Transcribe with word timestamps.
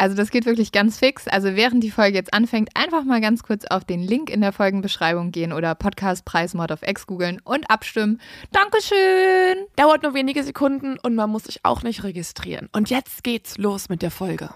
Also 0.00 0.16
das 0.16 0.30
geht 0.30 0.46
wirklich 0.46 0.72
ganz 0.72 0.98
fix. 0.98 1.28
Also 1.28 1.56
während 1.56 1.84
die 1.84 1.90
Folge 1.90 2.16
jetzt 2.16 2.32
anfängt, 2.32 2.70
einfach 2.74 3.04
mal 3.04 3.20
ganz 3.20 3.42
kurz 3.42 3.66
auf 3.66 3.84
den 3.84 4.00
Link 4.00 4.30
in 4.30 4.40
der 4.40 4.50
Folgenbeschreibung 4.50 5.30
gehen 5.30 5.52
oder 5.52 5.74
Podcastpreis 5.74 6.54
Mord 6.54 6.72
of 6.72 6.80
X 6.82 7.06
googeln 7.06 7.38
und 7.44 7.70
abstimmen. 7.70 8.18
Dankeschön! 8.50 9.66
Dauert 9.76 10.02
nur 10.02 10.14
wenige 10.14 10.42
Sekunden 10.42 10.98
und 11.02 11.14
man 11.16 11.28
muss 11.28 11.44
sich 11.44 11.60
auch 11.64 11.82
nicht 11.82 12.02
registrieren. 12.02 12.70
Und 12.72 12.88
jetzt 12.88 13.22
geht's 13.24 13.58
los 13.58 13.90
mit 13.90 14.00
der 14.00 14.10
Folge. 14.10 14.48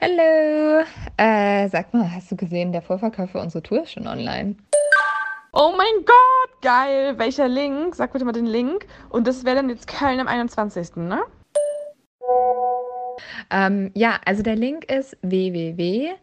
Hallo! 0.00 0.82
Äh, 1.18 1.68
sag 1.68 1.92
mal, 1.92 2.10
hast 2.10 2.32
du 2.32 2.36
gesehen, 2.36 2.72
der 2.72 2.80
Vorverkauf 2.80 3.32
für 3.32 3.40
unsere 3.40 3.62
Tour 3.62 3.82
ist 3.82 3.92
schon 3.92 4.06
online? 4.06 4.56
Oh 5.52 5.74
mein 5.76 6.02
Gott, 6.06 6.62
geil. 6.62 7.18
Welcher 7.18 7.48
Link? 7.48 7.94
Sag 7.94 8.14
bitte 8.14 8.24
mal 8.24 8.32
den 8.32 8.46
Link. 8.46 8.86
Und 9.10 9.26
das 9.26 9.44
wäre 9.44 9.56
dann 9.56 9.68
jetzt 9.68 9.86
Köln 9.86 10.18
am 10.18 10.28
21., 10.28 10.96
ne? 10.96 11.20
Ähm, 13.50 13.90
ja, 13.94 14.18
also 14.24 14.42
der 14.42 14.56
Link 14.56 14.90
ist 14.90 15.16
www.k 15.22 16.16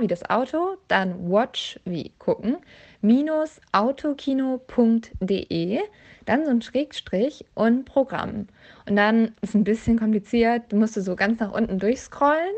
wie 0.00 0.06
das 0.06 0.28
Auto, 0.28 0.76
dann 0.88 1.30
watch 1.30 1.78
wie 1.84 2.12
gucken, 2.18 2.58
minus 3.00 3.60
autokino.de, 3.72 5.80
dann 6.24 6.44
so 6.44 6.50
ein 6.50 6.62
Schrägstrich 6.62 7.44
und 7.54 7.84
Programm. 7.84 8.48
Und 8.88 8.96
dann 8.96 9.34
ist 9.42 9.54
ein 9.54 9.64
bisschen 9.64 9.98
kompliziert, 9.98 10.64
du 10.70 10.76
musst 10.76 10.94
so 10.94 11.16
ganz 11.16 11.40
nach 11.40 11.52
unten 11.52 11.78
durchscrollen 11.78 12.54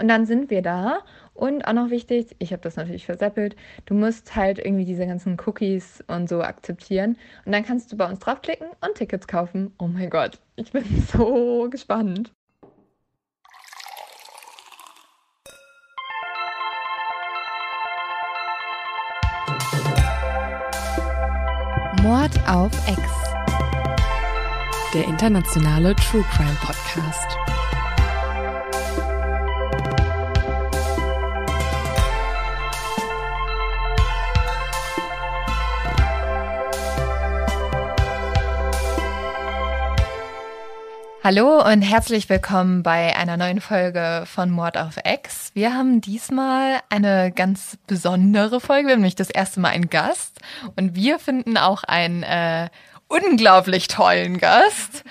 und 0.00 0.08
dann 0.08 0.26
sind 0.26 0.50
wir 0.50 0.62
da. 0.62 1.00
Und 1.34 1.66
auch 1.66 1.72
noch 1.72 1.90
wichtig, 1.90 2.34
ich 2.40 2.52
habe 2.52 2.62
das 2.62 2.76
natürlich 2.76 3.06
verseppelt, 3.06 3.54
du 3.86 3.94
musst 3.94 4.34
halt 4.34 4.58
irgendwie 4.58 4.84
diese 4.84 5.06
ganzen 5.06 5.36
Cookies 5.46 6.02
und 6.08 6.28
so 6.28 6.42
akzeptieren. 6.42 7.16
Und 7.44 7.52
dann 7.52 7.64
kannst 7.64 7.92
du 7.92 7.96
bei 7.96 8.08
uns 8.08 8.18
draufklicken 8.18 8.66
und 8.84 8.94
Tickets 8.96 9.28
kaufen. 9.28 9.72
Oh 9.78 9.86
mein 9.86 10.10
Gott, 10.10 10.40
ich 10.56 10.72
bin 10.72 10.84
so 11.12 11.68
gespannt. 11.70 12.32
Mord 22.02 22.30
auf 22.48 22.70
Ex. 22.86 23.00
Der 24.94 25.04
internationale 25.04 25.96
True 25.96 26.24
Crime 26.32 26.56
Podcast. 26.60 27.57
Hallo 41.30 41.62
und 41.62 41.82
herzlich 41.82 42.30
willkommen 42.30 42.82
bei 42.82 43.14
einer 43.14 43.36
neuen 43.36 43.60
Folge 43.60 44.22
von 44.24 44.50
Mord 44.50 44.78
auf 44.78 44.96
Ex. 45.04 45.50
Wir 45.52 45.74
haben 45.74 46.00
diesmal 46.00 46.78
eine 46.88 47.32
ganz 47.32 47.76
besondere 47.86 48.62
Folge. 48.62 48.86
Wir 48.86 48.92
haben 48.94 49.00
nämlich 49.00 49.14
das 49.14 49.28
erste 49.28 49.60
Mal 49.60 49.68
einen 49.68 49.90
Gast 49.90 50.40
und 50.76 50.94
wir 50.94 51.18
finden 51.18 51.58
auch 51.58 51.84
einen 51.84 52.22
äh, 52.22 52.70
unglaublich 53.08 53.88
tollen 53.88 54.38
Gast. 54.38 55.04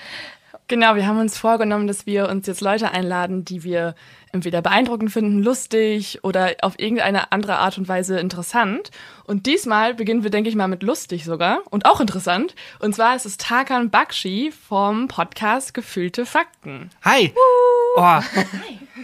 Genau, 0.66 0.96
wir 0.96 1.06
haben 1.06 1.20
uns 1.20 1.38
vorgenommen, 1.38 1.86
dass 1.86 2.04
wir 2.04 2.28
uns 2.28 2.48
jetzt 2.48 2.62
Leute 2.62 2.90
einladen, 2.90 3.44
die 3.44 3.62
wir 3.62 3.94
entweder 4.32 4.62
beeindruckend 4.62 5.10
finden, 5.10 5.42
lustig 5.42 6.20
oder 6.22 6.54
auf 6.62 6.78
irgendeine 6.78 7.32
andere 7.32 7.56
Art 7.58 7.78
und 7.78 7.88
Weise 7.88 8.18
interessant. 8.18 8.90
Und 9.24 9.46
diesmal 9.46 9.94
beginnen 9.94 10.22
wir, 10.22 10.30
denke 10.30 10.48
ich 10.48 10.56
mal, 10.56 10.68
mit 10.68 10.82
lustig 10.82 11.24
sogar 11.24 11.60
und 11.70 11.86
auch 11.86 12.00
interessant. 12.00 12.54
Und 12.80 12.94
zwar 12.94 13.14
ist 13.14 13.26
es 13.26 13.36
Tarkan 13.36 13.90
Bakshi 13.90 14.52
vom 14.68 15.08
Podcast 15.08 15.74
Gefühlte 15.74 16.26
Fakten. 16.26 16.90
Hi. 17.02 17.32
Oh, 17.96 18.20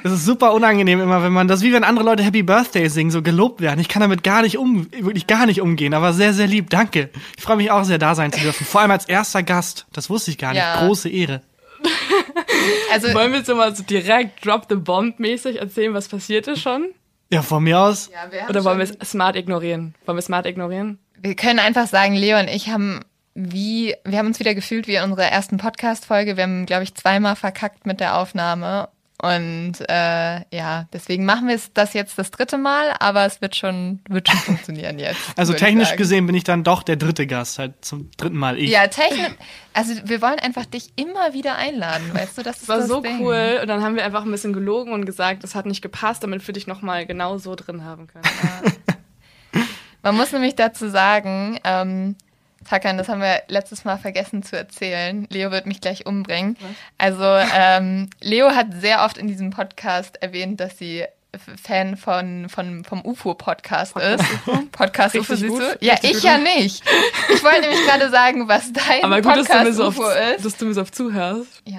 das 0.03 0.13
ist 0.13 0.25
super 0.25 0.53
unangenehm 0.53 1.01
immer, 1.01 1.23
wenn 1.23 1.33
man 1.33 1.49
das, 1.49 1.63
wie 1.63 1.73
wenn 1.73 1.85
andere 1.85 2.05
Leute 2.05 2.23
Happy 2.23 2.43
Birthday 2.43 2.89
singen, 2.89 3.11
so 3.11 3.23
gelobt 3.23 3.61
werden. 3.61 3.81
Ich 3.81 3.89
kann 3.89 4.01
damit 4.01 4.23
gar 4.23 4.43
nicht 4.43 4.59
um, 4.59 4.91
wirklich 4.93 5.27
gar 5.27 5.47
nicht 5.47 5.61
umgehen, 5.61 5.95
aber 5.95 6.13
sehr, 6.13 6.33
sehr 6.33 6.47
lieb. 6.47 6.71
Danke. 6.71 7.11
Ich 7.37 7.43
freue 7.43 7.57
mich 7.57 7.71
auch 7.71 7.85
sehr, 7.85 7.99
da 7.99 8.15
sein 8.15 8.33
zu 8.33 8.41
dürfen. 8.41 8.65
Vor 8.65 8.81
allem 8.81 8.91
als 8.91 9.07
erster 9.07 9.43
Gast. 9.43 9.87
Das 9.93 10.11
wusste 10.11 10.31
ich 10.31 10.39
gar 10.39 10.51
nicht. 10.53 10.59
Ja. 10.59 10.87
Große 10.87 11.09
Ehre. 11.09 11.43
Also 12.93 13.13
Wollen 13.13 13.33
wir 13.33 13.41
jetzt 13.41 13.49
mal 13.49 13.75
so 13.75 13.83
direkt 13.83 14.45
Drop 14.45 14.67
the 14.69 14.77
Bomb 14.77 15.19
mäßig 15.19 15.61
erzählen, 15.61 15.93
was 15.93 16.09
passiert 16.09 16.47
ist 16.47 16.61
schon? 16.61 16.95
Ja, 17.31 17.43
von 17.43 17.63
mir 17.63 17.79
aus. 17.79 18.11
ja, 18.13 18.31
wir, 18.31 18.43
haben 18.43 18.51
Oder 18.51 18.65
wollen 18.65 18.79
wir 18.79 18.85
es 18.85 19.11
smart 19.11 19.37
ignorieren? 19.37 19.95
Wollen 20.07 20.17
wir 20.17 20.23
smart 20.23 20.47
ignorieren? 20.47 20.99
wir 21.25 21.35
können 21.35 21.59
einfach 21.59 21.87
sagen, 21.87 22.15
Leo 22.15 22.39
und 22.39 22.49
ich 22.49 22.69
haben 22.69 23.01
wie, 23.35 23.97
wir 24.05 24.19
haben 24.19 24.29
uns 24.29 24.39
wieder 24.39 24.55
gefühlt 24.55 24.87
wie 24.87 24.95
in 24.95 25.03
unserer 25.03 25.27
ersten 25.27 25.57
Podcast-Folge. 25.57 26.37
Wir 26.37 26.45
haben, 26.45 26.67
glaube 26.67 26.85
ich, 26.85 26.95
zweimal 26.95 27.35
verkackt 27.35 27.85
mit 27.85 27.99
der 27.99 28.17
Aufnahme. 28.17 28.91
Und 29.23 29.75
äh, 29.89 30.41
ja, 30.55 30.87
deswegen 30.93 31.25
machen 31.25 31.47
wir 31.49 31.55
es 31.55 31.73
das 31.73 31.95
jetzt 31.95 32.19
das 32.19 32.31
dritte 32.33 32.59
Mal, 32.59 32.95
aber 32.99 33.25
es 33.25 33.41
wird 33.41 33.55
schon, 33.55 34.01
wird 34.09 34.29
schon 34.29 34.39
funktionieren 34.41 34.99
jetzt. 34.99 35.21
Also 35.37 35.53
technisch 35.55 35.95
gesehen 35.97 36.27
bin 36.27 36.35
ich 36.35 36.43
dann 36.45 36.65
doch 36.65 36.83
der 36.83 36.97
dritte 36.97 37.27
Gast, 37.27 37.59
halt 37.59 37.85
zum 37.85 38.11
dritten 38.17 38.37
Mal 38.37 38.59
ich. 38.59 38.71
Ja, 38.71 38.89
technisch. 38.89 39.33
Also 39.73 39.95
wir 40.05 40.21
wollen 40.21 40.41
einfach 40.41 40.67
dich 40.67 40.93
immer 40.97 41.33
wieder 41.33 41.57
einladen, 41.57 42.13
weißt 42.13 42.39
du, 42.39 42.43
das 42.43 42.57
ist 42.57 42.63
Das 42.63 42.69
war 42.69 42.79
das 42.79 42.89
so 42.89 43.01
Ding. 43.01 43.21
cool. 43.21 43.61
Und 43.63 43.69
dann 43.69 43.83
haben 43.83 43.95
wir 43.95 44.05
einfach 44.05 44.25
ein 44.25 44.31
bisschen 44.31 44.53
gelogen 44.53 44.93
und 44.93 45.07
gesagt, 45.07 45.45
das 45.45 45.55
hat 45.55 45.67
nicht 45.67 45.81
gepasst, 45.81 46.23
damit 46.25 46.47
wir 46.47 46.53
dich 46.53 46.67
nochmal 46.67 47.07
genau 47.07 47.39
so 47.39 47.55
drin 47.55 47.85
haben 47.85 48.09
können. 48.09 48.25
Man 50.03 50.17
muss 50.17 50.33
nämlich 50.33 50.55
dazu 50.55 50.91
sagen, 50.91 51.59
ähm, 51.65 52.17
Takan, 52.69 52.99
das 52.99 53.09
haben 53.09 53.21
wir 53.21 53.43
letztes 53.49 53.85
Mal 53.85 53.97
vergessen 53.99 54.43
zu 54.43 54.57
erzählen. 54.57 55.27
Leo 55.31 55.51
wird 55.51 55.67
mich 55.67 55.81
gleich 55.81 56.07
umbringen. 56.07 56.57
Also 56.99 57.25
ähm, 57.55 58.11
Leo 58.21 58.51
hat 58.51 58.69
sehr 58.81 59.05
oft 59.05 59.19
in 59.19 59.27
diesem 59.29 59.51
Podcast 59.51 60.23
erwähnt, 60.23 60.61
dass 60.61 60.79
sie 60.79 61.05
Fan 61.61 61.97
von, 61.97 62.49
von 62.49 62.85
vom 62.85 63.05
UFO-Podcast 63.05 63.97
ist. 63.97 64.25
Podcast 64.71 65.17
UFO, 65.17 65.35
siehst 65.35 65.53
du? 65.59 65.77
Ja, 65.81 65.97
ich 66.03 66.23
ja 66.23 66.39
nicht. 66.39 66.85
Ich 67.29 67.43
wollte 67.43 67.63
nämlich 67.63 67.85
gerade 67.85 68.09
sagen, 68.09 68.47
was 68.47 68.73
dein 68.73 69.03
Aber 69.03 69.21
gut, 69.21 69.37
dass 69.37 69.47
du, 69.49 69.53
Podcast 69.53 69.73
so 69.75 69.85
oft, 69.87 69.99
UFO 69.99 70.09
ist. 70.37 70.45
dass 70.45 70.57
du 70.57 70.65
mir 70.67 70.75
so 70.75 70.81
oft 70.83 70.95
zuhörst. 70.95 71.61
Ja. 71.67 71.79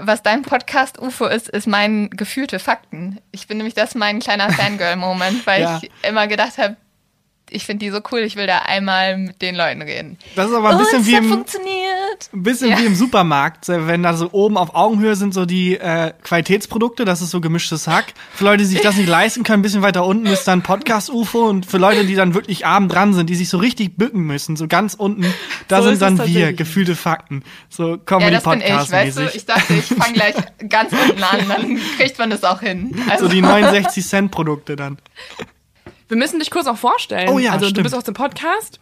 Was 0.00 0.24
dein 0.24 0.42
Podcast 0.42 0.98
UFO 0.98 1.26
ist, 1.26 1.48
ist 1.48 1.68
mein 1.68 2.10
gefühlte 2.10 2.58
Fakten. 2.58 3.20
Ich 3.30 3.46
bin 3.46 3.58
nämlich 3.58 3.74
das 3.74 3.94
mein 3.94 4.18
kleiner 4.18 4.50
Fangirl-Moment, 4.50 5.46
weil 5.46 5.62
Ja. 5.62 5.80
ich 5.80 5.90
immer 6.08 6.26
gedacht 6.26 6.58
habe, 6.58 6.76
ich 7.50 7.64
finde 7.66 7.84
die 7.86 7.90
so 7.90 8.00
cool, 8.12 8.20
ich 8.20 8.36
will 8.36 8.46
da 8.46 8.58
einmal 8.60 9.16
mit 9.18 9.42
den 9.42 9.54
Leuten 9.54 9.82
reden. 9.82 10.18
Das 10.36 10.48
ist 10.50 10.54
aber 10.56 10.70
ein 10.70 10.78
bisschen 10.78 11.00
Und 11.00 11.06
wie 11.06 11.14
im, 11.14 11.28
funktioniert. 11.28 12.30
ein 12.32 12.42
bisschen 12.42 12.70
Ja. 12.70 12.78
wie 12.78 12.86
im 12.86 12.94
Supermarkt, 12.94 13.64
so, 13.64 13.86
wenn 13.86 14.02
da 14.02 14.14
so 14.14 14.28
oben 14.32 14.56
auf 14.56 14.74
Augenhöhe 14.74 15.16
sind 15.16 15.34
so 15.34 15.46
die 15.46 15.76
äh, 15.78 16.12
Qualitätsprodukte, 16.22 17.04
das 17.04 17.20
ist 17.22 17.30
so 17.30 17.40
gemischtes 17.40 17.86
Hack. 17.86 18.06
Für 18.34 18.44
Leute, 18.44 18.58
die 18.64 18.68
sich 18.68 18.80
das 18.80 18.96
nicht 18.96 19.08
leisten 19.08 19.42
können, 19.42 19.60
ein 19.60 19.62
bisschen 19.62 19.82
weiter 19.82 20.04
unten 20.04 20.26
ist 20.26 20.44
dann 20.44 20.62
Podcast-UFO 20.62 21.48
und 21.48 21.66
für 21.66 21.78
Leute, 21.78 22.04
die 22.04 22.14
dann 22.14 22.34
wirklich 22.34 22.66
arm 22.66 22.88
dran 22.88 23.14
sind, 23.14 23.28
die 23.30 23.36
sich 23.36 23.48
so 23.48 23.58
richtig 23.58 23.96
bücken 23.96 24.22
müssen, 24.22 24.56
so 24.56 24.66
ganz 24.68 24.94
unten, 24.94 25.32
da 25.68 25.82
So 25.82 25.88
sind 25.90 26.02
dann 26.02 26.26
wir, 26.26 26.52
gefühlte 26.52 26.96
Fakten. 26.96 27.42
So 27.68 27.96
Ja, 28.08 28.30
das 28.30 28.44
bin 28.44 28.60
ich, 28.60 28.90
weißt 28.92 29.18
du? 29.18 29.30
Ich 29.34 29.46
dachte, 29.46 29.74
ich 29.74 29.84
fange 29.84 30.14
gleich 30.14 30.34
ganz 30.68 30.92
unten 30.92 31.22
an, 31.22 31.48
dann 31.48 31.78
kriegt 31.98 32.18
man 32.18 32.30
das 32.30 32.44
auch 32.44 32.60
hin. 32.60 32.94
Also, 33.08 33.26
so 33.26 33.30
die 33.32 33.40
69 33.42 34.06
Cent 34.06 34.30
Produkte 34.30 34.76
dann. 34.76 34.98
Wir 36.08 36.16
müssen 36.16 36.40
dich 36.40 36.50
kurz 36.50 36.66
auch 36.66 36.76
vorstellen. 36.76 37.28
Oh 37.28 37.38
ja, 37.38 37.52
also 37.52 37.66
du 37.66 37.70
stimmt. 37.70 37.84
bist 37.84 37.94
aus 37.94 38.04
dem 38.04 38.14
Podcast, 38.14 38.80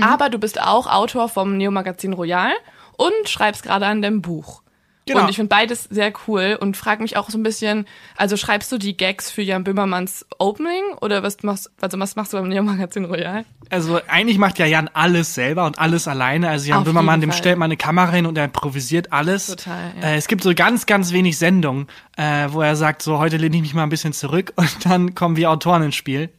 aber 0.00 0.28
du 0.28 0.38
bist 0.38 0.60
auch 0.60 0.86
Autor 0.86 1.28
vom 1.28 1.56
Neo-Magazin 1.56 2.12
Royal 2.12 2.52
und 2.96 3.28
schreibst 3.28 3.62
gerade 3.62 3.86
an 3.86 4.02
dem 4.02 4.20
Buch. 4.22 4.62
Genau. 5.08 5.22
Und 5.22 5.28
ich 5.30 5.36
finde 5.36 5.50
beides 5.50 5.84
sehr 5.84 6.12
cool 6.26 6.58
und 6.60 6.76
frage 6.76 7.00
mich 7.00 7.16
auch 7.16 7.30
so 7.30 7.38
ein 7.38 7.44
bisschen, 7.44 7.86
also 8.16 8.36
schreibst 8.36 8.72
du 8.72 8.78
die 8.78 8.96
Gags 8.96 9.30
für 9.30 9.40
Jan 9.40 9.62
Böhmermanns 9.62 10.26
Opening 10.40 10.82
oder 11.00 11.22
was 11.22 11.44
machst, 11.44 11.70
also 11.80 12.00
was 12.00 12.16
machst 12.16 12.32
du 12.32 12.38
beim 12.38 12.48
Neo-Magazin 12.48 13.04
Royal? 13.04 13.44
Also 13.70 14.00
eigentlich 14.08 14.38
macht 14.38 14.58
ja 14.58 14.66
Jan 14.66 14.90
alles 14.92 15.34
selber 15.34 15.64
und 15.66 15.78
alles 15.78 16.08
alleine. 16.08 16.48
Also 16.48 16.68
Jan 16.68 16.78
Auf 16.78 16.84
Böhmermann, 16.84 17.20
dem 17.20 17.30
Fall. 17.30 17.38
stellt 17.38 17.56
man 17.56 17.66
eine 17.66 17.76
Kamera 17.76 18.10
hin 18.10 18.26
und 18.26 18.36
er 18.36 18.46
improvisiert 18.46 19.12
alles. 19.12 19.46
Total, 19.46 19.92
ja. 20.00 20.08
Äh, 20.08 20.16
es 20.16 20.26
gibt 20.26 20.42
so 20.42 20.52
ganz, 20.56 20.86
ganz 20.86 21.12
wenig 21.12 21.38
Sendungen, 21.38 21.86
äh, 22.16 22.48
wo 22.50 22.60
er 22.60 22.74
sagt, 22.74 23.00
so 23.02 23.20
heute 23.20 23.36
lehne 23.36 23.54
ich 23.54 23.62
mich 23.62 23.74
mal 23.74 23.84
ein 23.84 23.90
bisschen 23.90 24.12
zurück 24.12 24.54
und 24.56 24.86
dann 24.86 25.14
kommen 25.14 25.36
wir 25.36 25.52
Autoren 25.52 25.82
ins 25.82 25.94
Spiel. 25.94 26.30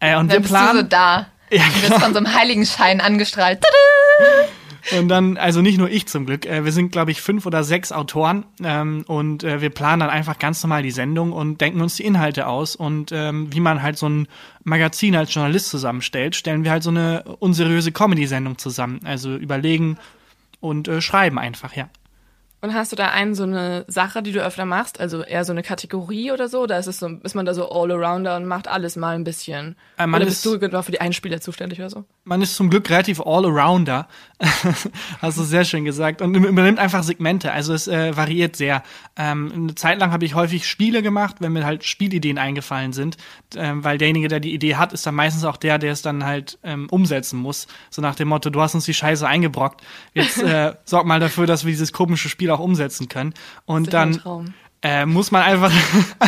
Äh, 0.00 0.16
und 0.16 0.28
dann 0.28 0.30
wir 0.30 0.40
bist 0.40 0.52
du 0.52 0.58
so 0.58 0.64
planen. 0.64 0.88
da. 0.88 1.26
Ja, 1.50 1.62
Du 1.62 1.80
genau. 1.80 1.90
wirst 1.94 2.02
von 2.04 2.12
so 2.12 2.18
einem 2.18 2.34
Heiligenschein 2.34 3.00
angestrahlt. 3.00 3.60
Tada! 3.62 4.98
Und 4.98 5.08
dann, 5.08 5.36
also 5.36 5.62
nicht 5.62 5.78
nur 5.78 5.88
ich 5.90 6.06
zum 6.06 6.26
Glück, 6.26 6.44
äh, 6.46 6.64
wir 6.64 6.72
sind, 6.72 6.90
glaube 6.92 7.10
ich, 7.10 7.20
fünf 7.20 7.44
oder 7.46 7.62
sechs 7.64 7.90
Autoren 7.92 8.44
ähm, 8.62 9.04
und 9.08 9.42
äh, 9.44 9.60
wir 9.60 9.70
planen 9.70 10.00
dann 10.00 10.10
einfach 10.10 10.38
ganz 10.38 10.62
normal 10.62 10.82
die 10.82 10.90
Sendung 10.92 11.32
und 11.32 11.60
denken 11.60 11.80
uns 11.80 11.96
die 11.96 12.04
Inhalte 12.04 12.46
aus. 12.48 12.76
Und 12.76 13.10
ähm, 13.12 13.52
wie 13.52 13.60
man 13.60 13.82
halt 13.82 13.98
so 13.98 14.08
ein 14.08 14.28
Magazin 14.64 15.14
als 15.16 15.32
Journalist 15.34 15.68
zusammenstellt, 15.70 16.34
stellen 16.36 16.62
wir 16.64 16.70
halt 16.72 16.82
so 16.84 16.90
eine 16.90 17.22
unseriöse 17.38 17.90
Comedy-Sendung 17.92 18.58
zusammen. 18.58 19.00
Also 19.04 19.34
überlegen 19.36 19.98
und 20.60 20.86
äh, 20.88 21.00
schreiben 21.00 21.38
einfach, 21.38 21.74
ja. 21.76 21.88
Und 22.62 22.74
hast 22.74 22.90
du 22.90 22.96
da 22.96 23.08
einen 23.08 23.34
so 23.34 23.42
eine 23.44 23.84
Sache, 23.86 24.22
die 24.22 24.32
du 24.32 24.42
öfter 24.42 24.64
machst? 24.64 24.98
Also 24.98 25.22
eher 25.22 25.44
so 25.44 25.52
eine 25.52 25.62
Kategorie 25.62 26.32
oder 26.32 26.48
so? 26.48 26.62
Oder 26.62 26.78
ist 26.78 26.86
es 26.86 26.98
so, 26.98 27.08
ist 27.22 27.34
man 27.34 27.46
da 27.46 27.54
so 27.54 27.70
All-Arounder 27.70 28.36
und 28.36 28.46
macht 28.46 28.66
alles 28.66 28.96
mal 28.96 29.14
ein 29.14 29.24
bisschen? 29.24 29.76
Äh, 29.98 30.06
oder 30.08 30.20
bist 30.20 30.44
ist- 30.44 30.46
du 30.46 30.58
genau 30.58 30.82
für 30.82 30.92
die 30.92 31.00
Einspieler 31.00 31.40
zuständig 31.40 31.78
oder 31.78 31.90
so? 31.90 32.04
man 32.26 32.42
ist 32.42 32.56
zum 32.56 32.70
Glück 32.70 32.90
relativ 32.90 33.20
all-arounder. 33.20 34.08
Hast 35.22 35.38
du 35.38 35.44
sehr 35.44 35.64
schön 35.64 35.84
gesagt. 35.84 36.20
Und 36.22 36.34
übernimmt 36.34 36.78
einfach 36.80 37.04
Segmente. 37.04 37.52
Also 37.52 37.72
es 37.72 37.86
äh, 37.86 38.16
variiert 38.16 38.56
sehr. 38.56 38.82
Ähm, 39.16 39.52
eine 39.54 39.74
Zeit 39.76 40.00
lang 40.00 40.10
habe 40.10 40.24
ich 40.24 40.34
häufig 40.34 40.66
Spiele 40.68 41.02
gemacht, 41.02 41.36
wenn 41.38 41.52
mir 41.52 41.64
halt 41.64 41.84
Spielideen 41.84 42.36
eingefallen 42.38 42.92
sind. 42.92 43.16
Ähm, 43.54 43.84
weil 43.84 43.96
derjenige, 43.98 44.26
der 44.26 44.40
die 44.40 44.52
Idee 44.52 44.74
hat, 44.74 44.92
ist 44.92 45.06
dann 45.06 45.14
meistens 45.14 45.44
auch 45.44 45.56
der, 45.56 45.78
der 45.78 45.92
es 45.92 46.02
dann 46.02 46.24
halt 46.24 46.58
ähm, 46.64 46.88
umsetzen 46.90 47.38
muss. 47.38 47.68
So 47.90 48.02
nach 48.02 48.16
dem 48.16 48.26
Motto, 48.26 48.50
du 48.50 48.60
hast 48.60 48.74
uns 48.74 48.84
die 48.86 48.94
Scheiße 48.94 49.26
eingebrockt. 49.26 49.82
Jetzt 50.12 50.38
äh, 50.42 50.74
sorg 50.84 51.06
mal 51.06 51.20
dafür, 51.20 51.46
dass 51.46 51.64
wir 51.64 51.70
dieses 51.70 51.92
komische 51.92 52.28
Spiel 52.28 52.45
auch 52.50 52.60
umsetzen 52.60 53.08
können. 53.08 53.34
Und 53.64 53.92
dann 53.92 54.20
äh, 54.82 55.06
muss 55.06 55.30
man 55.30 55.42
einfach. 55.42 55.72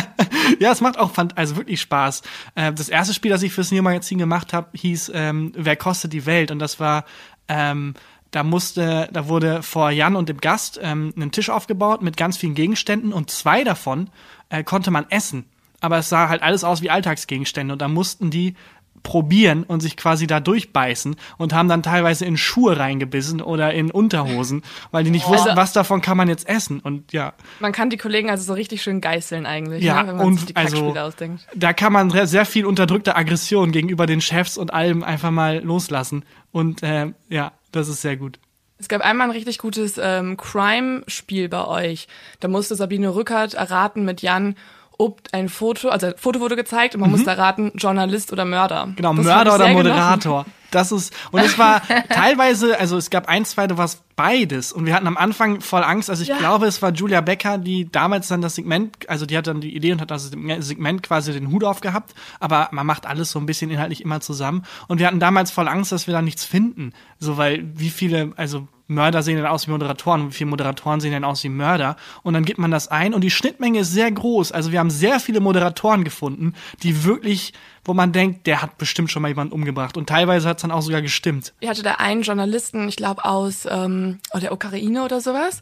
ja, 0.59 0.71
es 0.71 0.81
macht 0.81 0.97
auch 0.97 1.11
fand, 1.11 1.37
also 1.37 1.55
wirklich 1.55 1.81
Spaß. 1.81 2.21
Äh, 2.55 2.73
das 2.73 2.89
erste 2.89 3.13
Spiel, 3.13 3.31
das 3.31 3.43
ich 3.43 3.53
fürs 3.53 3.71
Neo 3.71 3.83
Magazin 3.83 4.17
gemacht 4.17 4.53
habe, 4.53 4.69
hieß 4.73 5.11
ähm, 5.13 5.53
Wer 5.55 5.75
kostet 5.75 6.13
die 6.13 6.25
Welt? 6.25 6.51
Und 6.51 6.59
das 6.59 6.79
war 6.79 7.05
ähm, 7.47 7.93
da 8.31 8.43
musste, 8.43 9.09
da 9.11 9.27
wurde 9.27 9.63
vor 9.63 9.89
Jan 9.89 10.15
und 10.15 10.29
dem 10.29 10.37
Gast 10.37 10.79
ähm, 10.81 11.13
ein 11.17 11.31
Tisch 11.31 11.49
aufgebaut 11.49 12.01
mit 12.01 12.15
ganz 12.15 12.37
vielen 12.37 12.53
Gegenständen 12.53 13.11
und 13.11 13.31
zwei 13.31 13.63
davon 13.63 14.09
äh, 14.49 14.63
konnte 14.63 14.91
man 14.91 15.07
essen. 15.09 15.45
Aber 15.81 15.97
es 15.97 16.09
sah 16.09 16.29
halt 16.29 16.43
alles 16.43 16.63
aus 16.63 16.81
wie 16.81 16.89
Alltagsgegenstände 16.89 17.73
und 17.73 17.81
da 17.81 17.87
mussten 17.87 18.29
die 18.29 18.55
probieren 19.03 19.63
und 19.63 19.79
sich 19.81 19.97
quasi 19.97 20.27
da 20.27 20.39
durchbeißen 20.39 21.15
und 21.37 21.53
haben 21.53 21.69
dann 21.69 21.83
teilweise 21.83 22.25
in 22.25 22.37
Schuhe 22.37 22.77
reingebissen 22.77 23.41
oder 23.41 23.73
in 23.73 23.91
Unterhosen, 23.91 24.63
weil 24.91 25.03
die 25.03 25.11
nicht 25.11 25.27
wussten, 25.27 25.49
Also- 25.49 25.61
was 25.61 25.73
davon 25.73 26.01
kann 26.01 26.17
man 26.17 26.27
jetzt 26.27 26.47
essen. 26.47 26.79
Und 26.79 27.11
ja, 27.13 27.33
Man 27.59 27.71
kann 27.71 27.89
die 27.89 27.97
Kollegen 27.97 28.29
also 28.29 28.43
so 28.43 28.53
richtig 28.53 28.81
schön 28.81 29.01
geißeln 29.01 29.45
eigentlich, 29.45 29.83
Ja, 29.83 30.01
ne, 30.03 30.09
wenn 30.09 30.17
man 30.17 30.25
und 30.27 30.35
sich 30.37 30.45
die 30.47 30.55
also- 30.55 30.95
ausdenkt. 30.95 31.47
da 31.55 31.73
kann 31.73 31.93
man 31.93 32.09
sehr 32.27 32.45
viel 32.45 32.65
unterdrückte 32.65 33.15
Aggression 33.15 33.71
gegenüber 33.71 34.05
den 34.05 34.21
Chefs 34.21 34.57
und 34.57 34.73
allem 34.73 35.03
einfach 35.03 35.31
mal 35.31 35.59
loslassen. 35.63 36.23
Und 36.51 36.83
äh, 36.83 37.13
ja, 37.29 37.51
das 37.71 37.87
ist 37.87 38.01
sehr 38.01 38.17
gut. 38.17 38.39
Es 38.81 38.87
gab 38.87 39.01
einmal 39.01 39.27
ein 39.27 39.31
richtig 39.31 39.57
gutes 39.57 39.99
ähm, 40.01 40.37
Crime-Spiel 40.37 41.49
bei 41.49 41.65
euch. 41.65 42.07
Da 42.39 42.47
musste 42.47 42.75
Sabine 42.75 43.13
Rückert 43.13 43.53
erraten 43.53 44.05
mit 44.05 44.21
Jan, 44.21 44.55
ob 44.99 45.21
ein 45.31 45.49
Foto, 45.49 45.89
also 45.89 46.07
ein 46.07 46.13
Foto 46.17 46.39
wurde 46.41 46.55
gezeigt 46.55 46.93
und 46.93 47.01
man 47.01 47.09
musste 47.09 47.31
erraten, 47.31 47.71
Journalist 47.75 48.31
oder 48.33 48.45
Mörder. 48.45 48.85
Mhm. 48.85 48.95
Genau, 48.97 49.13
Das 49.15 49.25
Mörder 49.25 49.55
oder 49.55 49.65
sehr 49.65 49.73
genossen. 49.73 50.45
Das 50.71 50.91
ist, 50.91 51.13
und 51.31 51.41
es 51.41 51.57
war 51.57 51.81
teilweise, 52.09 52.79
also 52.79 52.97
es 52.97 53.09
gab 53.09 53.27
ein, 53.27 53.45
zwei, 53.45 53.67
da 53.67 53.77
war 53.77 53.85
es 53.85 54.01
beides. 54.15 54.73
Und 54.73 54.85
wir 54.85 54.93
hatten 54.93 55.07
am 55.07 55.15
Anfang 55.17 55.61
voll 55.61 55.83
Angst. 55.83 56.09
Also 56.09 56.23
ich 56.23 56.29
Ja. 56.29 56.37
glaube, 56.37 56.67
es 56.67 56.81
war 56.81 56.91
Julia 56.91 57.21
Becker, 57.21 57.57
die 57.57 57.89
damals 57.89 58.27
dann 58.27 58.41
das 58.41 58.55
Segment, 58.55 59.09
also 59.09 59.25
die 59.25 59.37
hat 59.37 59.47
dann 59.47 59.61
die 59.61 59.75
Idee 59.75 59.93
und 59.93 60.01
hat 60.01 60.11
das 60.11 60.29
Segment 60.59 61.03
quasi 61.03 61.31
den 61.33 61.51
Hut 61.51 61.63
aufgehabt. 61.63 62.13
Aber 62.39 62.67
man 62.71 62.85
macht 62.85 63.05
alles 63.05 63.31
so 63.31 63.39
ein 63.39 63.45
bisschen 63.45 63.71
inhaltlich 63.71 64.01
immer 64.01 64.19
zusammen. 64.19 64.63
Und 64.87 64.99
wir 64.99 65.07
hatten 65.07 65.19
damals 65.19 65.51
voll 65.51 65.67
Angst, 65.67 65.91
dass 65.91 66.07
wir 66.07 66.13
da 66.13 66.21
nichts 66.21 66.43
finden. 66.45 66.91
So, 67.19 67.37
weil 67.37 67.63
wie 67.75 67.89
viele, 67.89 68.33
also 68.35 68.67
Mörder 68.87 69.21
sehen 69.23 69.37
dann 69.37 69.45
aus 69.45 69.67
wie 69.67 69.71
Moderatoren 69.71 70.21
und 70.21 70.29
wie 70.31 70.37
viele 70.37 70.49
Moderatoren 70.49 70.99
sehen 70.99 71.11
dann 71.13 71.23
aus 71.23 71.43
wie 71.43 71.49
Mörder. 71.49 71.95
Und 72.23 72.33
dann 72.33 72.43
gibt 72.43 72.59
man 72.59 72.71
das 72.71 72.87
ein 72.87 73.13
und 73.13 73.21
die 73.23 73.29
Schnittmenge 73.31 73.79
ist 73.81 73.91
sehr 73.93 74.11
groß. 74.11 74.51
Also 74.51 74.71
wir 74.71 74.79
haben 74.79 74.89
sehr 74.89 75.19
viele 75.19 75.39
Moderatoren 75.39 76.03
gefunden, 76.03 76.55
die 76.83 77.03
wirklich, 77.05 77.53
wo 77.85 77.93
man 77.93 78.11
denkt, 78.11 78.47
der 78.47 78.61
hat 78.61 78.77
bestimmt 78.77 79.11
schon 79.11 79.21
mal 79.21 79.29
jemanden 79.29 79.53
umgebracht. 79.53 79.97
Und 79.97 80.07
teilweise 80.07 80.47
hat 80.47 80.57
es 80.57 80.61
dann 80.61 80.71
auch 80.71 80.81
sogar 80.81 81.01
gestimmt. 81.01 81.53
Ich 81.59 81.69
hatte 81.69 81.83
da 81.83 81.95
einen 81.95 82.21
Journalisten, 82.21 82.87
ich 82.87 82.95
glaube 82.95 83.25
aus 83.25 83.67
ähm, 83.69 84.19
der 84.33 84.51
Ukraine 84.51 85.03
oder 85.03 85.21
sowas, 85.21 85.61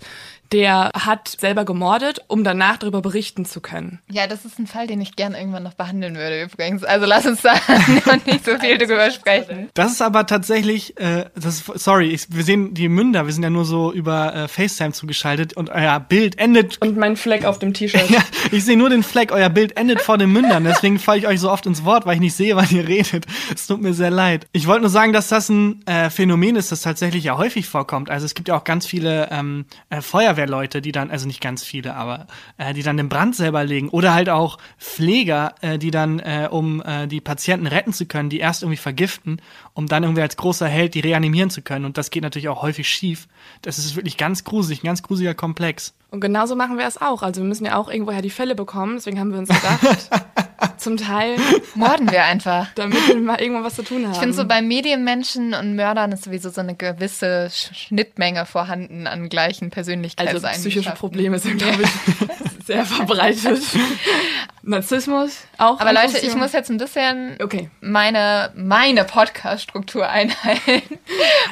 der 0.52 0.92
hat 0.94 1.28
selber 1.28 1.66
gemordet, 1.66 2.22
um 2.28 2.44
danach 2.44 2.78
darüber 2.78 3.02
berichten 3.02 3.46
zu 3.46 3.62
können. 3.62 4.00
Ja, 4.10 4.28
das 4.28 4.46
ist 4.46 4.60
ein 4.60 4.68
Fall, 4.68 4.88
den 4.88 5.02
ich 5.02 5.16
gern 5.16 5.34
irgendwann 5.34 5.64
noch 5.64 5.74
behandeln 5.74 6.16
würde 6.16 6.42
übrigens. 6.42 6.84
Also 6.84 7.06
lass 7.06 7.26
uns 7.26 7.42
da 7.42 7.54
nicht 8.26 8.46
so 8.46 8.58
viel 8.58 8.78
drüber 8.78 9.12
sprechen. 9.12 9.70
Das 9.74 9.92
ist 9.92 10.02
aber 10.02 10.26
tatsächlich, 10.26 10.98
äh, 11.00 11.26
das 11.36 11.62
ist, 11.62 11.84
sorry, 11.84 12.10
ich, 12.10 12.28
wir 12.30 12.44
sehen 12.44 12.74
die 12.74 12.90
Münder, 12.90 13.26
wir 13.26 13.34
sind 13.34 13.44
ja 13.44 13.50
nur 13.50 13.66
so 13.66 13.92
über 13.92 14.34
äh, 14.36 14.48
FaceTime 14.48 14.94
zugeschaltet 14.94 15.54
und 15.54 15.70
euer 15.70 16.00
Bild 16.00 16.40
endet. 16.40 16.82
Und 16.82 16.98
mein 16.98 17.16
Fleck 17.18 17.46
auf 17.46 17.60
dem 17.60 17.74
T-Shirt. 17.74 18.10
Ja, 18.18 18.22
ich 18.52 18.64
sehe 18.64 18.78
nur 18.78 18.90
den 18.90 19.04
Fleck, 19.04 19.34
euer 19.34 19.50
Bild 19.50 19.76
endet 19.76 20.02
vor 20.02 20.18
den 20.18 20.32
Mündern, 20.32 20.64
deswegen 20.64 20.98
falle 20.98 21.20
ich 21.20 21.28
euch 21.28 21.42
so 21.42 21.52
oft 21.52 21.66
ins 21.66 21.84
Wort, 21.84 22.06
weil 22.06 22.16
ich 22.16 22.22
nicht 22.22 22.36
sehe, 22.36 22.56
wann 22.56 22.70
ihr 22.72 22.88
redet. 22.88 23.26
Es 23.54 23.68
tut 23.68 23.82
mir 23.82 23.94
sehr 23.94 24.12
leid. 24.12 24.48
Ich 24.54 24.66
wollte 24.66 24.82
nur 24.82 24.90
sagen, 24.90 25.12
dass 25.12 25.28
das 25.28 25.50
ein 25.50 25.86
äh, 25.86 26.10
Phänomen 26.10 26.56
ist, 26.56 26.72
das 26.72 26.82
tatsächlich 26.82 27.26
ja 27.26 27.38
häufig 27.38 27.68
vorkommt. 27.68 28.10
Also 28.10 28.26
es 28.26 28.34
gibt 28.34 28.48
ja 28.48 28.58
auch 28.58 28.64
ganz 28.64 28.86
viele 28.86 29.30
ähm, 29.30 29.66
äh, 29.90 30.02
Feuerwehrleute, 30.38 30.82
die 30.82 30.92
dann, 30.92 31.10
also 31.10 31.26
nicht 31.26 31.42
ganz 31.42 31.64
viele, 31.64 31.96
aber 31.96 32.28
äh, 32.58 32.74
die 32.74 32.84
dann 32.84 32.98
den 32.98 33.10
Brand 33.10 33.36
selber 33.36 33.64
legen 33.64 33.90
oder 33.90 34.14
halt 34.14 34.30
auch 34.30 34.58
Pfleger, 34.78 35.56
äh, 35.62 35.78
die 35.78 35.92
dann, 35.92 36.20
äh, 36.20 36.48
um 36.50 36.82
äh, 36.82 37.08
die 37.08 37.22
Patienten 37.22 37.68
retten 37.68 37.92
zu 37.92 38.06
können, 38.06 38.30
die 38.30 38.40
erst 38.40 38.62
irgendwie 38.62 38.78
vergiften, 38.78 39.42
um 39.74 39.88
dann 39.88 40.04
irgendwie 40.04 40.22
als 40.22 40.38
großer 40.38 40.68
Held 40.68 40.94
die 40.94 41.00
reanimieren 41.00 41.50
zu 41.50 41.62
können. 41.62 41.86
Und 41.86 41.98
das 41.98 42.12
geht 42.12 42.24
natürlich 42.24 42.50
auch 42.50 42.62
häufig 42.62 42.88
schief. 42.88 43.28
Das 43.64 43.80
ist 43.80 43.96
wirklich 43.96 44.18
ganz 44.18 44.44
gruselig, 44.44 44.84
ein 44.84 44.88
ganz 44.88 45.02
gruseliger 45.02 45.34
Komplex. 45.34 45.94
Und 46.12 46.22
genauso 46.22 46.56
machen 46.56 46.78
wir 46.78 46.86
es 46.86 47.02
auch. 47.02 47.24
Also 47.24 47.42
wir 47.42 47.48
müssen 47.48 47.66
ja 47.66 47.76
auch 47.76 47.90
irgendwoher 47.90 48.22
die 48.22 48.30
Fälle 48.30 48.56
bekommen. 48.56 48.96
Deswegen 48.96 49.20
haben 49.20 49.32
wir 49.32 49.40
uns 49.40 49.50
gedacht, 49.50 50.10
zum 50.78 50.98
Teil, 50.98 51.38
Morden 51.76 52.12
wir 52.12 52.24
einfach. 52.26 52.68
damit 52.76 53.08
wir 53.08 53.16
mal 53.18 53.40
irgendwann 53.40 53.64
was 53.64 53.76
zu 53.76 53.84
tun 53.84 54.04
haben. 54.06 54.14
Ich 54.14 54.20
finde 54.20 54.34
so 54.36 54.46
bei 54.46 54.62
Medienmenschen 54.62 55.54
und 55.54 55.76
Mördern 55.76 56.12
ist 56.12 56.24
sowieso 56.24 56.50
so 56.50 56.62
eine 56.62 56.76
gewisse 56.76 57.48
Sch- 57.52 57.74
Schnittmenge 57.74 58.46
vorhanden 58.46 59.08
an 59.08 59.30
gleichen 59.30 59.66
also 59.66 59.74
Persönlichkeitseigenschaften. 59.76 60.62
psychische 60.62 60.92
Probleme 60.92 61.40
sind, 61.40 61.58
glaube 61.60 61.84
ich, 61.84 62.66
sehr 62.66 62.86
verbreitet. 62.86 63.62
Narzissmus 64.64 65.44
auch. 65.58 65.80
Aber 65.80 65.94
Leute, 65.94 66.18
ich 66.20 66.36
muss 66.36 66.52
jetzt 66.54 66.70
ein 66.70 66.78
bisschen 66.78 67.38
Okay. 67.42 67.70
meine, 67.80 68.52
meine 68.56 69.04
Podcast-Struktur 69.06 70.10
einhalten 70.10 71.00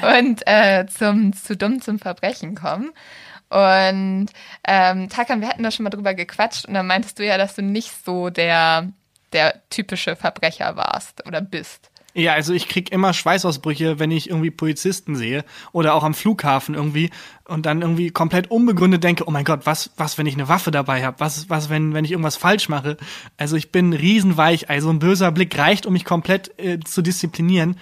und 0.19 0.41
äh, 0.45 0.85
zum 0.87 1.31
zu 1.33 1.55
dumm 1.55 1.81
zum 1.81 1.99
Verbrechen 1.99 2.55
kommen. 2.55 2.91
Und 3.49 4.27
ähm, 4.67 5.09
Takan, 5.09 5.41
wir 5.41 5.49
hatten 5.49 5.63
da 5.63 5.71
schon 5.71 5.83
mal 5.83 5.89
drüber 5.89 6.13
gequatscht 6.13 6.65
und 6.65 6.73
dann 6.73 6.87
meintest 6.87 7.19
du 7.19 7.25
ja, 7.25 7.37
dass 7.37 7.55
du 7.55 7.61
nicht 7.61 7.91
so 8.05 8.29
der, 8.29 8.89
der 9.33 9.61
typische 9.69 10.15
Verbrecher 10.15 10.75
warst 10.75 11.25
oder 11.27 11.41
bist. 11.41 11.91
Ja, 12.17 12.31
also 12.31 12.53
ich 12.53 12.69
krieg 12.69 12.93
immer 12.93 13.13
Schweißausbrüche, 13.13 13.99
wenn 13.99 14.09
ich 14.09 14.29
irgendwie 14.29 14.49
Polizisten 14.49 15.17
sehe 15.17 15.43
oder 15.73 15.93
auch 15.93 16.03
am 16.03 16.13
Flughafen 16.13 16.73
irgendwie 16.73 17.09
und 17.43 17.65
dann 17.65 17.81
irgendwie 17.81 18.09
komplett 18.09 18.49
unbegründet 18.49 19.03
denke, 19.03 19.27
oh 19.27 19.31
mein 19.31 19.43
Gott, 19.43 19.65
was 19.65 19.91
was 19.97 20.17
wenn 20.17 20.25
ich 20.25 20.35
eine 20.35 20.47
Waffe 20.47 20.71
dabei 20.71 21.03
habe? 21.03 21.19
Was 21.19 21.49
was 21.49 21.69
wenn 21.69 21.93
wenn 21.93 22.05
ich 22.05 22.11
irgendwas 22.11 22.37
falsch 22.37 22.69
mache? 22.69 22.95
Also 23.35 23.57
ich 23.57 23.73
bin 23.73 23.91
riesenweich, 23.91 24.69
also 24.69 24.91
ein 24.91 24.99
böser 24.99 25.33
Blick 25.33 25.57
reicht, 25.57 25.85
um 25.85 25.91
mich 25.91 26.05
komplett 26.05 26.57
äh, 26.57 26.79
zu 26.79 27.01
disziplinieren. 27.01 27.75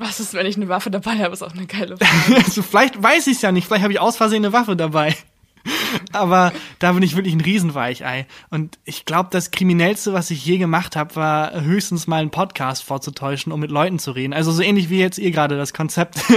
Was 0.00 0.18
ist, 0.18 0.32
wenn 0.32 0.46
ich 0.46 0.56
eine 0.56 0.68
Waffe 0.68 0.90
dabei 0.90 1.18
habe, 1.18 1.34
ist 1.34 1.42
auch 1.42 1.52
eine 1.54 1.66
geile 1.66 1.96
Frage. 1.98 2.42
also 2.44 2.62
vielleicht 2.62 3.00
weiß 3.00 3.26
ich 3.26 3.36
es 3.36 3.42
ja 3.42 3.52
nicht, 3.52 3.66
vielleicht 3.66 3.82
habe 3.82 3.92
ich 3.92 4.00
aus 4.00 4.16
Versehen 4.16 4.44
eine 4.44 4.52
Waffe 4.54 4.74
dabei. 4.74 5.14
Aber 6.12 6.52
da 6.78 6.92
bin 6.92 7.02
ich 7.02 7.16
wirklich 7.16 7.34
ein 7.34 7.42
Riesenweichei. 7.42 8.26
Und 8.48 8.78
ich 8.84 9.04
glaube, 9.04 9.28
das 9.30 9.50
Kriminellste, 9.50 10.14
was 10.14 10.30
ich 10.30 10.42
je 10.42 10.56
gemacht 10.56 10.96
habe, 10.96 11.16
war 11.16 11.60
höchstens 11.60 12.06
mal 12.06 12.22
einen 12.22 12.30
Podcast 12.30 12.82
vorzutäuschen, 12.82 13.52
um 13.52 13.60
mit 13.60 13.70
Leuten 13.70 13.98
zu 13.98 14.12
reden. 14.12 14.32
Also 14.32 14.52
so 14.52 14.62
ähnlich 14.62 14.88
wie 14.88 14.98
jetzt 14.98 15.18
ihr 15.18 15.32
gerade 15.32 15.58
das 15.58 15.74
Konzept 15.74 16.16
Oh, 16.28 16.32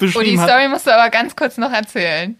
die 0.00 0.06
beschrieben 0.06 0.40
habt. 0.40 0.50
Story 0.50 0.68
musst 0.68 0.86
du 0.88 0.92
aber 0.92 1.10
ganz 1.10 1.36
kurz 1.36 1.56
noch 1.58 1.70
erzählen. 1.70 2.36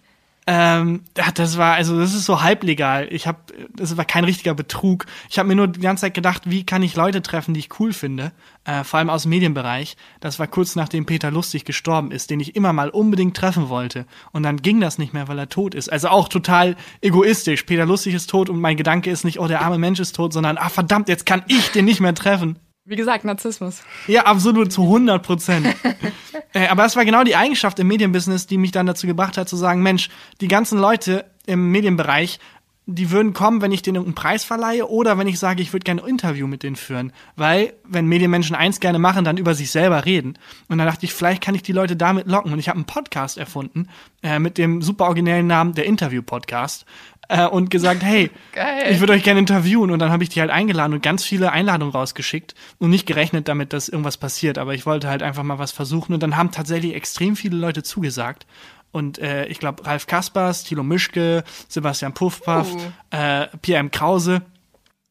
Ähm, 0.46 1.04
das 1.14 1.56
war, 1.56 1.74
also 1.74 1.98
das 1.98 2.14
ist 2.14 2.26
so 2.26 2.42
halblegal. 2.42 3.08
Ich 3.10 3.26
habe, 3.26 3.38
das 3.74 3.96
war 3.96 4.04
kein 4.04 4.24
richtiger 4.24 4.54
Betrug. 4.54 5.06
Ich 5.30 5.38
habe 5.38 5.48
mir 5.48 5.54
nur 5.54 5.68
die 5.68 5.80
ganze 5.80 6.02
Zeit 6.02 6.14
gedacht, 6.14 6.42
wie 6.44 6.66
kann 6.66 6.82
ich 6.82 6.96
Leute 6.96 7.22
treffen, 7.22 7.54
die 7.54 7.60
ich 7.60 7.80
cool 7.80 7.94
finde, 7.94 8.32
äh, 8.64 8.84
vor 8.84 8.98
allem 8.98 9.08
aus 9.08 9.22
dem 9.22 9.30
Medienbereich. 9.30 9.96
Das 10.20 10.38
war 10.38 10.46
kurz 10.46 10.76
nachdem 10.76 11.06
Peter 11.06 11.30
Lustig 11.30 11.64
gestorben 11.64 12.10
ist, 12.10 12.30
den 12.30 12.40
ich 12.40 12.56
immer 12.56 12.74
mal 12.74 12.90
unbedingt 12.90 13.36
treffen 13.36 13.70
wollte. 13.70 14.06
Und 14.32 14.42
dann 14.42 14.58
ging 14.58 14.80
das 14.80 14.98
nicht 14.98 15.14
mehr, 15.14 15.28
weil 15.28 15.38
er 15.38 15.48
tot 15.48 15.74
ist. 15.74 15.90
Also 15.90 16.08
auch 16.08 16.28
total 16.28 16.76
egoistisch. 17.00 17.62
Peter 17.62 17.86
Lustig 17.86 18.12
ist 18.14 18.28
tot 18.28 18.50
und 18.50 18.60
mein 18.60 18.76
Gedanke 18.76 19.10
ist 19.10 19.24
nicht, 19.24 19.40
oh, 19.40 19.48
der 19.48 19.62
arme 19.62 19.78
Mensch 19.78 20.00
ist 20.00 20.14
tot, 20.14 20.34
sondern, 20.34 20.58
ah, 20.58 20.68
verdammt, 20.68 21.08
jetzt 21.08 21.24
kann 21.24 21.42
ich 21.48 21.70
den 21.72 21.86
nicht 21.86 22.00
mehr 22.00 22.14
treffen. 22.14 22.58
Wie 22.86 22.96
gesagt, 22.96 23.24
Narzissmus. 23.24 23.82
Ja, 24.06 24.24
absolut, 24.26 24.70
zu 24.70 24.82
100 24.82 25.22
Prozent. 25.22 25.66
äh, 26.52 26.66
aber 26.68 26.82
das 26.82 26.96
war 26.96 27.06
genau 27.06 27.24
die 27.24 27.34
Eigenschaft 27.34 27.78
im 27.78 27.88
Medienbusiness, 27.88 28.46
die 28.46 28.58
mich 28.58 28.72
dann 28.72 28.84
dazu 28.84 29.06
gebracht 29.06 29.38
hat 29.38 29.48
zu 29.48 29.56
sagen, 29.56 29.82
Mensch, 29.82 30.10
die 30.42 30.48
ganzen 30.48 30.78
Leute 30.78 31.24
im 31.46 31.70
Medienbereich 31.70 32.38
die 32.86 33.10
würden 33.10 33.32
kommen, 33.32 33.62
wenn 33.62 33.72
ich 33.72 33.80
denen 33.80 33.96
irgendeinen 33.96 34.14
Preis 34.14 34.44
verleihe 34.44 34.88
oder 34.88 35.16
wenn 35.16 35.26
ich 35.26 35.38
sage, 35.38 35.62
ich 35.62 35.72
würde 35.72 35.84
gerne 35.84 36.02
ein 36.02 36.08
Interview 36.08 36.46
mit 36.46 36.62
denen 36.62 36.76
führen. 36.76 37.12
Weil, 37.34 37.72
wenn 37.84 38.06
Medienmenschen 38.06 38.54
eins 38.54 38.78
gerne 38.78 38.98
machen, 38.98 39.24
dann 39.24 39.38
über 39.38 39.54
sich 39.54 39.70
selber 39.70 40.04
reden. 40.04 40.38
Und 40.68 40.78
dann 40.78 40.86
dachte 40.86 41.06
ich, 41.06 41.14
vielleicht 41.14 41.42
kann 41.42 41.54
ich 41.54 41.62
die 41.62 41.72
Leute 41.72 41.96
damit 41.96 42.26
locken. 42.26 42.52
Und 42.52 42.58
ich 42.58 42.68
habe 42.68 42.76
einen 42.76 42.84
Podcast 42.84 43.38
erfunden 43.38 43.88
äh, 44.22 44.38
mit 44.38 44.58
dem 44.58 44.82
super 44.82 45.06
originellen 45.06 45.46
Namen 45.46 45.72
der 45.72 45.86
Interview-Podcast 45.86 46.84
äh, 47.28 47.46
und 47.46 47.70
gesagt, 47.70 48.02
hey, 48.02 48.30
Geil. 48.52 48.86
ich 48.90 49.00
würde 49.00 49.12
euch 49.12 49.22
gerne 49.22 49.40
interviewen. 49.40 49.90
Und 49.90 49.98
dann 49.98 50.10
habe 50.10 50.22
ich 50.22 50.28
die 50.28 50.40
halt 50.40 50.50
eingeladen 50.50 50.92
und 50.94 51.02
ganz 51.02 51.24
viele 51.24 51.52
Einladungen 51.52 51.92
rausgeschickt 51.92 52.54
und 52.78 52.90
nicht 52.90 53.06
gerechnet 53.06 53.48
damit, 53.48 53.72
dass 53.72 53.88
irgendwas 53.88 54.16
passiert. 54.16 54.58
Aber 54.58 54.74
ich 54.74 54.86
wollte 54.86 55.08
halt 55.08 55.22
einfach 55.22 55.42
mal 55.42 55.58
was 55.58 55.72
versuchen. 55.72 56.14
Und 56.14 56.22
dann 56.22 56.36
haben 56.36 56.50
tatsächlich 56.50 56.94
extrem 56.94 57.36
viele 57.36 57.56
Leute 57.56 57.82
zugesagt. 57.82 58.46
Und 58.92 59.18
äh, 59.18 59.46
ich 59.46 59.58
glaube, 59.58 59.84
Ralf 59.86 60.06
Kaspers, 60.06 60.62
Thilo 60.64 60.84
Mischke, 60.84 61.42
Sebastian 61.68 62.14
Puffpaff, 62.14 62.72
Uh. 62.72 63.16
äh, 63.16 63.48
Pierre 63.60 63.80
M. 63.80 63.90
Krause. 63.90 64.42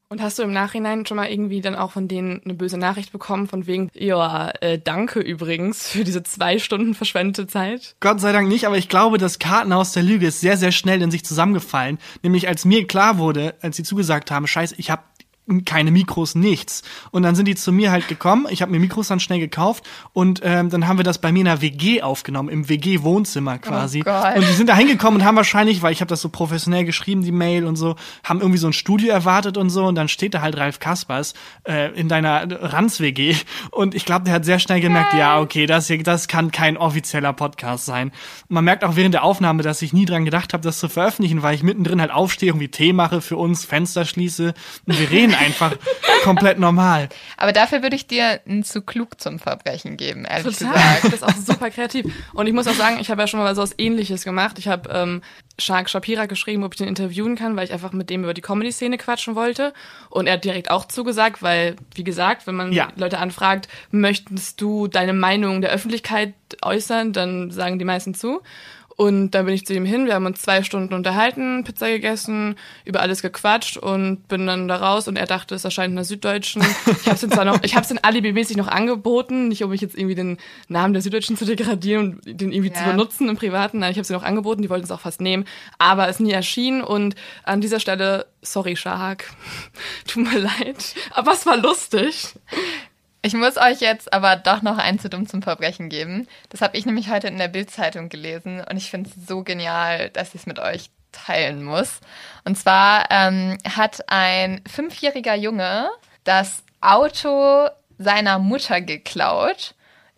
Und 0.09 0.21
hast 0.21 0.37
du 0.37 0.43
im 0.43 0.53
Nachhinein 0.53 1.05
schon 1.05 1.17
mal 1.17 1.29
irgendwie 1.29 1.61
dann 1.61 1.75
auch 1.75 1.91
von 1.91 2.07
denen 2.07 2.41
eine 2.43 2.53
böse 2.53 2.77
Nachricht 2.77 3.11
bekommen, 3.11 3.47
von 3.47 3.65
wegen, 3.65 3.89
ja, 3.95 4.51
äh, 4.61 4.77
danke 4.77 5.19
übrigens 5.19 5.87
für 5.87 6.03
diese 6.03 6.21
zwei 6.21 6.59
Stunden 6.59 6.93
verschwendete 6.93 7.47
Zeit? 7.47 7.95
Gott 7.99 8.19
sei 8.19 8.31
Dank 8.31 8.47
nicht, 8.47 8.67
aber 8.67 8.77
ich 8.77 8.89
glaube, 8.89 9.17
das 9.17 9.39
Kartenhaus 9.39 9.93
der 9.93 10.03
Lüge 10.03 10.27
ist 10.27 10.39
sehr, 10.39 10.57
sehr 10.57 10.71
schnell 10.71 11.01
in 11.01 11.09
sich 11.09 11.25
zusammengefallen. 11.25 11.97
Nämlich 12.21 12.47
als 12.47 12.63
mir 12.63 12.85
klar 12.85 13.17
wurde, 13.17 13.55
als 13.61 13.77
sie 13.77 13.83
zugesagt 13.83 14.29
haben, 14.29 14.45
scheiße, 14.45 14.75
ich 14.77 14.91
habe 14.91 15.01
keine 15.65 15.91
Mikros, 15.91 16.35
nichts. 16.35 16.83
Und 17.11 17.23
dann 17.23 17.35
sind 17.35 17.47
die 17.47 17.55
zu 17.55 17.71
mir 17.71 17.91
halt 17.91 18.07
gekommen. 18.07 18.47
Ich 18.49 18.61
habe 18.61 18.71
mir 18.71 18.79
Mikros 18.79 19.09
dann 19.09 19.19
schnell 19.19 19.39
gekauft 19.39 19.83
und 20.13 20.41
ähm, 20.43 20.69
dann 20.69 20.87
haben 20.87 20.97
wir 20.97 21.03
das 21.03 21.19
bei 21.19 21.31
mir 21.31 21.39
in 21.39 21.45
der 21.45 21.61
WG 21.61 22.01
aufgenommen, 22.01 22.49
im 22.49 22.69
WG-Wohnzimmer 22.69 23.57
quasi. 23.57 24.03
Oh 24.05 24.37
und 24.37 24.47
die 24.47 24.53
sind 24.53 24.69
da 24.69 24.75
hingekommen 24.75 25.19
und 25.19 25.27
haben 25.27 25.35
wahrscheinlich, 25.35 25.81
weil 25.81 25.91
ich 25.91 25.99
habe 25.99 26.09
das 26.09 26.21
so 26.21 26.29
professionell 26.29 26.85
geschrieben, 26.85 27.23
die 27.23 27.31
Mail 27.31 27.65
und 27.65 27.75
so, 27.75 27.95
haben 28.23 28.39
irgendwie 28.39 28.57
so 28.57 28.67
ein 28.67 28.73
Studio 28.73 29.11
erwartet 29.11 29.57
und 29.57 29.69
so 29.69 29.85
und 29.85 29.95
dann 29.95 30.07
steht 30.07 30.33
da 30.33 30.41
halt 30.41 30.57
Ralf 30.57 30.79
Kaspers 30.79 31.33
äh, 31.67 31.91
in 31.93 32.07
deiner 32.07 32.47
Ranz-WG 32.73 33.35
und 33.71 33.95
ich 33.95 34.05
glaube, 34.05 34.23
der 34.25 34.35
hat 34.35 34.45
sehr 34.45 34.59
schnell 34.59 34.79
gemerkt, 34.79 35.13
ja, 35.13 35.41
okay, 35.41 35.65
das 35.65 35.87
hier, 35.87 36.01
das 36.01 36.29
kann 36.29 36.51
kein 36.51 36.77
offizieller 36.77 37.33
Podcast 37.33 37.85
sein. 37.85 38.09
Und 38.47 38.55
man 38.55 38.63
merkt 38.63 38.85
auch 38.85 38.95
während 38.95 39.13
der 39.13 39.23
Aufnahme, 39.23 39.61
dass 39.61 39.81
ich 39.81 39.91
nie 39.91 40.05
dran 40.05 40.23
gedacht 40.23 40.53
habe, 40.53 40.63
das 40.63 40.79
zu 40.79 40.87
veröffentlichen, 40.87 41.43
weil 41.43 41.55
ich 41.55 41.63
mittendrin 41.63 41.99
halt 41.99 42.11
aufstehe, 42.11 42.49
irgendwie 42.49 42.69
Tee 42.69 42.93
mache 42.93 43.19
für 43.19 43.35
uns, 43.35 43.65
Fenster 43.65 44.05
schließe 44.05 44.53
und 44.85 44.99
wir 44.99 45.11
reden 45.11 45.32
einfach 45.37 45.75
komplett 46.23 46.59
normal. 46.59 47.09
Aber 47.37 47.51
dafür 47.51 47.81
würde 47.81 47.95
ich 47.95 48.07
dir 48.07 48.39
ein 48.47 48.63
zu 48.63 48.81
klug 48.81 49.19
zum 49.19 49.39
Verbrechen 49.39 49.97
geben, 49.97 50.25
ehrlich 50.25 50.57
Total. 50.57 50.73
gesagt. 50.73 51.03
Das 51.05 51.13
ist 51.13 51.23
auch 51.23 51.35
super 51.55 51.69
kreativ. 51.69 52.05
Und 52.33 52.47
ich 52.47 52.53
muss 52.53 52.67
auch 52.67 52.73
sagen, 52.73 52.97
ich 52.99 53.09
habe 53.11 53.21
ja 53.21 53.27
schon 53.27 53.39
mal 53.39 53.53
so 53.55 53.61
was 53.61 53.73
ähnliches 53.77 54.23
gemacht. 54.23 54.59
Ich 54.59 54.67
habe 54.67 54.89
ähm, 54.91 55.21
Shark 55.59 55.89
Shapira 55.89 56.25
geschrieben, 56.25 56.63
ob 56.63 56.73
ich 56.73 56.77
den 56.79 56.87
interviewen 56.87 57.35
kann, 57.35 57.55
weil 57.55 57.65
ich 57.65 57.73
einfach 57.73 57.91
mit 57.91 58.09
dem 58.09 58.23
über 58.23 58.33
die 58.33 58.41
Comedy-Szene 58.41 58.97
quatschen 58.97 59.35
wollte. 59.35 59.73
Und 60.09 60.27
er 60.27 60.33
hat 60.33 60.43
direkt 60.45 60.71
auch 60.71 60.85
zugesagt, 60.85 61.41
weil, 61.43 61.75
wie 61.95 62.03
gesagt, 62.03 62.47
wenn 62.47 62.55
man 62.55 62.71
Ja. 62.71 62.89
Leute 62.95 63.19
anfragt, 63.19 63.67
möchtest 63.91 64.59
du 64.61 64.87
deine 64.87 65.13
Meinung 65.13 65.61
der 65.61 65.71
Öffentlichkeit 65.71 66.33
äußern, 66.61 67.13
dann 67.13 67.51
sagen 67.51 67.79
die 67.79 67.85
meisten 67.85 68.13
zu. 68.13 68.41
Und 68.95 69.31
dann 69.31 69.45
bin 69.45 69.55
ich 69.55 69.65
zu 69.65 69.73
ihm 69.73 69.85
hin, 69.85 70.05
wir 70.05 70.13
haben 70.13 70.25
uns 70.27 70.41
zwei 70.41 70.61
Stunden 70.61 70.93
unterhalten, 70.93 71.63
Pizza 71.63 71.87
gegessen, 71.89 72.55
über 72.85 73.01
alles 73.01 73.21
gequatscht 73.23 73.77
und 73.77 74.27
bin 74.27 74.45
dann 74.45 74.67
da 74.67 74.75
raus 74.75 75.07
und 75.07 75.15
er 75.17 75.25
dachte, 75.25 75.55
es 75.55 75.65
erscheint 75.65 75.89
in 75.89 75.95
der 75.95 76.05
Süddeutschen. 76.05 76.61
Ich 77.01 77.07
habe 77.07 77.15
es 77.15 77.21
zwar 77.27 77.43
noch, 77.45 77.63
ich 77.63 77.75
habe 77.75 77.83
es 77.85 77.91
in 77.91 77.97
alibimäßig 78.03 78.55
noch 78.55 78.67
angeboten, 78.67 79.47
nicht 79.47 79.63
um 79.63 79.71
mich 79.71 79.81
jetzt 79.81 79.97
irgendwie 79.97 80.15
den 80.15 80.37
Namen 80.67 80.93
der 80.93 81.01
Süddeutschen 81.01 81.37
zu 81.37 81.45
degradieren 81.45 82.19
und 82.25 82.39
den 82.41 82.51
irgendwie 82.51 82.71
zu 82.71 82.81
Ja. 82.83 82.91
benutzen 82.91 83.27
im 83.29 83.35
Privaten. 83.35 83.79
Nein, 83.79 83.91
ich 83.91 83.97
habe 83.97 84.05
sie 84.05 84.13
noch 84.13 84.23
angeboten, 84.23 84.61
die 84.61 84.69
wollten 84.69 84.85
es 84.85 84.91
auch 84.91 84.99
fast 84.99 85.21
nehmen, 85.21 85.45
aber 85.79 86.07
es 86.07 86.19
nie 86.19 86.31
erschienen 86.31 86.83
und 86.83 87.15
an 87.43 87.61
dieser 87.61 87.79
Stelle, 87.79 88.27
sorry 88.43 88.75
Shahak, 88.75 89.25
tut 90.07 90.31
mir 90.31 90.39
leid, 90.39 90.95
aber 91.11 91.31
es 91.33 91.45
war 91.47 91.57
lustig. 91.57 92.35
Ich 93.25 93.33
muss 93.33 93.55
euch 93.55 93.79
jetzt 93.79 94.11
aber 94.11 94.35
doch 94.35 94.61
noch 94.61 94.77
ein 94.77 94.99
zu 94.99 95.09
dumm 95.09 95.27
zum 95.27 95.41
Verbrechen 95.41 95.87
geben. 95.87 96.27
Das 96.49 96.59
habe 96.59 96.75
ich 96.75 96.85
nämlich 96.85 97.09
heute 97.09 97.27
in 97.27 97.37
der 97.37 97.47
Bild-Zeitung 97.47 98.09
gelesen 98.09 98.61
und 98.69 98.75
ich 98.75 98.91
finde 98.91 99.09
es 99.09 99.27
so 99.27 99.43
genial, 99.43 100.09
dass 100.09 100.35
ich 100.35 100.41
es 100.41 100.45
mit 100.45 100.59
euch 100.59 100.89
teilen 101.13 101.63
muss. 101.63 102.01
Und 102.43 102.57
zwar 102.57 103.05
ähm, 103.11 103.57
hat 103.77 104.03
ein 104.09 104.61
fünfjähriger 104.69 105.35
Junge 105.35 105.89
das 106.25 106.63
Auto 106.81 107.69
seiner 107.97 108.39
Mutter 108.39 108.81
geklaut, 108.81 109.73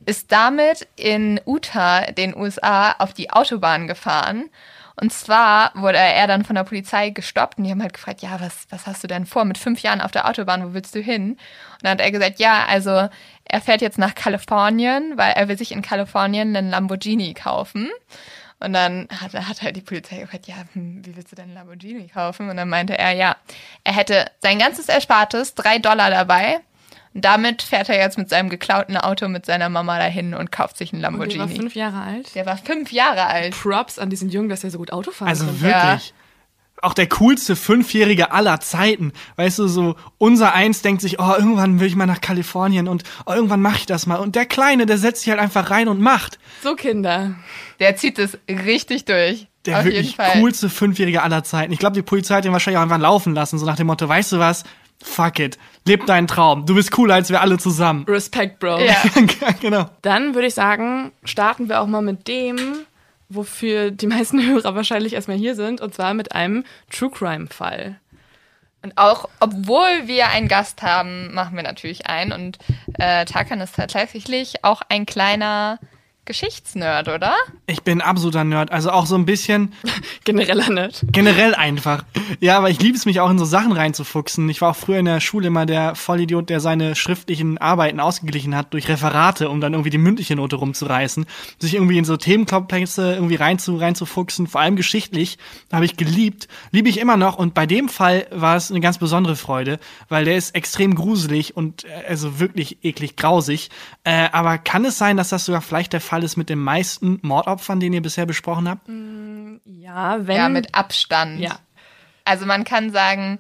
ist 0.08 0.32
damit 0.32 0.88
in 0.96 1.40
Utah, 1.46 2.12
den 2.12 2.36
USA, 2.36 2.94
auf 2.94 3.14
die 3.14 3.30
Autobahn 3.30 3.88
gefahren. 3.88 4.50
Und 5.00 5.12
zwar 5.12 5.72
wurde 5.76 5.98
er 5.98 6.28
dann 6.28 6.46
von 6.46 6.56
der 6.56 6.64
Polizei 6.64 7.10
gestoppt 7.10 7.58
und 7.58 7.66
die 7.66 7.72
haben 7.72 7.82
halt 7.82 7.94
gefragt, 7.94 8.22
ja, 8.22 8.40
was, 8.40 8.66
was 8.70 8.88
hast 8.88 9.04
du 9.04 9.08
denn 9.08 9.26
vor 9.26 9.44
mit 9.44 9.58
fünf 9.58 9.82
Jahren 9.82 10.02
auf 10.02 10.12
der 10.12 10.28
Autobahn, 10.28 10.64
wo 10.64 10.74
willst 10.74 10.96
du 10.96 11.02
hin? 11.02 11.32
Und 11.32 11.40
dann 11.84 11.92
hat 11.92 12.00
er 12.00 12.12
gesagt, 12.12 12.40
ja, 12.40 12.66
also 12.66 13.10
er 13.44 13.62
fährt 13.62 13.82
jetzt 13.82 13.98
nach 13.98 14.16
Kalifornien, 14.16 15.18
weil 15.18 15.34
er 15.34 15.48
will 15.48 15.58
sich 15.58 15.74
in 15.74 15.82
Kalifornien 15.82 16.56
einen 16.56 16.70
Lamborghini 16.70 17.34
kaufen. 17.34 17.90
Und 18.60 18.72
dann 18.72 19.08
hat, 19.22 19.34
hat 19.34 19.62
halt 19.62 19.76
die 19.76 19.82
Polizei 19.82 20.20
gefragt, 20.20 20.48
ja, 20.48 20.56
hm, 20.74 21.06
wie 21.06 21.16
willst 21.16 21.32
du 21.32 21.36
denn 21.36 21.46
einen 21.46 21.56
Lamborghini 21.56 22.08
kaufen? 22.08 22.50
Und 22.50 22.56
dann 22.56 22.70
meinte 22.70 22.98
er, 22.98 23.12
ja, 23.12 23.36
er 23.84 23.94
hätte 23.94 24.32
sein 24.42 24.60
ganzes 24.60 24.88
Erspartes, 24.88 25.56
drei 25.56 25.78
Dollar 25.78 26.10
dabei. 26.10 26.62
Und 27.16 27.24
damit 27.26 27.62
fährt 27.64 27.88
er 27.90 27.98
jetzt 27.98 28.18
mit 28.18 28.30
seinem 28.30 28.50
geklauten 28.50 28.98
Auto 28.98 29.28
mit 29.30 29.46
seiner 29.46 29.70
Mama 29.70 29.98
dahin 29.98 30.34
und 30.36 30.52
kauft 30.52 30.78
sich 30.78 30.92
einen 30.94 31.04
Und 31.04 31.14
der 31.14 31.20
war 31.20 31.28
Lamborghini. 31.28 31.56
fünf 31.56 31.74
Jahre 31.76 32.02
alt. 32.02 32.36
Der 32.36 32.46
war 32.46 32.58
fünf 32.58 32.92
Jahre 32.92 33.26
alt. 33.28 33.56
Props 33.60 33.98
an 33.98 34.10
diesen 34.10 34.30
Jungen, 34.30 34.50
dass 34.50 34.64
er 34.66 34.70
so 34.70 34.78
gut 34.78 34.92
Auto 34.92 35.12
fahren 35.12 35.30
Also 35.30 35.46
kann. 35.46 35.62
wirklich. 35.62 36.14
Auch 36.82 36.94
der 36.94 37.08
coolste 37.08 37.56
Fünfjährige 37.56 38.32
aller 38.34 38.60
Zeiten. 38.60 39.14
Weißt 39.38 39.60
du, 39.60 39.68
so 39.68 39.96
unser 40.18 40.54
Eins 40.54 40.82
denkt 40.82 41.02
sich, 41.02 41.18
oh, 41.20 41.34
irgendwann 41.38 41.80
will 41.80 41.88
ich 41.88 41.96
mal 41.96 42.06
nach 42.06 42.20
Kalifornien 42.20 42.90
und 42.90 43.04
oh, 43.26 43.32
irgendwann 43.34 43.62
mache 43.62 43.78
ich 43.78 43.86
das 43.86 44.06
mal. 44.08 44.18
Und 44.18 44.36
der 44.36 44.46
Kleine, 44.46 44.86
der 44.86 44.98
setzt 44.98 45.22
sich 45.22 45.30
halt 45.32 45.40
einfach 45.40 45.72
rein 45.72 45.88
und 45.88 46.02
macht. 46.02 46.38
So 46.62 46.76
Kinder. 46.76 47.36
Der 47.80 47.96
zieht 47.96 48.20
es 48.20 48.38
richtig 48.50 49.06
durch. 49.06 49.48
Der 49.66 49.80
Auf 49.80 49.86
jeden 49.86 49.96
wirklich 49.96 50.18
Fall. 50.18 50.34
coolste 50.42 50.70
Fünfjährige 50.70 51.24
aller 51.24 51.46
Zeiten. 51.46 51.72
Ich 51.72 51.80
glaube, 51.80 51.96
die 51.96 52.02
Polizei 52.04 52.36
hat 52.36 52.46
ihn 52.46 52.52
wahrscheinlich 52.52 52.78
auch 52.78 52.84
einfach 52.84 53.00
laufen 53.00 53.34
lassen, 53.34 53.58
so 53.58 53.66
nach 53.66 53.78
dem 53.78 53.88
Motto, 53.88 54.08
weißt 54.08 54.34
du 54.34 54.40
was? 54.40 54.64
Fuck 55.06 55.40
it. 55.40 55.58
Leb 55.86 56.06
deinen 56.08 56.28
Traum. 56.28 56.66
Du 56.66 56.76
bist 56.76 56.92
cooler 56.92 57.14
als 57.14 57.30
wir 57.30 57.40
alle 57.40 57.58
zusammen. 57.58 58.06
Respect, 58.08 58.60
Bro. 58.60 58.80
Ja. 58.80 59.04
genau. 59.62 59.90
Dann 60.02 60.34
würde 60.34 60.48
ich 60.48 60.56
sagen, 60.56 61.12
starten 61.24 61.70
wir 61.70 61.80
auch 61.80 61.88
mal 61.88 62.02
mit 62.02 62.28
dem, 62.28 62.58
wofür 63.30 63.92
die 63.92 64.08
meisten 64.08 64.42
Hörer 64.46 64.76
wahrscheinlich 64.76 65.14
erstmal 65.14 65.38
hier 65.38 65.56
sind, 65.56 65.80
und 65.80 65.94
zwar 65.94 66.14
mit 66.14 66.34
einem 66.34 66.66
True 66.90 67.12
Crime 67.12 67.48
Fall. 67.48 68.00
Und 68.82 68.98
auch, 68.98 69.30
obwohl 69.40 70.08
wir 70.08 70.28
einen 70.30 70.48
Gast 70.48 70.82
haben, 70.82 71.34
machen 71.34 71.56
wir 71.56 71.64
natürlich 71.64 72.08
einen. 72.08 72.32
Und 72.32 72.58
äh, 73.00 73.26
Tarkan 73.26 73.62
ist 73.62 73.76
tatsächlich 73.76 74.64
auch 74.64 74.82
ein 74.90 75.06
kleiner 75.06 75.80
Geschichtsnerd, 76.26 77.08
oder? 77.08 77.36
Ich 77.68 77.84
bin 77.84 78.02
ein 78.02 78.08
absoluter 78.08 78.44
Nerd. 78.44 78.72
Also 78.72 78.90
auch 78.92 79.06
so 79.06 79.16
ein 79.16 79.26
bisschen 79.26 79.74
Genereller 80.24 80.70
Nerd. 80.72 81.06
generell 81.12 81.54
einfach. 81.54 82.04
Ja, 82.40 82.58
aber 82.58 82.70
ich 82.72 82.82
liebe 82.82 82.98
es, 82.98 83.06
mich 83.06 83.20
auch 83.20 83.30
in 83.30 83.38
so 83.38 83.46
Sachen 83.46 83.72
reinzufuchsen. 83.72 84.50
Ich 84.50 84.60
war 84.62 84.72
auch 84.72 84.76
früher 84.76 84.98
in 84.98 85.06
der 85.06 85.20
Schule 85.20 85.48
immer 85.48 85.66
der 85.66 85.94
Vollidiot, 85.96 86.50
der 86.50 86.60
seine 86.60 86.96
schriftlichen 86.96 87.60
Arbeiten 87.60 88.00
ausgeglichen 88.00 88.56
hat 88.56 88.74
durch 88.74 88.88
Referate, 88.90 89.50
um 89.50 89.62
dann 89.62 89.74
irgendwie 89.74 89.92
die 89.92 90.00
mündliche 90.00 90.36
Note 90.36 90.56
rumzureißen. 90.56 91.26
Sich 91.60 91.76
irgendwie 91.76 91.98
in 92.00 92.06
so 92.06 92.18
Themenkomplexe 92.18 93.14
irgendwie 93.14 93.36
reinzu, 93.36 93.78
reinzufuchsen, 93.78 94.48
vor 94.48 94.62
allem 94.62 94.76
geschichtlich, 94.76 95.38
habe 95.72 95.86
ich 95.86 95.96
geliebt. 95.96 96.48
Liebe 96.72 96.90
ich 96.90 97.00
immer 97.00 97.18
noch. 97.18 97.38
Und 97.38 97.54
bei 97.54 97.68
dem 97.68 97.88
Fall 97.88 98.26
war 98.32 98.56
es 98.56 98.72
eine 98.72 98.80
ganz 98.80 98.98
besondere 98.98 99.36
Freude, 99.36 99.80
weil 100.10 100.26
der 100.26 100.38
ist 100.38 100.56
extrem 100.56 100.96
gruselig 100.96 101.56
und 101.56 101.84
äh, 101.86 102.06
also 102.10 102.40
wirklich 102.40 102.84
eklig 102.84 103.16
grausig. 103.16 103.70
Äh, 104.04 104.30
aber 104.32 104.58
kann 104.58 104.86
es 104.86 104.98
sein, 104.98 105.18
dass 105.18 105.30
das 105.30 105.46
sogar 105.46 105.62
vielleicht 105.62 105.94
der 105.94 106.02
Fall 106.02 106.15
ist 106.24 106.38
mit 106.38 106.50
den 106.50 106.60
meisten 106.60 107.20
Mordopfern, 107.22 107.80
den 107.80 107.94
ihr 107.94 108.02
bisher 108.02 108.26
besprochen 108.26 108.70
habt? 108.70 108.88
Ja, 109.66 110.28
wenn. 110.28 110.38
Ja, 110.38 110.50
mit 110.50 110.76
Abstand. 110.76 111.40
Ja. 111.40 111.60
Also 112.24 112.46
man 112.46 112.64
kann 112.64 112.92
sagen, 112.92 113.40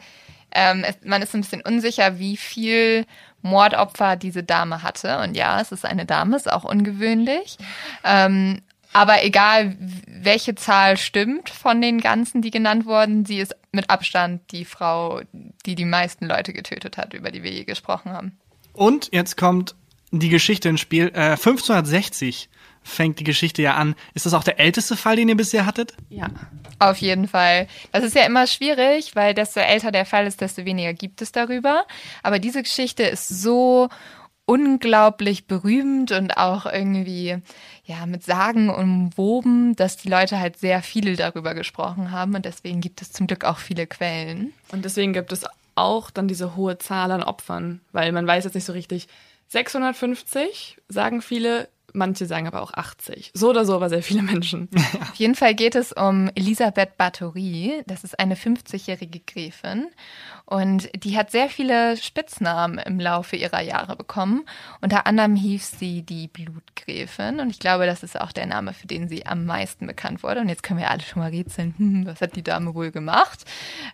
ähm, 0.51 0.83
es, 0.87 0.97
man 1.03 1.21
ist 1.21 1.33
ein 1.35 1.41
bisschen 1.41 1.61
unsicher, 1.61 2.19
wie 2.19 2.37
viel 2.37 3.05
Mordopfer 3.41 4.15
diese 4.15 4.43
Dame 4.43 4.83
hatte. 4.83 5.19
Und 5.19 5.35
ja, 5.35 5.59
es 5.59 5.71
ist 5.71 5.85
eine 5.85 6.05
Dame, 6.05 6.35
ist 6.35 6.51
auch 6.51 6.63
ungewöhnlich. 6.63 7.57
Ähm, 8.03 8.61
aber 8.93 9.25
egal, 9.25 9.75
welche 10.07 10.55
Zahl 10.55 10.95
stimmt 10.95 11.49
von 11.49 11.81
den 11.81 11.99
ganzen, 11.99 12.41
die 12.41 12.51
genannt 12.51 12.85
wurden, 12.85 13.25
sie 13.25 13.39
ist 13.39 13.53
mit 13.73 13.89
Abstand 13.89 14.41
die 14.51 14.63
Frau, 14.63 15.21
die 15.65 15.75
die 15.75 15.85
meisten 15.85 16.25
Leute 16.25 16.53
getötet 16.53 16.97
hat, 16.97 17.13
über 17.13 17.29
die 17.29 17.43
wir 17.43 17.51
je 17.51 17.65
gesprochen 17.65 18.13
haben. 18.13 18.37
Und 18.71 19.09
jetzt 19.11 19.35
kommt 19.35 19.75
die 20.11 20.29
Geschichte 20.29 20.69
ins 20.69 20.79
Spiel. 20.79 21.11
Äh, 21.13 21.31
1560 21.31 22.49
fängt 22.85 23.19
die 23.19 23.23
Geschichte 23.23 23.61
ja 23.61 23.73
an. 23.73 23.95
Ist 24.13 24.25
das 24.25 24.33
auch 24.33 24.43
der 24.43 24.59
älteste 24.59 24.95
Fall, 24.95 25.15
den 25.15 25.27
ihr 25.27 25.35
bisher 25.35 25.65
hattet? 25.65 25.93
ja. 26.09 26.29
Auf 26.77 26.97
jeden 26.97 27.29
Fall. 27.29 27.67
Das 27.93 28.03
ist 28.03 28.15
ja 28.15 28.25
immer 28.25 28.47
schwierig, 28.47 29.15
weil 29.15 29.33
desto 29.33 29.61
älter 29.61 29.91
der 29.91 30.05
Fall 30.05 30.27
ist, 30.27 30.41
desto 30.41 30.65
weniger 30.65 30.93
gibt 30.93 31.21
es 31.21 31.31
darüber. 31.31 31.85
Aber 32.21 32.37
diese 32.37 32.63
Geschichte 32.63 33.03
ist 33.03 33.29
so 33.29 33.87
unglaublich 34.45 35.47
berühmt 35.47 36.11
und 36.11 36.37
auch 36.37 36.65
irgendwie 36.65 37.37
ja 37.85 38.05
mit 38.05 38.23
Sagen 38.23 38.69
umwoben, 38.69 39.77
dass 39.77 39.95
die 39.95 40.09
Leute 40.09 40.37
halt 40.37 40.57
sehr 40.57 40.83
viel 40.83 41.15
darüber 41.15 41.53
gesprochen 41.53 42.11
haben 42.11 42.35
und 42.35 42.43
deswegen 42.43 42.81
gibt 42.81 43.01
es 43.01 43.13
zum 43.13 43.25
Glück 43.25 43.45
auch 43.45 43.57
viele 43.57 43.87
Quellen. 43.87 44.53
Und 44.73 44.83
deswegen 44.83 45.13
gibt 45.13 45.31
es 45.31 45.45
auch 45.75 46.11
dann 46.11 46.27
diese 46.27 46.57
hohe 46.57 46.77
Zahl 46.77 47.11
an 47.11 47.23
Opfern, 47.23 47.79
weil 47.93 48.11
man 48.11 48.27
weiß 48.27 48.43
jetzt 48.43 48.53
nicht 48.53 48.65
so 48.65 48.73
richtig. 48.73 49.07
650 49.47 50.77
sagen 50.89 51.21
viele, 51.21 51.69
manche 51.95 52.25
sagen 52.25 52.47
aber 52.47 52.61
auch 52.61 52.73
80. 52.73 53.31
So 53.33 53.49
oder 53.49 53.65
so, 53.65 53.75
aber 53.75 53.89
sehr 53.89 54.03
viele 54.03 54.21
Menschen. 54.21 54.69
Auf 55.01 55.15
jeden 55.15 55.35
Fall 55.35 55.55
geht 55.55 55.75
es 55.75 55.91
um 55.91 56.29
Elisabeth 56.35 56.97
Bathory. 56.97 57.83
Das 57.87 58.03
ist 58.03 58.19
eine 58.19 58.35
50-jährige 58.35 59.21
Gräfin. 59.21 59.87
Und 60.45 60.89
die 61.03 61.17
hat 61.17 61.31
sehr 61.31 61.49
viele 61.49 61.97
Spitznamen 61.97 62.77
im 62.77 62.99
Laufe 62.99 63.35
ihrer 63.35 63.61
Jahre 63.61 63.95
bekommen. 63.95 64.45
Unter 64.81 65.07
anderem 65.07 65.35
hieß 65.35 65.79
sie 65.79 66.03
die 66.03 66.27
Blutgräfin. 66.27 67.39
Und 67.39 67.49
ich 67.49 67.59
glaube, 67.59 67.85
das 67.85 68.03
ist 68.03 68.19
auch 68.19 68.31
der 68.31 68.45
Name, 68.45 68.73
für 68.73 68.87
den 68.87 69.09
sie 69.09 69.25
am 69.25 69.45
meisten 69.45 69.87
bekannt 69.87 70.21
wurde. 70.21 70.41
Und 70.41 70.49
jetzt 70.49 70.63
können 70.63 70.79
wir 70.79 70.91
alle 70.91 71.01
schon 71.01 71.21
mal 71.21 71.31
rätseln, 71.31 71.73
hm, 71.77 72.05
was 72.05 72.21
hat 72.21 72.35
die 72.35 72.43
Dame 72.43 72.75
wohl 72.75 72.91
gemacht? 72.91 73.45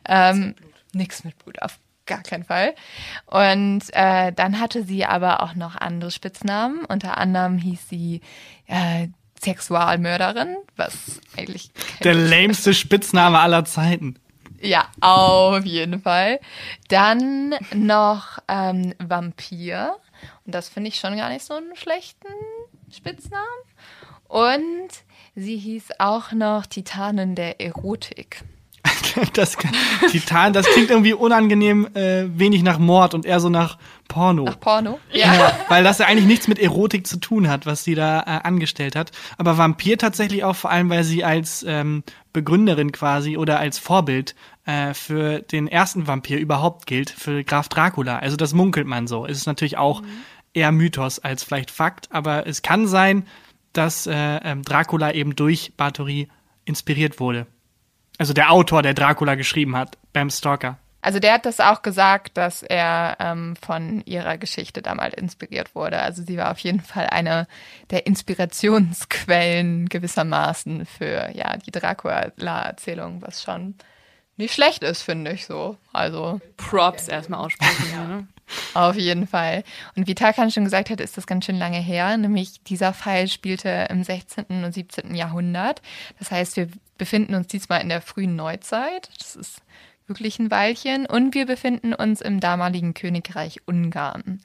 Ähm, 0.08 0.55
Nichts 0.93 1.24
mit 1.24 1.38
Blut, 1.39 1.62
auf 1.62 1.79
gar 2.05 2.24
keinen 2.24 2.43
Fall. 2.43 2.75
Und 3.25 3.81
äh, 3.93 4.31
dann 4.31 4.60
hatte 4.60 4.84
sie 4.84 5.05
aber 5.05 5.43
auch 5.43 5.55
noch 5.55 5.75
andere 5.75 6.12
Spitznamen. 6.12 6.86
Unter 6.86 7.17
anderem 7.17 7.58
hieß 7.58 7.89
sie 7.89 8.22
äh, 8.67 9.08
Sexualmörderin, 9.41 10.58
was 10.75 11.20
eigentlich 11.36 11.72
der 12.03 12.13
lämste 12.13 12.74
Spitzname 12.75 13.39
aller 13.39 13.65
Zeiten. 13.65 14.20
Ja, 14.62 14.89
auf 15.00 15.65
jeden 15.65 16.01
Fall. 16.01 16.39
Dann 16.88 17.55
noch 17.74 18.38
ähm, 18.48 18.93
Vampir. 19.00 19.96
Und 20.46 20.53
das 20.53 20.70
finde 20.70 20.89
ich 20.89 21.00
schon 21.00 21.17
gar 21.17 21.29
nicht 21.29 21.43
so 21.43 21.55
einen 21.55 21.75
schlechten 21.75 22.27
Spitznamen. 22.91 23.46
Und 24.27 24.89
sie 25.36 25.58
hieß 25.58 26.00
auch 26.00 26.31
noch 26.31 26.67
Titanin 26.67 27.34
der 27.34 27.60
Erotik. 27.60 28.43
das, 29.33 29.57
Titan, 30.09 30.53
das 30.53 30.65
klingt 30.67 30.89
irgendwie 30.89 31.13
unangenehm 31.13 31.87
äh, 31.93 32.25
wenig 32.27 32.63
nach 32.63 32.79
Mord 32.79 33.13
und 33.13 33.25
eher 33.25 33.39
so 33.39 33.49
nach 33.49 33.77
Porno. 34.07 34.43
Nach 34.43 34.59
Porno? 34.59 34.99
Ja. 35.11 35.33
ja. 35.33 35.59
Weil 35.69 35.83
das 35.83 35.99
ja 35.99 36.07
eigentlich 36.07 36.25
nichts 36.25 36.47
mit 36.47 36.59
Erotik 36.59 37.07
zu 37.07 37.17
tun 37.17 37.47
hat, 37.47 37.65
was 37.65 37.83
sie 37.83 37.95
da 37.95 38.19
äh, 38.21 38.23
angestellt 38.43 38.95
hat. 38.95 39.11
Aber 39.37 39.57
Vampir 39.57 39.97
tatsächlich 39.97 40.43
auch 40.43 40.55
vor 40.55 40.69
allem, 40.69 40.89
weil 40.89 41.03
sie 41.03 41.23
als 41.23 41.63
ähm, 41.67 42.03
Begründerin 42.33 42.91
quasi 42.91 43.37
oder 43.37 43.59
als 43.59 43.79
Vorbild 43.79 44.35
äh, 44.65 44.93
für 44.93 45.39
den 45.39 45.67
ersten 45.67 46.07
Vampir 46.07 46.39
überhaupt 46.39 46.85
gilt, 46.85 47.09
für 47.09 47.43
Graf 47.43 47.69
Dracula. 47.69 48.19
Also 48.19 48.35
das 48.37 48.53
munkelt 48.53 48.87
man 48.87 49.07
so. 49.07 49.25
Es 49.25 49.37
ist 49.37 49.47
natürlich 49.47 49.77
auch 49.77 50.01
mhm. 50.01 50.07
eher 50.53 50.71
Mythos 50.71 51.19
als 51.19 51.43
vielleicht 51.43 51.71
Fakt, 51.71 52.09
aber 52.11 52.47
es 52.47 52.61
kann 52.61 52.87
sein, 52.87 53.25
dass 53.73 54.07
äh, 54.07 54.13
ähm, 54.13 54.63
Dracula 54.63 55.13
eben 55.13 55.35
durch 55.35 55.73
Bathory 55.77 56.27
inspiriert 56.65 57.19
wurde. 57.19 57.47
Also 58.21 58.33
der 58.33 58.51
Autor, 58.51 58.83
der 58.83 58.93
Dracula 58.93 59.33
geschrieben 59.33 59.75
hat, 59.75 59.97
Bram 60.13 60.29
Stoker. 60.29 60.77
Also 61.01 61.17
der 61.17 61.33
hat 61.33 61.47
das 61.47 61.59
auch 61.59 61.81
gesagt, 61.81 62.37
dass 62.37 62.61
er 62.61 63.17
ähm, 63.19 63.55
von 63.55 64.03
ihrer 64.05 64.37
Geschichte 64.37 64.83
damals 64.83 65.15
inspiriert 65.15 65.73
wurde. 65.73 65.97
Also 65.97 66.21
sie 66.21 66.37
war 66.37 66.51
auf 66.51 66.59
jeden 66.59 66.81
Fall 66.81 67.07
eine 67.07 67.47
der 67.89 68.05
Inspirationsquellen 68.05 69.89
gewissermaßen 69.89 70.85
für 70.85 71.31
ja 71.33 71.57
die 71.57 71.71
Dracula-Erzählung, 71.71 73.23
was 73.23 73.41
schon 73.41 73.73
nicht 74.41 74.53
schlecht 74.53 74.83
ist, 74.83 75.01
finde 75.01 75.31
ich 75.31 75.45
so. 75.45 75.77
Also 75.93 76.41
Props 76.57 77.07
erstmal 77.07 77.39
aussprechen. 77.39 77.86
ja. 77.93 78.07
Ne? 78.07 78.27
Auf 78.74 78.95
jeden 78.95 79.27
Fall. 79.27 79.63
Und 79.95 80.07
wie 80.07 80.15
Tarkan 80.15 80.51
schon 80.51 80.65
gesagt 80.65 80.89
hat, 80.89 81.00
ist 81.00 81.17
das 81.17 81.27
ganz 81.27 81.45
schön 81.45 81.57
lange 81.57 81.79
her. 81.79 82.17
Nämlich 82.17 82.62
dieser 82.63 82.93
Fall 82.93 83.27
spielte 83.27 83.88
im 83.89 84.03
16. 84.03 84.45
und 84.63 84.74
17. 84.74 85.15
Jahrhundert. 85.15 85.81
Das 86.19 86.31
heißt, 86.31 86.57
wir 86.57 86.67
befinden 86.98 87.36
uns 87.36 87.48
diesmal 87.48 87.81
in 87.81 87.89
der 87.89 88.01
frühen 88.01 88.36
Neuzeit. 88.36 89.10
Das 89.17 89.36
ist 89.36 89.62
wirklich 90.07 90.39
ein 90.39 90.51
Weilchen. 90.51 91.05
Und 91.05 91.33
wir 91.33 91.45
befinden 91.45 91.93
uns 91.93 92.21
im 92.21 92.39
damaligen 92.39 92.93
Königreich 92.93 93.62
Ungarn. 93.65 94.41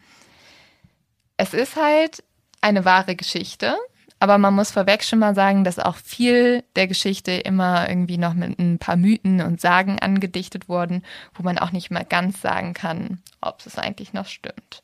Es 1.37 1.53
ist 1.53 1.77
halt 1.77 2.23
eine 2.61 2.85
wahre 2.85 3.17
Geschichte. 3.17 3.77
Aber 4.19 4.39
man 4.39 4.55
muss 4.55 4.71
vorweg 4.71 5.05
schon 5.05 5.19
mal 5.19 5.35
sagen, 5.35 5.63
dass 5.63 5.79
auch 5.79 5.97
viel 5.97 6.65
der 6.75 6.87
Geschichte 6.87 7.33
immer 7.33 7.89
irgendwie 7.89 8.19
noch 8.19 8.35
mit 8.35 8.59
ein 8.59 8.79
paar 8.79 8.97
Mythen 8.97 9.43
und 9.43 9.61
Sagen 9.61 9.99
angedichtet 9.99 10.69
wurden, 10.69 11.03
wo 11.35 11.43
man 11.43 11.59
auch 11.59 11.71
nicht 11.71 11.91
mal 11.91 12.05
ganz 12.05 12.41
sagen 12.41 12.73
kann, 12.73 13.23
ob 13.41 13.65
es 13.67 13.79
eigentlich 13.79 14.13
noch 14.13 14.27
stimmt. 14.27 14.83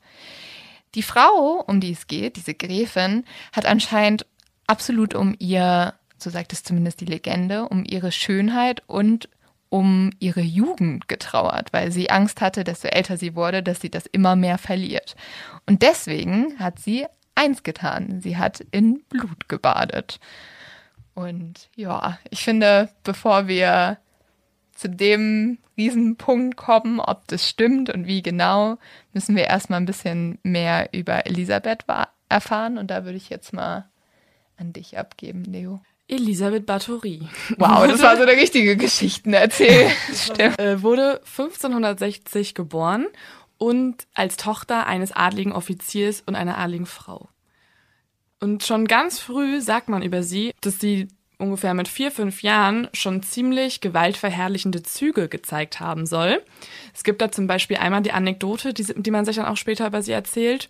Die 0.95 1.03
Frau, 1.03 1.65
um 1.67 1.81
die 1.81 1.93
es 1.93 2.07
geht, 2.07 2.37
diese 2.37 2.53
Gräfin, 2.53 3.25
hat 3.53 3.65
anscheinend 3.65 4.27
absolut 4.67 5.15
um 5.15 5.35
ihr 5.39 5.95
so 6.23 6.31
sagt 6.31 6.53
es 6.53 6.63
zumindest 6.63 7.01
die 7.01 7.07
Legende, 7.07 7.69
um 7.69 7.85
ihre 7.85 8.13
Schönheit 8.13 8.83
und 8.87 9.29
um 9.69 10.11
ihre 10.19 10.41
Jugend 10.41 11.09
getrauert, 11.09 11.73
weil 11.73 11.91
sie 11.91 12.11
Angst 12.11 12.41
hatte, 12.41 12.63
desto 12.63 12.89
älter 12.89 13.17
sie 13.17 13.35
wurde, 13.35 13.63
dass 13.63 13.81
sie 13.81 13.91
das 13.91 14.07
immer 14.07 14.37
mehr 14.37 14.59
verliert. 14.59 15.17
Und 15.67 15.83
deswegen 15.83 16.59
hat 16.59 16.79
sie 16.79 17.07
eins 17.35 17.63
getan. 17.63 18.21
Sie 18.21 18.37
hat 18.37 18.61
in 18.71 19.03
Blut 19.09 19.49
gebadet. 19.49 20.21
Und 21.15 21.69
ja, 21.77 22.19
ich 22.31 22.43
finde, 22.43 22.89
bevor 23.05 23.47
wir 23.47 23.99
zu 24.75 24.89
dem 24.89 25.59
Riesenpunkt 25.77 26.57
kommen, 26.57 27.01
ob 27.01 27.29
das 27.29 27.49
stimmt 27.49 27.91
und 27.91 28.07
wie 28.07 28.23
genau, 28.23 28.79
müssen 29.13 29.37
wir 29.37 29.45
erstmal 29.45 29.81
ein 29.81 29.87
bisschen 29.87 30.39
mehr 30.43 30.89
über 30.93 31.27
Elisabeth 31.27 31.85
erfahren. 32.29 32.79
Und 32.79 32.91
da 32.91 33.05
würde 33.05 33.17
ich 33.17 33.29
jetzt 33.29 33.53
mal 33.53 33.89
an 34.57 34.73
dich 34.73 34.99
abgeben, 34.99 35.45
Leo. 35.45 35.81
Elisabeth 36.09 36.67
Bathory. 36.67 37.29
Wow, 37.59 37.87
das 37.87 38.03
war 38.03 38.17
so 38.17 38.23
eine 38.23 38.33
richtige 38.33 38.77
Geschichtenerzählstimme. 38.77 40.59
äh, 40.59 40.83
wurde 40.83 41.21
1560 41.21 42.55
geboren 42.55 43.07
und 43.63 44.09
als 44.13 44.37
Tochter 44.37 44.89
eines 44.89 45.13
adligen 45.13 45.53
Offiziers 45.53 46.21
und 46.27 46.35
einer 46.35 46.59
adligen 46.59 46.85
Frau. 46.85 47.29
Und 48.41 48.65
schon 48.65 48.89
ganz 48.89 49.21
früh 49.21 49.61
sagt 49.61 49.89
man 49.89 50.03
über 50.03 50.25
sie, 50.25 50.53
dass 50.63 50.81
sie 50.81 51.07
ungefähr 51.39 51.73
mit 51.73 51.87
vier, 51.87 52.11
fünf 52.11 52.43
Jahren 52.43 52.89
schon 52.93 53.23
ziemlich 53.23 53.81
gewaltverherrlichende 53.81 54.83
Züge 54.83 55.29
gezeigt 55.29 55.79
haben 55.79 56.07
soll. 56.07 56.43
Es 56.93 57.05
gibt 57.05 57.23
da 57.23 57.31
zum 57.31 57.47
Beispiel 57.47 57.77
einmal 57.77 58.03
die 58.03 58.11
Anekdote, 58.11 58.75
die, 58.75 58.83
die 58.97 59.11
man 59.13 59.25
sich 59.25 59.37
dann 59.37 59.47
auch 59.47 59.57
später 59.57 59.87
über 59.87 60.03
sie 60.03 60.11
erzählt 60.11 60.69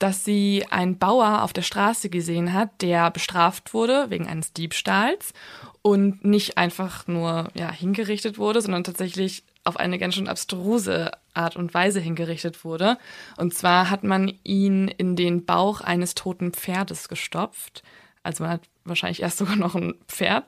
dass 0.00 0.24
sie 0.24 0.64
einen 0.70 0.96
Bauer 0.96 1.42
auf 1.42 1.52
der 1.52 1.60
Straße 1.60 2.08
gesehen 2.08 2.54
hat, 2.54 2.70
der 2.80 3.10
bestraft 3.10 3.74
wurde 3.74 4.06
wegen 4.08 4.26
eines 4.26 4.54
Diebstahls 4.54 5.34
und 5.82 6.24
nicht 6.24 6.56
einfach 6.56 7.06
nur 7.06 7.48
ja, 7.52 7.70
hingerichtet 7.70 8.38
wurde, 8.38 8.62
sondern 8.62 8.82
tatsächlich 8.82 9.44
auf 9.64 9.76
eine 9.76 9.98
ganz 9.98 10.14
schön 10.14 10.28
abstruse 10.28 11.10
Art 11.34 11.56
und 11.56 11.74
Weise 11.74 12.00
hingerichtet 12.00 12.64
wurde. 12.64 12.98
Und 13.36 13.54
zwar 13.54 13.90
hat 13.90 14.04
man 14.04 14.32
ihn 14.42 14.88
in 14.88 15.16
den 15.16 15.44
Bauch 15.44 15.80
eines 15.80 16.14
toten 16.14 16.52
Pferdes 16.52 17.08
gestopft. 17.08 17.82
Also 18.22 18.44
man 18.44 18.54
hat 18.54 18.62
wahrscheinlich 18.84 19.22
erst 19.22 19.38
sogar 19.38 19.56
noch 19.56 19.74
ein 19.74 19.94
Pferd 20.08 20.44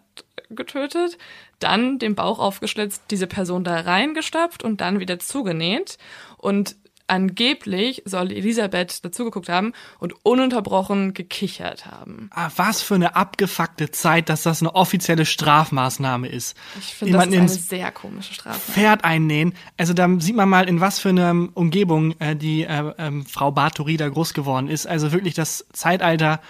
getötet, 0.51 1.19
dann 1.59 1.99
den 1.99 2.15
Bauch 2.15 2.39
aufgeschlitzt, 2.39 3.05
diese 3.11 3.27
Person 3.27 3.65
da 3.65 3.81
reingestopft 3.81 4.63
und 4.63 4.81
dann 4.81 5.01
wieder 5.01 5.19
zugenäht. 5.19 5.99
Und 6.37 6.77
angeblich 7.13 8.03
soll 8.07 8.33
Elisabeth 8.33 9.05
dazugeguckt 9.05 9.51
haben 9.51 9.75
und 9.99 10.15
ununterbrochen 10.25 11.13
gekichert 11.13 11.85
haben. 11.85 12.31
Ah, 12.33 12.51
was 12.57 12.81
für 12.81 12.95
eine 12.95 13.17
abgefuckte 13.17 13.91
Zeit, 13.91 14.31
dass 14.31 14.45
das 14.45 14.63
eine 14.63 14.75
offizielle 14.75 15.27
Strafmaßnahme 15.27 16.29
ist. 16.29 16.57
Ich 16.79 16.95
finde, 16.95 17.19
das 17.19 17.27
ist 17.27 17.35
eine 17.35 17.49
sehr 17.49 17.93
komische 17.93 18.33
Strafmaßnahme. 18.33 18.75
Pferd 18.75 19.05
einnähen. 19.05 19.53
Also 19.77 19.93
da 19.93 20.09
sieht 20.21 20.35
man 20.35 20.49
mal, 20.49 20.67
in 20.67 20.81
was 20.81 21.01
für 21.01 21.11
einer 21.11 21.49
Umgebung 21.53 22.19
äh, 22.19 22.35
die 22.35 22.63
äh, 22.63 22.93
äh, 22.97 23.23
Frau 23.29 23.53
Bathory 23.53 23.99
da 23.99 24.09
groß 24.09 24.33
geworden 24.33 24.69
ist. 24.69 24.87
Also 24.87 25.13
wirklich 25.13 25.35
das 25.35 25.67
Zeitalter 25.75 26.41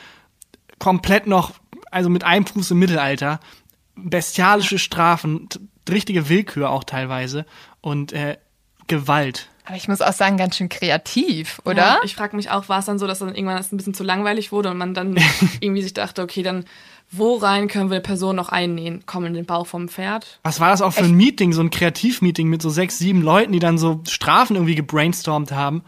komplett 0.78 1.26
noch, 1.26 1.54
also 1.90 2.08
mit 2.08 2.22
einem 2.22 2.46
Fuß 2.46 2.70
im 2.70 2.78
Mittelalter. 2.78 3.40
Bestialische 3.96 4.78
Strafen, 4.78 5.48
richtige 5.90 6.28
Willkür 6.28 6.70
auch 6.70 6.84
teilweise 6.84 7.46
und 7.80 8.12
äh, 8.12 8.38
Gewalt. 8.92 9.48
Aber 9.64 9.76
ich 9.76 9.86
muss 9.86 10.00
auch 10.00 10.12
sagen, 10.12 10.36
ganz 10.36 10.56
schön 10.56 10.68
kreativ, 10.68 11.60
oder? 11.64 11.76
Ja, 11.76 12.00
ich 12.02 12.16
frage 12.16 12.34
mich 12.34 12.50
auch, 12.50 12.68
war 12.68 12.80
es 12.80 12.86
dann 12.86 12.98
so, 12.98 13.06
dass 13.06 13.20
dann 13.20 13.34
irgendwann 13.34 13.56
das 13.56 13.72
ein 13.72 13.76
bisschen 13.76 13.94
zu 13.94 14.02
langweilig 14.02 14.50
wurde 14.50 14.70
und 14.70 14.76
man 14.76 14.92
dann 14.92 15.16
irgendwie 15.60 15.82
sich 15.82 15.94
dachte, 15.94 16.22
okay, 16.22 16.42
dann 16.42 16.64
wo 17.14 17.36
rein 17.36 17.68
können 17.68 17.90
wir 17.90 17.96
eine 17.96 18.02
Person 18.02 18.36
noch 18.36 18.48
einnähen? 18.48 19.04
Kommen 19.04 19.26
in 19.26 19.34
den 19.34 19.44
Bauch 19.44 19.66
vom 19.66 19.88
Pferd? 19.88 20.38
Was 20.44 20.60
war 20.60 20.70
das 20.70 20.80
auch 20.80 20.94
für 20.94 21.04
ein 21.04 21.14
Meeting, 21.14 21.52
so 21.52 21.60
ein 21.60 21.68
Kreativmeeting 21.68 22.48
mit 22.48 22.62
so 22.62 22.70
sechs, 22.70 22.98
sieben 22.98 23.20
Leuten, 23.20 23.52
die 23.52 23.58
dann 23.58 23.76
so 23.76 24.00
Strafen 24.08 24.56
irgendwie 24.56 24.74
gebrainstormt 24.74 25.52
haben? 25.52 25.84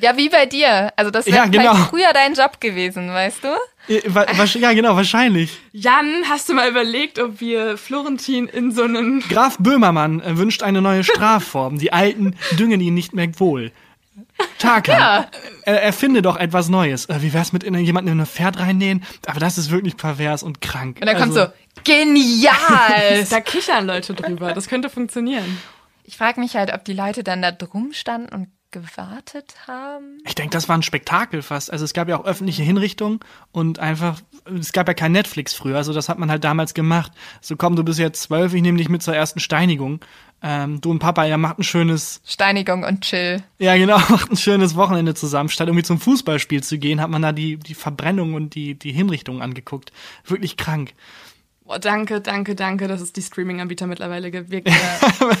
Ja, 0.00 0.16
wie 0.16 0.28
bei 0.28 0.46
dir. 0.46 0.92
Also 0.96 1.10
das 1.10 1.26
wäre 1.26 1.36
ja, 1.36 1.46
genau. 1.46 1.74
früher 1.74 2.12
dein 2.12 2.34
Job 2.34 2.60
gewesen, 2.60 3.08
weißt 3.08 3.42
du? 3.42 3.48
Ja, 3.88 4.72
genau, 4.72 4.96
wahrscheinlich. 4.96 5.58
Jan, 5.72 6.24
hast 6.28 6.48
du 6.48 6.54
mal 6.54 6.68
überlegt, 6.68 7.18
ob 7.18 7.40
wir 7.40 7.78
Florentin 7.78 8.46
in 8.46 8.72
so 8.72 8.82
einen... 8.82 9.20
Graf 9.20 9.56
Böhmermann 9.58 10.22
wünscht 10.36 10.62
eine 10.62 10.82
neue 10.82 11.04
Strafform. 11.04 11.78
Die 11.78 11.92
Alten 11.92 12.36
düngen 12.58 12.80
ihn 12.80 12.94
nicht 12.94 13.14
mehr 13.14 13.28
wohl. 13.40 13.72
Tarkan, 14.58 14.98
ja. 14.98 15.30
er, 15.62 15.82
erfinde 15.82 16.22
doch 16.22 16.36
etwas 16.36 16.68
Neues. 16.68 17.06
Äh, 17.06 17.22
wie 17.22 17.32
wär's 17.32 17.52
mit 17.52 17.62
in, 17.64 17.74
jemanden 17.76 18.12
in 18.12 18.20
ein 18.20 18.26
Pferd 18.26 18.58
reinnähen? 18.58 19.04
Aber 19.26 19.40
das 19.40 19.58
ist 19.58 19.70
wirklich 19.70 19.96
pervers 19.96 20.42
und 20.42 20.60
krank. 20.60 20.98
Und 21.00 21.06
dann 21.06 21.16
also, 21.16 21.40
kommt 21.40 21.54
so, 21.76 21.82
genial! 21.84 23.24
da 23.30 23.40
kichern 23.40 23.86
Leute 23.86 24.14
drüber. 24.14 24.52
Das 24.52 24.68
könnte 24.68 24.90
funktionieren. 24.90 25.58
Ich 26.04 26.16
frage 26.16 26.40
mich 26.40 26.56
halt, 26.56 26.72
ob 26.72 26.84
die 26.84 26.94
Leute 26.94 27.22
dann 27.22 27.42
da 27.42 27.52
drum 27.52 27.92
standen 27.92 28.34
und 28.34 28.48
gewartet 28.70 29.54
haben? 29.66 30.18
Ich 30.26 30.34
denke, 30.34 30.52
das 30.52 30.68
war 30.68 30.76
ein 30.76 30.82
Spektakel 30.82 31.42
fast. 31.42 31.72
Also 31.72 31.84
es 31.84 31.92
gab 31.94 32.08
ja 32.08 32.18
auch 32.18 32.24
öffentliche 32.24 32.62
Hinrichtungen 32.62 33.20
und 33.52 33.78
einfach, 33.78 34.20
es 34.58 34.72
gab 34.72 34.88
ja 34.88 34.94
kein 34.94 35.12
Netflix 35.12 35.54
früher, 35.54 35.76
also 35.76 35.92
das 35.92 36.08
hat 36.08 36.18
man 36.18 36.30
halt 36.30 36.44
damals 36.44 36.74
gemacht. 36.74 37.12
So 37.40 37.56
komm, 37.56 37.76
du 37.76 37.84
bist 37.84 37.98
jetzt 37.98 38.22
zwölf, 38.22 38.54
ich 38.54 38.62
nehme 38.62 38.78
dich 38.78 38.88
mit 38.88 39.02
zur 39.02 39.14
ersten 39.14 39.40
Steinigung. 39.40 40.00
Ähm, 40.40 40.80
du 40.80 40.90
und 40.90 41.00
Papa, 41.00 41.24
ja, 41.24 41.36
macht 41.36 41.58
ein 41.58 41.64
schönes... 41.64 42.20
Steinigung 42.24 42.84
und 42.84 43.00
Chill. 43.00 43.42
Ja, 43.58 43.76
genau, 43.76 43.98
macht 44.08 44.30
ein 44.30 44.36
schönes 44.36 44.76
Wochenende 44.76 45.14
zusammen. 45.14 45.48
Statt 45.48 45.68
irgendwie 45.68 45.84
zum 45.84 45.98
Fußballspiel 45.98 46.62
zu 46.62 46.78
gehen, 46.78 47.00
hat 47.00 47.10
man 47.10 47.22
da 47.22 47.32
die, 47.32 47.56
die 47.56 47.74
Verbrennung 47.74 48.34
und 48.34 48.54
die, 48.54 48.78
die 48.78 48.92
Hinrichtungen 48.92 49.42
angeguckt. 49.42 49.92
Wirklich 50.24 50.56
krank. 50.56 50.94
Boah, 51.68 51.78
danke, 51.78 52.22
danke, 52.22 52.54
danke, 52.54 52.88
dass 52.88 53.02
es 53.02 53.12
die 53.12 53.20
Streaming-Anbieter 53.20 53.86
mittlerweile 53.86 54.30
gibt, 54.30 54.50
wirklich, 54.50 54.74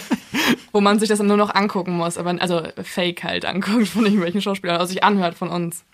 wo 0.72 0.82
man 0.82 0.98
sich 1.00 1.08
das 1.08 1.20
nur 1.20 1.38
noch 1.38 1.54
angucken 1.54 1.92
muss, 1.92 2.18
aber 2.18 2.36
also 2.38 2.62
Fake 2.82 3.24
halt 3.24 3.46
anguckt 3.46 3.88
von 3.88 4.04
irgendwelchen 4.04 4.42
Schauspielern, 4.42 4.76
also 4.76 4.92
sich 4.92 5.02
anhört 5.02 5.36
von 5.36 5.48
uns. 5.48 5.86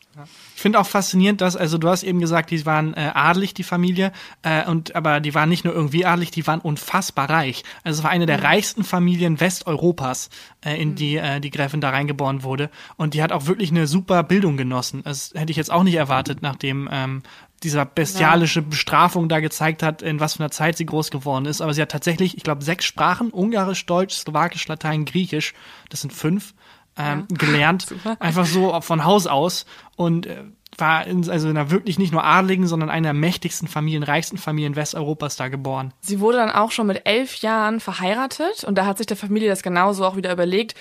Ich 0.56 0.62
finde 0.62 0.80
auch 0.80 0.86
faszinierend, 0.86 1.40
dass, 1.40 1.56
also 1.56 1.78
du 1.78 1.88
hast 1.88 2.02
eben 2.02 2.20
gesagt, 2.20 2.50
die 2.50 2.66
waren 2.66 2.94
äh, 2.94 3.10
adelig, 3.14 3.54
die 3.54 3.62
Familie, 3.62 4.12
äh, 4.42 4.68
und 4.68 4.96
aber 4.96 5.20
die 5.20 5.34
waren 5.34 5.48
nicht 5.48 5.64
nur 5.64 5.74
irgendwie 5.74 6.04
adelig, 6.04 6.30
die 6.32 6.46
waren 6.46 6.60
unfassbar 6.60 7.30
reich. 7.30 7.62
Also 7.84 7.98
es 7.98 8.04
war 8.04 8.10
eine 8.10 8.26
der 8.26 8.38
mhm. 8.38 8.44
reichsten 8.44 8.84
Familien 8.84 9.40
Westeuropas, 9.40 10.30
äh, 10.64 10.80
in 10.80 10.90
mhm. 10.90 10.94
die 10.94 11.16
äh, 11.16 11.40
die 11.40 11.50
Gräfin 11.50 11.80
da 11.80 11.90
reingeboren 11.90 12.42
wurde. 12.42 12.70
Und 12.96 13.14
die 13.14 13.22
hat 13.22 13.32
auch 13.32 13.46
wirklich 13.46 13.70
eine 13.70 13.86
super 13.86 14.22
Bildung 14.22 14.56
genossen. 14.56 15.02
Das 15.04 15.32
hätte 15.34 15.50
ich 15.50 15.56
jetzt 15.56 15.72
auch 15.72 15.82
nicht 15.82 15.96
erwartet, 15.96 16.42
nachdem 16.42 16.88
ähm, 16.92 17.22
dieser 17.64 17.84
bestialische 17.84 18.62
Bestrafung 18.62 19.28
da 19.28 19.40
gezeigt 19.40 19.82
hat, 19.82 20.02
in 20.02 20.20
was 20.20 20.34
für 20.34 20.40
einer 20.40 20.50
Zeit 20.50 20.76
sie 20.76 20.86
groß 20.86 21.10
geworden 21.10 21.46
ist. 21.46 21.60
Aber 21.60 21.74
sie 21.74 21.82
hat 21.82 21.90
tatsächlich, 21.90 22.36
ich 22.36 22.42
glaube, 22.44 22.62
sechs 22.62 22.84
Sprachen, 22.84 23.30
Ungarisch, 23.30 23.84
Deutsch, 23.86 24.14
Slowakisch, 24.14 24.68
Latein, 24.68 25.04
Griechisch, 25.04 25.54
das 25.88 26.02
sind 26.02 26.12
fünf, 26.12 26.54
ähm, 26.96 27.26
ja. 27.30 27.36
gelernt. 27.36 27.82
Super. 27.88 28.16
Einfach 28.20 28.46
so 28.46 28.80
von 28.80 29.04
Haus 29.04 29.26
aus. 29.26 29.66
Und 29.96 30.26
äh, 30.26 30.44
war 30.76 31.06
in, 31.06 31.28
also 31.28 31.48
in 31.48 31.56
einer 31.56 31.70
wirklich 31.70 31.98
nicht 31.98 32.12
nur 32.12 32.24
adligen, 32.24 32.66
sondern 32.66 32.90
einer 32.90 33.08
der 33.08 33.14
mächtigsten 33.14 33.68
Familien, 33.68 34.02
reichsten 34.02 34.38
Familien 34.38 34.76
Westeuropas 34.76 35.36
da 35.36 35.48
geboren. 35.48 35.92
Sie 36.00 36.20
wurde 36.20 36.38
dann 36.38 36.50
auch 36.50 36.70
schon 36.70 36.86
mit 36.86 37.02
elf 37.04 37.36
Jahren 37.36 37.80
verheiratet 37.80 38.64
und 38.64 38.76
da 38.76 38.86
hat 38.86 38.98
sich 38.98 39.06
der 39.06 39.16
Familie 39.16 39.48
das 39.48 39.62
genauso 39.62 40.04
auch 40.04 40.16
wieder 40.16 40.32
überlegt, 40.32 40.74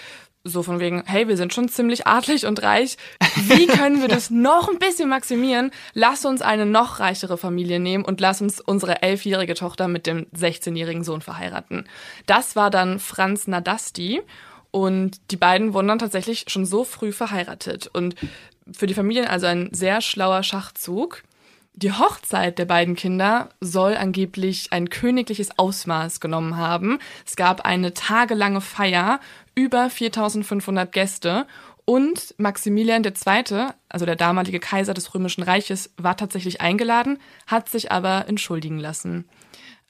so 0.44 0.62
von 0.62 0.80
wegen, 0.80 1.04
hey, 1.06 1.28
wir 1.28 1.38
sind 1.38 1.54
schon 1.54 1.70
ziemlich 1.70 2.06
adlig 2.06 2.46
und 2.46 2.62
reich. 2.64 2.98
Wie 3.36 3.66
können 3.66 4.02
wir 4.02 4.10
das 4.10 4.30
noch 4.30 4.68
ein 4.68 4.78
bisschen 4.78 5.08
maximieren? 5.08 5.72
Lass 5.94 6.26
uns 6.26 6.42
eine 6.42 6.66
noch 6.66 7.00
reichere 7.00 7.38
Familie 7.38 7.80
nehmen 7.80 8.04
und 8.04 8.20
lass 8.20 8.42
uns 8.42 8.60
unsere 8.60 9.02
elfjährige 9.02 9.54
Tochter 9.56 9.88
mit 9.88 10.06
dem 10.06 10.26
16-jährigen 10.36 11.04
Sohn 11.04 11.22
verheiraten. 11.22 11.86
Das 12.26 12.56
war 12.56 12.70
dann 12.70 13.00
Franz 13.00 13.48
Nadasti. 13.48 14.22
Und 14.76 15.22
die 15.30 15.38
beiden 15.38 15.76
wurden 15.76 15.88
dann 15.90 16.00
tatsächlich 16.00 16.46
schon 16.48 16.66
so 16.66 16.84
früh 16.84 17.12
verheiratet. 17.12 17.92
Und 17.94 18.16
für 18.72 18.88
die 18.88 18.94
Familien 18.94 19.28
also 19.28 19.46
ein 19.46 19.70
sehr 19.72 20.02
schlauer 20.02 20.44
Schachzug. 20.44 21.24
Die 21.76 21.92
Hochzeit 21.92 22.60
der 22.60 22.66
beiden 22.66 22.96
Kinder 22.96 23.50
soll 23.60 23.96
angeblich 23.96 24.72
ein 24.72 24.90
königliches 24.90 25.58
Ausmaß 25.58 26.20
genommen 26.20 26.56
haben. 26.56 27.00
Es 27.26 27.36
gab 27.36 27.66
eine 27.66 27.94
tagelange 27.94 28.62
Feier, 28.62 29.20
über 29.56 29.90
4500 29.90 30.92
Gäste 30.92 31.48
und 31.86 32.36
Maximilian 32.38 33.04
II., 33.04 33.70
also 33.90 34.06
der 34.06 34.16
damalige 34.16 34.60
Kaiser 34.60 34.94
des 34.94 35.14
Römischen 35.14 35.44
Reiches, 35.44 35.92
war 35.98 36.16
tatsächlich 36.16 36.62
eingeladen, 36.62 37.20
hat 37.48 37.70
sich 37.70 37.92
aber 37.92 38.28
entschuldigen 38.28 38.80
lassen. 38.80 39.26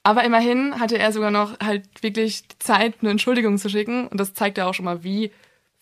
Aber 0.02 0.24
immerhin 0.24 0.80
hatte 0.80 0.98
er 0.98 1.12
sogar 1.12 1.30
noch 1.30 1.58
halt 1.60 2.02
wirklich 2.02 2.44
Zeit, 2.58 2.96
eine 3.00 3.10
Entschuldigung 3.10 3.56
zu 3.56 3.70
schicken. 3.70 4.06
Und 4.06 4.20
das 4.20 4.34
zeigt 4.34 4.58
ja 4.58 4.66
auch 4.66 4.74
schon 4.74 4.84
mal, 4.84 5.02
wie 5.02 5.32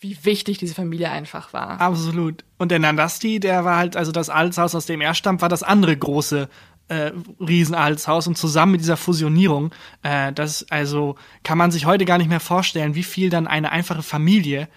wie 0.03 0.25
wichtig 0.25 0.59
diese 0.59 0.75
Familie 0.75 1.11
einfach 1.11 1.53
war. 1.53 1.81
Absolut. 1.81 2.45
Und 2.59 2.71
der 2.71 2.81
Nandasti, 2.81 3.41
der 3.41 3.65
war 3.65 3.77
halt, 3.77 3.97
also 3.97 4.13
das 4.13 4.31
Adelshaus, 4.31 4.75
aus 4.75 4.87
dem 4.87 5.01
er 5.01 5.15
stammt, 5.15 5.43
war 5.43 5.49
das 5.49 5.63
andere 5.63 5.97
große 5.97 6.49
äh, 6.89 7.13
Riesenadelshaus. 7.41 8.27
Und 8.27 8.37
zusammen 8.37 8.73
mit 8.73 8.81
dieser 8.81 8.97
Fusionierung, 8.97 9.73
äh, 10.03 10.33
das 10.33 10.67
also 10.71 11.17
kann 11.45 11.57
man 11.57 11.71
sich 11.71 11.87
heute 11.87 12.05
gar 12.05 12.19
nicht 12.19 12.29
mehr 12.29 12.41
vorstellen, 12.41 12.95
wie 12.95 13.05
viel 13.05 13.31
dann 13.31 13.47
eine 13.47 13.71
einfache 13.71 14.03
Familie 14.03 14.69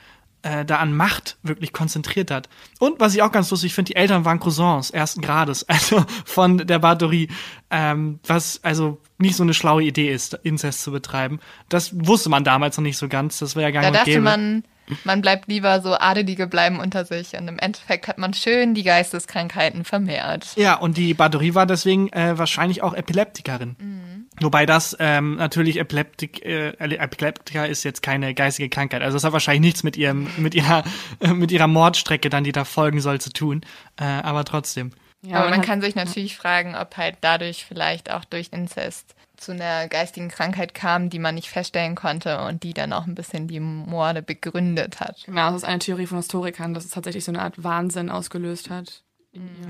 äh, 0.44 0.64
da 0.64 0.78
an 0.78 0.96
Macht 0.96 1.38
wirklich 1.42 1.74
konzentriert 1.74 2.30
hat. 2.30 2.48
Und 2.80 3.00
was 3.00 3.16
ich 3.16 3.24
auch 3.24 3.32
ganz 3.32 3.50
lustig 3.50 3.74
finde, 3.74 3.90
die 3.90 3.96
Eltern 3.96 4.26
waren 4.26 4.40
Cousins 4.40 4.92
ersten 4.92 5.22
Grades, 5.22 5.64
also 5.68 6.06
von 6.24 6.60
der 6.60 6.80
Bathory, 6.80 7.30
ähm, 7.72 8.20
was 8.28 8.64
also 8.64 9.02
nicht 9.18 9.36
so 9.36 9.44
eine 9.44 9.56
schlaue 9.56 9.84
Idee 9.84 10.14
ist, 10.14 10.36
Inzest 10.44 10.84
zu 10.84 10.92
betreiben. 10.92 11.40
Das 11.68 11.92
wusste 11.94 12.30
man 12.30 12.44
damals 12.44 12.78
noch 12.78 12.84
nicht 12.84 12.98
so 12.98 13.08
ganz, 13.08 13.40
das 13.40 13.56
wäre 13.56 13.64
ja 13.64 13.72
gar 13.72 13.82
nicht 13.82 13.94
Da 13.96 14.06
dachte 14.06 14.22
man, 14.22 14.64
man 15.04 15.22
bleibt 15.22 15.48
lieber 15.48 15.82
so, 15.82 15.96
Adelige 15.96 16.48
bleiben 16.48 16.80
unter 16.80 17.06
sich 17.06 17.36
und 17.36 17.48
im 17.48 17.60
Endeffekt 17.60 18.08
hat 18.08 18.18
man 18.18 18.34
schön 18.34 18.74
die 18.74 18.84
Geisteskrankheiten 18.84 19.84
vermehrt. 19.84 20.48
Ja, 20.56 20.76
und 20.76 20.98
die 20.98 21.14
Baderie 21.14 21.56
war 21.56 21.66
deswegen 21.66 22.12
äh, 22.14 22.38
wahrscheinlich 22.38 22.84
auch 22.84 22.94
Epileptikerin. 22.94 23.76
Mhm. 23.80 24.26
Wobei 24.42 24.66
das 24.66 24.96
ähm, 25.00 25.36
natürlich 25.36 25.78
Epileptik, 25.80 26.44
äh, 26.46 26.70
Epileptiker 26.80 27.68
ist 27.68 27.84
jetzt 27.84 28.02
keine 28.02 28.34
geistige 28.34 28.70
Krankheit. 28.70 29.02
Also 29.02 29.16
das 29.16 29.24
hat 29.24 29.34
wahrscheinlich 29.34 29.62
nichts 29.62 29.84
mit 29.84 29.96
ihrem, 29.98 30.28
mit 30.38 30.54
ihrer, 30.56 30.84
äh, 31.22 31.30
mit 31.30 31.52
ihrer 31.52 31.68
Mordstrecke 31.68 32.30
dann, 32.30 32.44
die 32.44 32.52
da 32.52 32.66
folgen 32.66 33.00
soll, 33.00 33.22
zu 33.22 33.32
tun. 33.32 33.62
Äh, 33.98 34.04
aber 34.04 34.44
trotzdem. 34.44 34.92
Ja, 35.22 35.38
aber 35.38 35.50
man 35.50 35.62
kann 35.62 35.82
sich 35.82 35.96
natürlich 35.96 36.38
fragen, 36.38 36.76
ob 36.76 36.98
halt 36.98 37.18
dadurch 37.22 37.66
vielleicht 37.66 38.12
auch 38.12 38.26
durch 38.26 38.50
Inzest 38.52 39.15
zu 39.38 39.52
einer 39.52 39.88
geistigen 39.88 40.30
Krankheit 40.30 40.74
kam, 40.74 41.10
die 41.10 41.20
man 41.20 41.36
nicht 41.36 41.50
feststellen 41.50 41.96
konnte 41.96 42.40
und 42.42 42.64
die 42.64 42.74
dann 42.74 42.94
auch 42.94 43.06
ein 43.06 43.16
bisschen 43.16 43.48
die 43.48 43.60
Morde 43.60 44.22
begründet 44.22 45.00
hat. 45.00 45.24
Genau, 45.26 45.48
das 45.48 45.58
ist 45.58 45.66
eine 45.66 45.80
Theorie 45.80 46.08
von 46.08 46.18
Historikern, 46.18 46.74
dass 46.74 46.86
es 46.86 46.92
tatsächlich 46.92 47.24
so 47.24 47.32
eine 47.32 47.42
Art 47.42 47.64
Wahnsinn 47.64 48.10
ausgelöst 48.10 48.70
hat. 48.70 49.04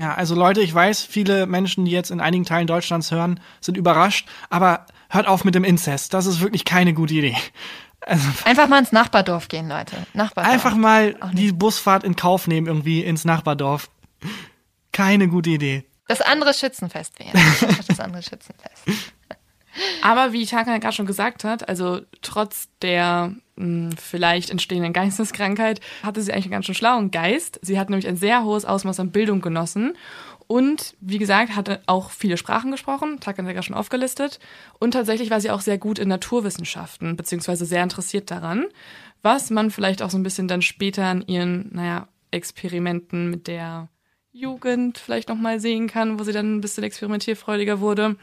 Ja, 0.00 0.14
also 0.14 0.34
Leute, 0.34 0.60
ich 0.60 0.72
weiß, 0.72 1.02
viele 1.02 1.46
Menschen, 1.46 1.84
die 1.84 1.90
jetzt 1.90 2.10
in 2.10 2.20
einigen 2.20 2.44
Teilen 2.44 2.68
Deutschlands 2.68 3.10
hören, 3.10 3.40
sind 3.60 3.76
überrascht, 3.76 4.28
aber 4.48 4.86
hört 5.08 5.26
auf 5.26 5.44
mit 5.44 5.54
dem 5.54 5.64
Inzest. 5.64 6.14
Das 6.14 6.26
ist 6.26 6.40
wirklich 6.40 6.64
keine 6.64 6.94
gute 6.94 7.14
Idee. 7.14 7.36
Also, 8.00 8.28
einfach 8.44 8.68
mal 8.68 8.78
ins 8.78 8.92
Nachbardorf 8.92 9.48
gehen, 9.48 9.68
Leute. 9.68 9.96
Nachbardorf. 10.14 10.52
Einfach 10.52 10.76
mal 10.76 11.16
die 11.32 11.50
Busfahrt 11.50 12.04
in 12.04 12.14
Kauf 12.14 12.46
nehmen, 12.46 12.68
irgendwie 12.68 13.02
ins 13.02 13.24
Nachbardorf. 13.24 13.90
Keine 14.92 15.28
gute 15.28 15.50
Idee. 15.50 15.84
Das 16.06 16.20
andere 16.20 16.54
Schützenfest 16.54 17.18
wäre. 17.18 17.32
Das 17.88 17.98
andere 17.98 18.22
Schützenfest. 18.22 18.84
Aber 20.02 20.32
wie 20.32 20.46
Tarkan 20.46 20.80
gerade 20.80 20.94
schon 20.94 21.06
gesagt 21.06 21.44
hat, 21.44 21.68
also 21.68 22.00
trotz 22.22 22.68
der 22.82 23.34
mh, 23.56 23.90
hm, 23.90 23.90
vielleicht 23.96 24.50
entstehenden 24.50 24.92
Geisteskrankheit 24.92 25.80
hatte 26.02 26.22
sie 26.22 26.32
eigentlich 26.32 26.46
einen 26.46 26.52
ganz 26.52 26.66
schön 26.66 26.74
schlauen 26.74 27.10
Geist. 27.10 27.58
Sie 27.62 27.78
hat 27.78 27.90
nämlich 27.90 28.08
ein 28.08 28.16
sehr 28.16 28.44
hohes 28.44 28.64
Ausmaß 28.64 29.00
an 29.00 29.12
Bildung 29.12 29.40
genossen 29.40 29.94
und 30.46 30.94
wie 31.00 31.18
gesagt, 31.18 31.56
hatte 31.56 31.80
auch 31.86 32.10
viele 32.10 32.36
Sprachen 32.36 32.70
gesprochen, 32.70 33.18
ja 33.56 33.62
schon 33.62 33.74
aufgelistet. 33.74 34.38
Und 34.78 34.92
tatsächlich 34.92 35.30
war 35.30 35.40
sie 35.40 35.50
auch 35.50 35.60
sehr 35.60 35.78
gut 35.78 35.98
in 35.98 36.08
Naturwissenschaften, 36.08 37.16
beziehungsweise 37.16 37.64
sehr 37.64 37.82
interessiert 37.82 38.30
daran, 38.30 38.66
was 39.22 39.50
man 39.50 39.70
vielleicht 39.70 40.02
auch 40.02 40.10
so 40.10 40.18
ein 40.18 40.22
bisschen 40.22 40.46
dann 40.46 40.62
später 40.62 41.04
an 41.06 41.24
ihren, 41.26 41.70
naja, 41.74 42.08
Experimenten 42.30 43.30
mit 43.30 43.46
der 43.48 43.88
Jugend 44.32 44.98
vielleicht 44.98 45.28
nochmal 45.28 45.58
sehen 45.60 45.88
kann, 45.88 46.18
wo 46.18 46.24
sie 46.24 46.32
dann 46.32 46.56
ein 46.56 46.60
bisschen 46.60 46.84
experimentierfreudiger 46.84 47.80
wurde. 47.80 48.16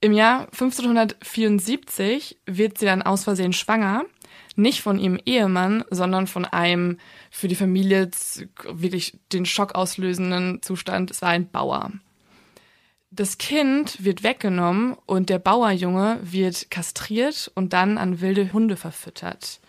Im 0.00 0.12
Jahr 0.12 0.42
1574 0.52 2.38
wird 2.46 2.78
sie 2.78 2.86
dann 2.86 3.02
aus 3.02 3.24
Versehen 3.24 3.52
schwanger. 3.52 4.04
Nicht 4.54 4.80
von 4.80 4.98
ihrem 4.98 5.18
Ehemann, 5.24 5.84
sondern 5.90 6.26
von 6.26 6.44
einem 6.44 6.98
für 7.30 7.48
die 7.48 7.54
Familie 7.54 8.10
wirklich 8.64 9.18
den 9.32 9.44
Schock 9.44 9.74
auslösenden 9.74 10.62
Zustand. 10.62 11.10
Es 11.10 11.20
war 11.22 11.30
ein 11.30 11.50
Bauer. 11.50 11.92
Das 13.10 13.38
Kind 13.38 14.02
wird 14.04 14.22
weggenommen 14.22 14.96
und 15.06 15.30
der 15.30 15.38
Bauerjunge 15.38 16.18
wird 16.22 16.70
kastriert 16.70 17.50
und 17.54 17.72
dann 17.72 17.98
an 17.98 18.20
wilde 18.20 18.52
Hunde 18.52 18.76
verfüttert. 18.76 19.60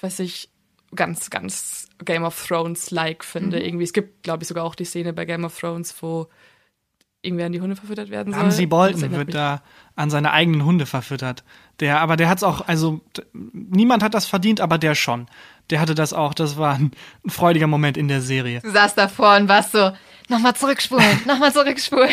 Was 0.00 0.18
ich 0.18 0.50
ganz, 0.94 1.30
ganz 1.30 1.88
Game 2.04 2.24
of 2.24 2.46
Thrones-like 2.46 3.24
finde. 3.24 3.58
Mhm. 3.58 3.64
Irgendwie, 3.64 3.84
es 3.84 3.92
gibt, 3.92 4.22
glaube 4.22 4.42
ich, 4.42 4.48
sogar 4.48 4.64
auch 4.64 4.74
die 4.74 4.84
Szene 4.84 5.12
bei 5.12 5.24
Game 5.24 5.44
of 5.44 5.58
Thrones, 5.58 5.94
wo 6.02 6.28
irgendwer 7.24 7.46
an 7.46 7.52
die 7.52 7.60
Hunde 7.60 7.76
verfüttert 7.76 8.10
werden 8.10 8.32
soll. 8.32 8.42
Ramsey 8.42 8.66
Bolton 8.66 9.10
wird 9.12 9.28
mich. 9.28 9.34
da 9.34 9.62
an 9.96 10.10
seine 10.10 10.32
eigenen 10.32 10.64
Hunde 10.64 10.86
verfüttert. 10.86 11.44
Der, 11.80 12.00
aber 12.00 12.16
der 12.16 12.28
hat 12.28 12.38
es 12.38 12.44
auch, 12.44 12.66
also 12.66 13.00
niemand 13.32 14.02
hat 14.02 14.14
das 14.14 14.26
verdient, 14.26 14.60
aber 14.60 14.78
der 14.78 14.94
schon. 14.94 15.26
Der 15.70 15.80
hatte 15.80 15.94
das 15.94 16.12
auch, 16.12 16.34
das 16.34 16.56
war 16.56 16.74
ein, 16.74 16.92
ein 17.24 17.30
freudiger 17.30 17.66
Moment 17.66 17.96
in 17.96 18.08
der 18.08 18.20
Serie. 18.20 18.60
Du 18.60 18.70
saßt 18.70 18.98
davor 18.98 19.36
und 19.36 19.48
warst 19.48 19.72
so, 19.72 19.92
nochmal 20.28 20.54
zurückspulen, 20.54 21.20
nochmal 21.26 21.52
zurückspulen. 21.52 22.10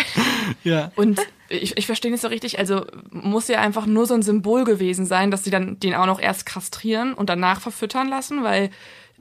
ja. 0.64 0.92
Und 0.96 1.20
ich, 1.50 1.78
ich 1.78 1.86
verstehe 1.86 2.12
nicht 2.12 2.22
so 2.22 2.30
richtig, 2.30 2.60
also 2.60 2.86
muss 3.10 3.48
ja 3.48 3.60
einfach 3.60 3.86
nur 3.86 4.06
so 4.06 4.14
ein 4.14 4.22
Symbol 4.22 4.64
gewesen 4.64 5.06
sein, 5.06 5.32
dass 5.32 5.44
sie 5.44 5.52
dann 5.52 5.80
den 5.80 5.94
auch 5.94 6.06
noch 6.06 6.20
erst 6.20 6.46
kastrieren 6.46 7.14
und 7.14 7.30
danach 7.30 7.62
verfüttern 7.62 8.08
lassen, 8.08 8.44
weil 8.44 8.70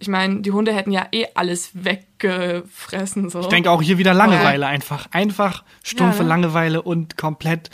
Ich 0.01 0.09
meine, 0.09 0.41
die 0.41 0.51
Hunde 0.51 0.75
hätten 0.75 0.93
ja 0.93 1.07
eh 1.13 1.27
alles 1.35 1.71
weggefressen. 1.75 3.29
So. 3.29 3.41
Ich 3.41 3.47
denke 3.47 3.71
auch 3.71 3.83
hier 3.83 3.99
wieder 3.99 4.15
Langeweile 4.15 4.67
einfach. 4.67 5.07
Einfach 5.13 5.63
stumpfe 5.85 6.19
Ja, 6.19 6.23
ne? 6.25 6.29
Langeweile 6.31 6.83
und 6.83 7.17
komplett, 7.19 7.71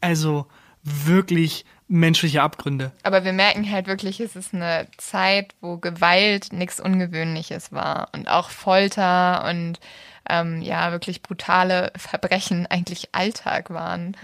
also 0.00 0.46
wirklich 0.82 1.64
menschliche 1.88 2.42
Abgründe. 2.42 2.92
Aber 3.02 3.24
wir 3.24 3.32
merken 3.32 3.70
halt 3.70 3.86
wirklich, 3.88 4.20
es 4.20 4.36
ist 4.36 4.54
eine 4.54 4.86
Zeit, 4.96 5.54
wo 5.60 5.76
Gewalt 5.78 6.52
nichts 6.52 6.80
Ungewöhnliches 6.80 7.72
war 7.72 8.08
und 8.14 8.28
auch 8.28 8.50
Folter 8.50 9.44
und 9.48 9.80
ähm, 10.28 10.62
ja, 10.62 10.92
wirklich 10.92 11.22
brutale 11.22 11.92
Verbrechen 11.96 12.66
eigentlich 12.66 13.08
Alltag 13.12 13.70
waren. 13.70 14.16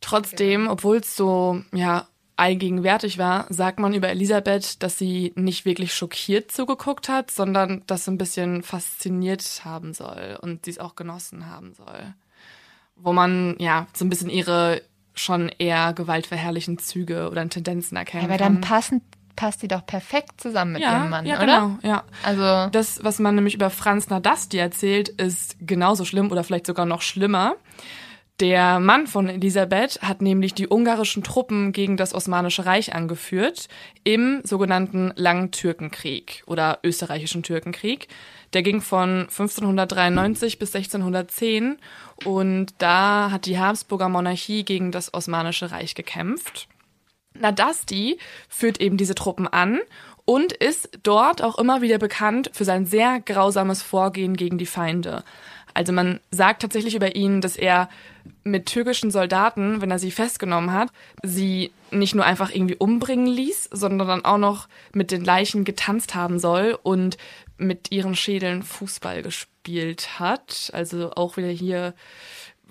Trotzdem, 0.00 0.68
obwohl 0.68 0.96
es 0.96 1.16
so, 1.16 1.62
ja, 1.72 2.08
allgegenwärtig 2.38 3.18
war, 3.18 3.46
sagt 3.50 3.80
man 3.80 3.92
über 3.94 4.08
Elisabeth, 4.08 4.82
dass 4.82 4.96
sie 4.96 5.32
nicht 5.34 5.64
wirklich 5.64 5.92
schockiert 5.92 6.52
zugeguckt 6.52 7.08
hat, 7.08 7.30
sondern 7.30 7.82
das 7.86 8.08
ein 8.08 8.18
bisschen 8.18 8.62
fasziniert 8.62 9.62
haben 9.64 9.92
soll 9.92 10.38
und 10.40 10.64
sie 10.64 10.70
es 10.72 10.78
auch 10.78 10.94
genossen 10.94 11.46
haben 11.46 11.74
soll. 11.74 12.14
Wo 12.96 13.12
man, 13.12 13.56
ja, 13.58 13.86
so 13.92 14.04
ein 14.04 14.08
bisschen 14.08 14.30
ihre 14.30 14.82
schon 15.14 15.48
eher 15.58 15.92
gewaltverherrlichen 15.92 16.78
Züge 16.78 17.28
oder 17.30 17.48
Tendenzen 17.48 17.96
erkennen 17.96 18.26
Aber 18.26 18.36
kann. 18.36 18.54
dann 18.54 18.60
passen, 18.60 19.02
passt 19.34 19.62
die 19.62 19.68
doch 19.68 19.84
perfekt 19.84 20.40
zusammen 20.40 20.72
mit 20.72 20.82
ja, 20.82 20.98
ihrem 20.98 21.10
Mann, 21.10 21.26
ja, 21.26 21.36
oder? 21.36 21.46
genau, 21.46 21.78
ja. 21.82 22.04
Also, 22.22 22.70
Das, 22.70 23.02
was 23.02 23.18
man 23.18 23.34
nämlich 23.34 23.54
über 23.54 23.70
Franz 23.70 24.08
Nadasti 24.10 24.58
erzählt, 24.58 25.08
ist 25.08 25.56
genauso 25.60 26.04
schlimm 26.04 26.30
oder 26.30 26.44
vielleicht 26.44 26.66
sogar 26.66 26.86
noch 26.86 27.02
schlimmer. 27.02 27.56
Der 28.40 28.78
Mann 28.78 29.08
von 29.08 29.28
Elisabeth 29.28 30.00
hat 30.00 30.22
nämlich 30.22 30.54
die 30.54 30.68
ungarischen 30.68 31.24
Truppen 31.24 31.72
gegen 31.72 31.96
das 31.96 32.14
Osmanische 32.14 32.66
Reich 32.66 32.94
angeführt 32.94 33.68
im 34.04 34.42
sogenannten 34.44 35.12
Langen 35.16 35.50
Türkenkrieg 35.50 36.44
oder 36.46 36.78
österreichischen 36.84 37.42
Türkenkrieg. 37.42 38.06
Der 38.52 38.62
ging 38.62 38.80
von 38.80 39.22
1593 39.22 40.60
bis 40.60 40.72
1610 40.72 41.78
und 42.24 42.74
da 42.78 43.32
hat 43.32 43.46
die 43.46 43.58
Habsburger 43.58 44.08
Monarchie 44.08 44.64
gegen 44.64 44.92
das 44.92 45.12
Osmanische 45.12 45.72
Reich 45.72 45.96
gekämpft. 45.96 46.68
Nadasti 47.34 48.18
führt 48.48 48.80
eben 48.80 48.96
diese 48.96 49.16
Truppen 49.16 49.48
an 49.48 49.80
und 50.24 50.52
ist 50.52 50.90
dort 51.02 51.42
auch 51.42 51.58
immer 51.58 51.80
wieder 51.80 51.98
bekannt 51.98 52.50
für 52.52 52.64
sein 52.64 52.86
sehr 52.86 53.18
grausames 53.20 53.82
Vorgehen 53.82 54.36
gegen 54.36 54.58
die 54.58 54.66
Feinde. 54.66 55.24
Also 55.78 55.92
man 55.92 56.18
sagt 56.32 56.62
tatsächlich 56.62 56.96
über 56.96 57.14
ihn, 57.14 57.40
dass 57.40 57.54
er 57.54 57.88
mit 58.42 58.66
türkischen 58.66 59.12
Soldaten, 59.12 59.80
wenn 59.80 59.92
er 59.92 60.00
sie 60.00 60.10
festgenommen 60.10 60.72
hat, 60.72 60.88
sie 61.22 61.70
nicht 61.92 62.16
nur 62.16 62.24
einfach 62.24 62.50
irgendwie 62.50 62.74
umbringen 62.74 63.28
ließ, 63.28 63.68
sondern 63.70 64.08
dann 64.08 64.24
auch 64.24 64.38
noch 64.38 64.66
mit 64.92 65.12
den 65.12 65.24
Leichen 65.24 65.62
getanzt 65.62 66.16
haben 66.16 66.40
soll 66.40 66.76
und 66.82 67.16
mit 67.58 67.92
ihren 67.92 68.16
Schädeln 68.16 68.64
Fußball 68.64 69.22
gespielt 69.22 70.18
hat. 70.18 70.72
Also 70.72 71.12
auch 71.12 71.36
wieder 71.36 71.46
hier 71.46 71.94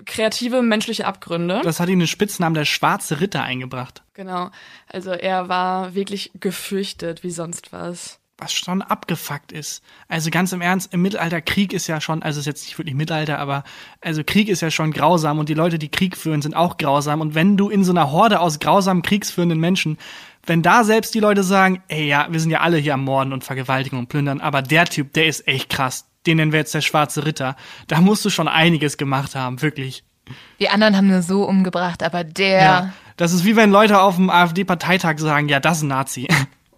kreative 0.06 0.62
menschliche 0.62 1.06
Abgründe. 1.06 1.62
Das 1.64 1.80
hat 1.80 1.88
ihm 1.88 2.00
den 2.00 2.10
Spitznamen 2.10 2.56
der 2.56 2.66
Schwarze 2.66 3.22
Ritter 3.22 3.42
eingebracht. 3.42 4.04
Genau. 4.16 4.52
Also 4.90 5.12
er 5.12 5.48
war 5.48 5.96
wirklich 5.96 6.32
gefürchtet 6.42 7.24
wie 7.24 7.32
sonst 7.32 7.72
was. 7.72 8.17
Was 8.38 8.54
schon 8.54 8.82
abgefuckt 8.82 9.52
ist. 9.52 9.84
Also 10.08 10.30
ganz 10.30 10.52
im 10.52 10.62
Ernst, 10.62 10.94
im 10.94 11.02
Mittelalter 11.02 11.42
Krieg 11.42 11.74
ist 11.74 11.88
ja 11.88 12.00
schon, 12.00 12.22
also 12.22 12.40
ist 12.40 12.46
jetzt 12.46 12.66
nicht 12.66 12.78
wirklich 12.78 12.96
Mittelalter, 12.96 13.40
aber 13.40 13.64
also 14.02 14.24
Krieg 14.24 14.48
ist 14.48 14.62
ja 14.62 14.70
schon 14.70 14.92
grausam 14.92 15.40
und 15.40 15.50
die 15.50 15.56
Leute, 15.56 15.80
die 15.80 15.90
Krieg 15.90 16.16
führen, 16.16 16.42
sind 16.42 16.56
auch 16.56 16.78
grausam. 16.78 17.22
Und 17.22 17.34
wenn 17.34 17.58
du 17.58 17.70
in 17.70 17.84
so 17.84 17.92
einer 17.92 18.12
Horde 18.12 18.40
aus 18.40 18.60
grausamen 18.60 19.02
kriegsführenden 19.02 19.60
Menschen, 19.60 19.98
wenn 20.46 20.62
da 20.62 20.84
selbst 20.84 21.16
die 21.16 21.20
Leute 21.20 21.44
sagen, 21.44 21.82
ey 21.88 22.08
ja, 22.08 22.28
wir 22.30 22.40
sind 22.40 22.52
ja 22.52 22.62
alle 22.62 22.78
hier 22.78 22.94
am 22.94 23.04
Morden 23.04 23.34
und 23.34 23.44
Vergewaltigen 23.44 23.98
und 23.98 24.08
Plündern, 24.08 24.40
aber 24.40 24.62
der 24.62 24.86
Typ, 24.86 25.14
der 25.14 25.26
ist 25.26 25.48
echt 25.48 25.70
krass. 25.70 26.06
Den 26.28 26.38
nennen 26.38 26.52
wir 26.52 26.60
jetzt 26.60 26.76
der 26.76 26.82
Schwarze 26.82 27.26
Ritter. 27.26 27.56
Da 27.88 28.02
musst 28.02 28.24
du 28.24 28.30
schon 28.30 28.48
einiges 28.48 28.98
gemacht 28.98 29.34
haben, 29.36 29.62
wirklich. 29.62 30.04
die 30.60 30.70
anderen 30.70 30.96
haben 30.96 31.08
nur 31.08 31.24
so 31.24 31.44
umgebracht, 31.44 32.04
aber 32.04 32.24
der, 32.24 32.62
Ja. 32.62 32.94
Das 33.18 33.34
ist 33.34 33.46
wie 33.46 33.56
wenn 33.56 33.72
Leute 33.72 34.00
auf 34.00 34.18
dem 34.18 34.30
AfD-Parteitag 34.30 35.18
sagen, 35.18 35.50
ja, 35.50 35.60
das 35.60 35.78
ist 35.78 35.84
ein 35.84 35.88
Nazi. 35.88 36.28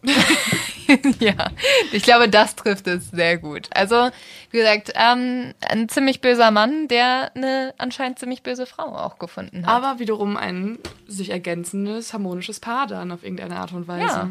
Ja, 1.19 1.52
ich 1.91 2.04
glaube, 2.04 2.30
das 2.30 2.56
trifft 2.56 2.88
es 2.88 3.10
sehr 3.12 3.38
gut. 3.38 3.69
Also, 3.71 4.10
wie 4.52 4.58
gesagt, 4.58 4.93
ähm, 4.95 5.54
ein 5.62 5.89
ziemlich 5.89 6.21
böser 6.21 6.52
Mann, 6.52 6.88
der 6.88 7.32
eine 7.36 7.73
anscheinend 7.78 8.19
ziemlich 8.19 8.43
böse 8.43 8.65
Frau 8.65 8.95
auch 8.95 9.19
gefunden 9.19 9.65
hat. 9.65 9.73
Aber 9.73 9.99
wiederum 9.99 10.38
ein 10.38 10.80
sich 11.08 11.30
ergänzendes, 11.30 12.13
harmonisches 12.13 12.60
Paar 12.60 12.88
dann 12.88 13.12
auf 13.12 13.23
irgendeine 13.23 13.58
Art 13.58 13.73
und 13.73 13.88
Weise. 13.88 14.06
Ja. 14.06 14.30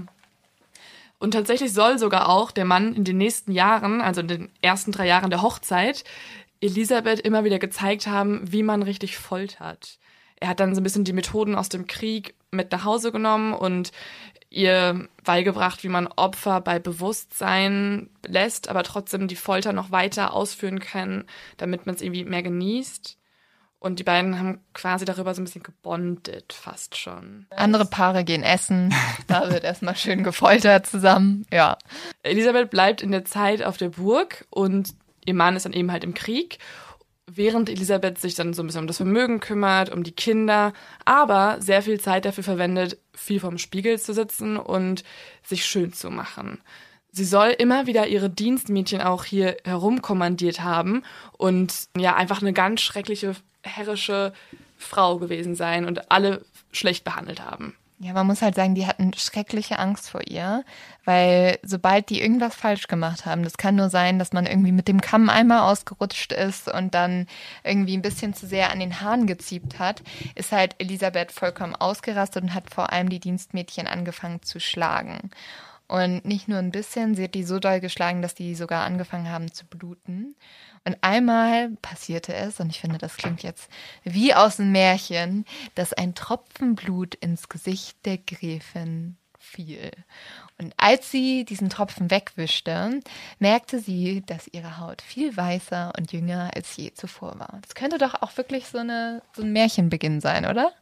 Und 1.19 1.33
tatsächlich 1.33 1.73
soll 1.73 1.99
sogar 1.99 2.29
auch 2.29 2.51
der 2.51 2.65
Mann 2.65 2.95
in 2.95 3.05
den 3.05 3.19
nächsten 3.19 3.53
Jahren, 3.53 4.01
also 4.01 4.21
in 4.21 4.29
den 4.29 4.49
ersten 4.63 4.93
drei 4.93 5.07
Jahren 5.07 5.31
der 5.31 5.43
Hochzeit, 5.43 6.05
Elisabeth 6.61 7.21
immer 7.21 7.45
wieder 7.45 7.59
gezeigt 7.59 8.07
haben, 8.07 8.41
wie 8.45 8.63
man 8.63 8.83
richtig 8.83 9.17
foltert. 9.17 9.99
Er 10.41 10.49
hat 10.49 10.61
dann 10.61 10.75
so 10.75 10.81
ein 10.81 10.85
bisschen 10.85 11.05
die 11.05 11.13
Methoden 11.13 11.57
aus 11.57 11.69
dem 11.69 11.87
Krieg 11.87 12.35
mit 12.51 12.71
nach 12.73 12.85
Hause 12.85 13.11
genommen 13.13 13.53
und 13.53 13.91
ihr 14.51 15.09
beigebracht, 15.25 15.85
wie 15.85 15.89
man 15.89 16.07
Opfer 16.07 16.61
bei 16.61 16.79
Bewusstsein 16.79 18.09
lässt, 18.27 18.69
aber 18.69 18.83
trotzdem 18.83 19.29
die 19.29 19.37
Folter 19.37 19.73
noch 19.73 19.91
weiter 19.91 20.33
ausführen 20.33 20.81
kann, 20.81 21.25
damit 21.57 21.87
man 21.87 21.95
es 21.95 22.03
irgendwie 22.03 22.25
mehr 22.25 22.43
genießt. 22.43 23.19
Und 23.81 24.01
die 24.01 24.05
beiden 24.05 24.39
haben 24.39 24.61
quasi 24.75 25.05
darüber 25.05 25.35
so 25.35 25.41
ein 25.41 25.45
bisschen 25.45 25.63
gebondet, 25.63 26.53
fast 26.53 26.97
schon. 26.97 27.47
Andere 27.51 27.85
Paare 27.85 28.25
gehen 28.25 28.43
essen, 28.43 28.93
da 29.29 29.51
wird 29.51 29.65
erstmal 29.65 29.95
schön 29.97 30.25
gefoltert 30.25 30.87
zusammen. 30.87 31.47
Ja. 31.53 31.79
Elisabeth 32.23 32.71
bleibt 32.71 33.03
in 33.03 33.13
der 33.13 33.25
Zeit 33.25 33.63
auf 33.63 33.77
der 33.77 33.91
Burg 33.91 34.47
und 34.51 34.95
ihr 35.25 35.35
Mann 35.35 35.55
ist 35.55 35.65
dann 35.65 35.75
eben 35.75 35.93
halt 35.93 36.03
im 36.03 36.15
Krieg, 36.15 36.59
während 37.35 37.69
Elisabeth 37.69 38.19
sich 38.19 38.35
dann 38.35 38.55
so 38.55 38.63
ein 38.63 38.67
bisschen 38.67 38.83
um 38.83 38.87
das 38.87 38.97
Vermögen 38.97 39.41
kümmert, 39.41 39.93
um 39.93 40.03
die 40.03 40.13
Kinder, 40.13 40.73
aber 41.05 41.59
sehr 41.61 41.83
viel 41.83 42.01
Zeit 42.01 42.25
dafür 42.25 42.45
verwendet, 42.45 42.99
viel 43.15 43.41
vorm 43.41 43.59
Spiegel 43.59 43.99
zu 43.99 44.15
sitzen 44.15 44.57
und 44.57 45.05
sich 45.43 45.65
schön 45.65 45.93
zu 45.93 46.11
machen. 46.11 46.61
Sie 47.11 47.25
soll 47.25 47.49
immer 47.51 47.87
wieder 47.87 48.07
ihre 48.07 48.31
Dienstmädchen 48.31 49.01
auch 49.01 49.25
hier 49.25 49.57
herumkommandiert 49.65 50.61
haben 50.61 51.03
und 51.37 51.89
ja, 51.97 52.15
einfach 52.15 52.43
eine 52.43 52.53
ganz 52.53 52.81
schreckliche, 52.81 53.35
herrische 53.63 54.33
Frau 54.77 55.19
gewesen 55.19 55.55
sein 55.55 55.85
und 55.85 56.11
alle 56.11 56.45
schlecht 56.73 57.05
behandelt 57.05 57.43
haben. 57.43 57.75
Ja, 58.01 58.13
man 58.13 58.29
muss 58.29 58.43
halt 58.43 58.55
sagen, 58.55 58.77
die 58.77 58.87
hatten 58.87 59.13
schreckliche 59.15 59.81
Angst 59.81 60.09
vor 60.09 60.21
ihr, 60.29 60.65
weil 61.05 61.59
sobald 61.65 62.11
die 62.11 62.21
irgendwas 62.23 62.55
falsch 62.55 62.87
gemacht 62.87 63.27
haben, 63.27 63.43
das 63.43 63.57
kann 63.57 63.75
nur 63.75 63.91
sein, 63.91 64.21
dass 64.21 64.33
man 64.33 64.47
irgendwie 64.47 64.71
mit 64.71 64.87
dem 64.87 65.01
Kamm 65.01 65.29
einmal 65.29 65.69
ausgerutscht 65.69 66.33
ist 66.33 66.69
und 66.73 66.95
dann 66.95 67.27
irgendwie 67.65 67.97
ein 67.97 68.03
bisschen 68.03 68.35
zu 68.35 68.47
sehr 68.47 68.71
an 68.71 68.79
den 68.79 69.01
Haaren 69.01 69.27
geziebt 69.27 69.81
hat, 69.81 70.03
ist 70.37 70.53
halt 70.53 70.77
Elisabeth 70.79 71.33
vollkommen 71.33 71.75
ausgerastet 71.75 72.45
und 72.45 72.55
hat 72.55 72.71
vor 72.73 72.93
allem 72.93 73.09
die 73.09 73.19
Dienstmädchen 73.19 73.89
angefangen 73.89 74.43
zu 74.43 74.61
schlagen. 74.61 75.31
Und 75.89 76.27
nicht 76.27 76.49
nur 76.49 76.59
ein 76.59 76.71
bisschen, 76.71 77.15
sie 77.15 77.25
hat 77.25 77.35
die 77.35 77.45
so 77.45 77.59
doll 77.59 77.81
geschlagen, 77.81 78.21
dass 78.21 78.35
die 78.35 78.55
sogar 78.55 78.85
angefangen 78.85 79.31
haben 79.31 79.53
zu 79.53 79.65
bluten. 79.65 80.37
Und 80.85 80.99
einmal 81.01 81.71
passierte 81.81 82.35
es, 82.35 82.61
und 82.61 82.69
ich 82.69 82.81
finde, 82.81 82.99
das 82.99 83.17
klingt 83.17 83.43
jetzt 83.43 83.71
wie 84.05 84.35
aus 84.35 84.61
einem 84.61 84.73
Märchen, 84.73 85.47
dass 85.75 85.95
ein 85.95 86.15
Tropfen 86.15 86.75
Blut 86.75 87.15
ins 87.15 87.49
Gesicht 87.49 88.05
der 88.05 88.19
Gräfin 88.19 89.17
fiel. 89.39 89.91
Und 90.59 90.75
als 90.77 91.11
sie 91.11 91.45
diesen 91.45 91.71
Tropfen 91.71 92.11
wegwischte, 92.11 93.01
merkte 93.39 93.79
sie, 93.79 94.23
dass 94.27 94.49
ihre 94.49 94.79
Haut 94.79 95.01
viel 95.01 95.37
weißer 95.37 95.93
und 95.97 96.13
jünger 96.13 96.51
als 96.55 96.77
je 96.77 96.93
zuvor 96.93 97.39
war. 97.39 97.59
Das 97.63 97.75
könnte 97.75 97.97
doch 97.97 98.15
auch 98.21 98.37
wirklich 98.37 98.67
so, 98.67 98.79
eine, 98.79 99.23
so 99.35 99.43
ein 99.43 99.53
Märchenbeginn 99.53 100.21
sein, 100.21 100.45
oder? 100.45 100.73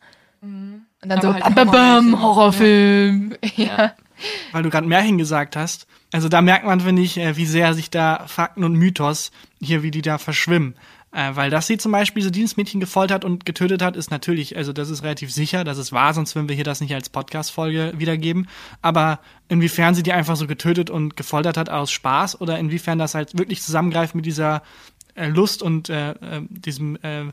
Und 0.40 0.87
dann 1.01 1.12
Aber 1.12 1.23
so, 1.23 1.35
halt 1.35 1.71
bam, 1.71 2.21
Horrorfilm. 2.21 3.37
Ja. 3.57 3.95
weil 4.53 4.63
du 4.63 4.71
gerade 4.71 4.87
Märchen 4.87 5.19
gesagt 5.19 5.57
hast. 5.57 5.87
Also 6.13 6.29
da 6.29 6.41
merkt 6.41 6.65
man, 6.65 6.81
finde 6.81 7.03
ich, 7.03 7.19
äh, 7.19 7.37
wie 7.37 7.47
sehr 7.47 7.75
sich 7.75 7.91
da 7.91 8.25
Fakten 8.27 8.65
und 8.65 8.75
Mythos 8.75 9.31
hier, 9.61 9.83
wie 9.83 9.91
die 9.91 10.03
da 10.03 10.19
verschwimmen. 10.19 10.77
Äh, 11.13 11.35
weil 11.35 11.51
dass 11.51 11.67
sie 11.67 11.79
zum 11.79 11.93
Beispiel 11.93 12.21
diese 12.21 12.31
Dienstmädchen 12.31 12.79
gefoltert 12.79 13.25
und 13.25 13.47
getötet 13.47 13.81
hat, 13.81 13.97
ist 13.97 14.11
natürlich, 14.11 14.57
also 14.57 14.73
das 14.73 14.91
ist 14.91 15.03
relativ 15.03 15.33
sicher, 15.33 15.65
das 15.65 15.79
ist 15.79 15.93
wahr, 15.93 16.13
sonst 16.13 16.35
würden 16.35 16.49
wir 16.49 16.55
hier 16.55 16.65
das 16.65 16.81
nicht 16.81 16.95
als 16.95 17.09
Podcast-Folge 17.09 17.95
wiedergeben. 17.97 18.49
Aber 18.83 19.21
inwiefern 19.49 19.95
sie 19.95 20.03
die 20.03 20.13
einfach 20.13 20.37
so 20.37 20.47
getötet 20.47 20.91
und 20.91 21.17
gefoltert 21.17 21.57
hat 21.57 21.71
aus 21.71 21.91
Spaß 21.91 22.41
oder 22.41 22.59
inwiefern 22.59 22.99
das 22.99 23.15
halt 23.15 23.39
wirklich 23.39 23.63
zusammengreift 23.63 24.15
mit 24.15 24.27
dieser 24.27 24.63
äh, 25.17 25.29
Lust 25.29 25.63
und 25.63 25.89
äh, 25.89 26.11
äh, 26.11 26.43
diesem, 26.49 26.97
äh, 27.03 27.25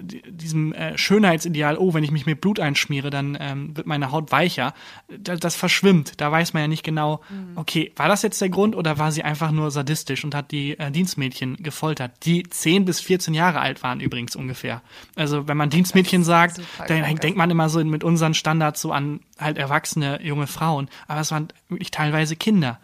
di- 0.00 0.22
diesem 0.28 0.72
äh, 0.72 0.98
Schönheitsideal, 0.98 1.78
oh, 1.78 1.94
wenn 1.94 2.04
ich 2.04 2.10
mich 2.10 2.26
mit 2.26 2.40
Blut 2.40 2.60
einschmiere, 2.60 3.10
dann 3.10 3.36
ähm, 3.40 3.76
wird 3.76 3.86
meine 3.86 4.10
Haut 4.10 4.32
weicher. 4.32 4.74
Da, 5.08 5.36
das 5.36 5.56
verschwimmt. 5.56 6.20
Da 6.20 6.30
weiß 6.30 6.52
man 6.52 6.62
ja 6.62 6.68
nicht 6.68 6.82
genau, 6.84 7.20
okay, 7.54 7.92
war 7.96 8.08
das 8.08 8.22
jetzt 8.22 8.40
der 8.40 8.48
Grund 8.48 8.76
oder 8.76 8.98
war 8.98 9.12
sie 9.12 9.22
einfach 9.22 9.50
nur 9.50 9.70
sadistisch 9.70 10.24
und 10.24 10.34
hat 10.34 10.50
die 10.50 10.78
äh, 10.78 10.90
Dienstmädchen 10.90 11.56
gefoltert, 11.62 12.12
die 12.24 12.42
10 12.42 12.84
bis 12.84 13.00
14 13.00 13.34
Jahre 13.34 13.60
alt 13.60 13.82
waren 13.82 14.00
übrigens 14.00 14.36
ungefähr. 14.36 14.82
Also 15.16 15.48
wenn 15.48 15.56
man 15.56 15.70
Dienstmädchen 15.70 16.24
sagt, 16.24 16.60
dann 16.88 17.02
krank. 17.02 17.20
denkt 17.20 17.38
man 17.38 17.50
immer 17.50 17.68
so 17.68 17.82
mit 17.84 18.04
unseren 18.04 18.34
Standards 18.34 18.80
so 18.80 18.92
an 18.92 19.20
halt 19.38 19.58
erwachsene 19.58 20.20
junge 20.22 20.46
Frauen. 20.46 20.88
Aber 21.06 21.20
es 21.20 21.30
waren 21.30 21.48
wirklich 21.68 21.90
teilweise 21.90 22.36
Kinder. 22.36 22.78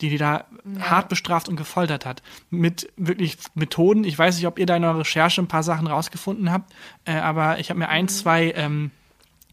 Die 0.00 0.08
die 0.08 0.18
da 0.18 0.46
ja. 0.64 0.90
hart 0.90 1.08
bestraft 1.08 1.48
und 1.48 1.56
gefoltert 1.56 2.04
hat. 2.04 2.22
Mit 2.50 2.92
wirklich 2.96 3.38
Methoden. 3.54 4.04
Ich 4.04 4.18
weiß 4.18 4.36
nicht, 4.36 4.46
ob 4.46 4.58
ihr 4.58 4.66
da 4.66 4.76
in 4.76 4.84
eurer 4.84 5.00
Recherche 5.00 5.40
ein 5.40 5.48
paar 5.48 5.62
Sachen 5.62 5.86
rausgefunden 5.86 6.50
habt, 6.50 6.72
äh, 7.04 7.14
aber 7.14 7.58
ich 7.58 7.70
habe 7.70 7.78
mir 7.78 7.88
ein, 7.88 8.04
mhm. 8.04 8.08
zwei 8.08 8.52
ähm, 8.52 8.90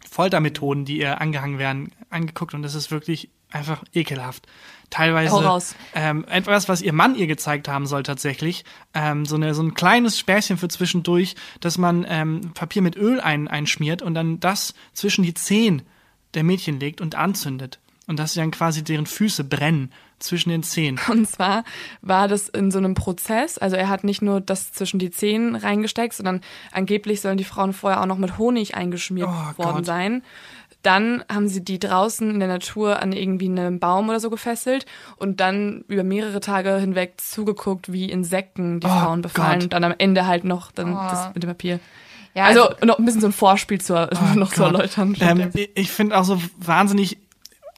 Foltermethoden, 0.10 0.86
die 0.86 1.00
ihr 1.00 1.22
angehangen 1.22 1.58
werden, 1.58 1.92
angeguckt 2.10 2.54
und 2.54 2.64
das 2.64 2.76
ist 2.76 2.92
wirklich 2.92 3.30
einfach 3.52 3.84
ekelhaft. 3.94 4.48
Teilweise 4.90 5.76
ähm, 5.96 6.26
etwas, 6.28 6.68
was 6.68 6.82
ihr 6.82 6.92
Mann 6.92 7.16
ihr 7.16 7.28
gezeigt 7.28 7.70
haben 7.70 7.86
soll 7.86 8.04
tatsächlich. 8.04 8.66
Ähm, 8.94 9.26
so, 9.26 9.36
eine, 9.36 9.54
so 9.54 9.64
ein 9.64 9.74
kleines 9.74 10.20
Späßchen 10.20 10.58
für 10.58 10.68
zwischendurch, 10.68 11.36
dass 11.62 11.78
man 11.78 12.06
ähm, 12.10 12.52
Papier 12.54 12.82
mit 12.82 12.98
Öl 12.98 13.22
ein, 13.22 13.48
einschmiert 13.48 14.02
und 14.02 14.16
dann 14.16 14.42
das 14.42 14.74
zwischen 14.94 15.24
die 15.24 15.34
Zehen 15.34 15.84
der 16.34 16.44
Mädchen 16.44 16.80
legt 16.80 17.00
und 17.00 17.16
anzündet. 17.16 17.80
Und 18.12 18.20
dass 18.20 18.34
sie 18.34 18.42
dann 18.42 18.52
quasi 18.52 18.84
deren 18.84 19.06
Füße 19.06 19.46
brennen 19.46 19.90
zwischen 20.20 20.50
den 20.50 20.64
Zehen. 20.64 21.00
Und 21.10 21.30
zwar 21.30 21.64
war 22.02 22.28
das 22.28 22.50
in 22.50 22.70
so 22.70 22.78
einem 22.78 22.94
Prozess, 22.94 23.58
also 23.58 23.78
er 23.78 23.88
hat 23.88 24.04
nicht 24.04 24.22
nur 24.22 24.42
das 24.42 24.74
zwischen 24.74 25.00
die 25.00 25.12
Zehen 25.12 25.56
reingesteckt, 25.56 26.14
sondern 26.14 26.42
angeblich 26.74 27.22
sollen 27.22 27.38
die 27.38 27.46
Frauen 27.46 27.72
vorher 27.72 28.02
auch 28.02 28.06
noch 28.06 28.18
mit 28.18 28.38
Honig 28.38 28.76
eingeschmiert 28.76 29.30
oh, 29.30 29.64
worden 29.64 29.78
Gott. 29.78 29.86
sein. 29.86 30.24
Dann 30.82 31.24
haben 31.32 31.48
sie 31.48 31.64
die 31.64 31.80
draußen 31.80 32.30
in 32.30 32.40
der 32.40 32.50
Natur 32.50 33.02
an 33.02 33.14
irgendwie 33.14 33.46
einem 33.46 33.80
Baum 33.80 34.10
oder 34.10 34.20
so 34.20 34.30
gefesselt 34.30 34.86
und 35.16 35.40
dann 35.40 35.86
über 35.88 36.04
mehrere 36.04 36.42
Tage 36.42 36.76
hinweg 36.80 37.14
zugeguckt, 37.16 37.94
wie 37.94 38.10
Insekten 38.10 38.82
die 38.82 38.88
oh 38.88 38.90
Frauen 38.90 39.22
befallen 39.22 39.60
Gott. 39.60 39.64
und 39.64 39.74
dann 39.74 39.86
am 39.86 39.96
Ende 39.98 40.28
halt 40.28 40.44
noch 40.44 40.74
dann 40.74 40.92
oh. 40.94 41.08
das 41.10 41.34
mit 41.34 41.44
dem 41.44 41.50
Papier. 41.50 41.80
Ja, 42.34 42.44
also, 42.44 42.68
also, 42.68 42.86
noch 42.86 43.00
ein 43.00 43.06
bisschen 43.06 43.22
so 43.22 43.28
ein 43.28 43.34
Vorspiel 43.34 43.80
zur, 43.80 44.10
oh 44.14 44.38
noch 44.38 44.50
Gott. 44.50 44.56
zu 44.56 44.64
erläutern. 44.64 45.16
Ähm, 45.22 45.50
ich 45.76 45.92
finde 45.92 46.18
auch 46.18 46.26
so 46.26 46.42
wahnsinnig 46.58 47.18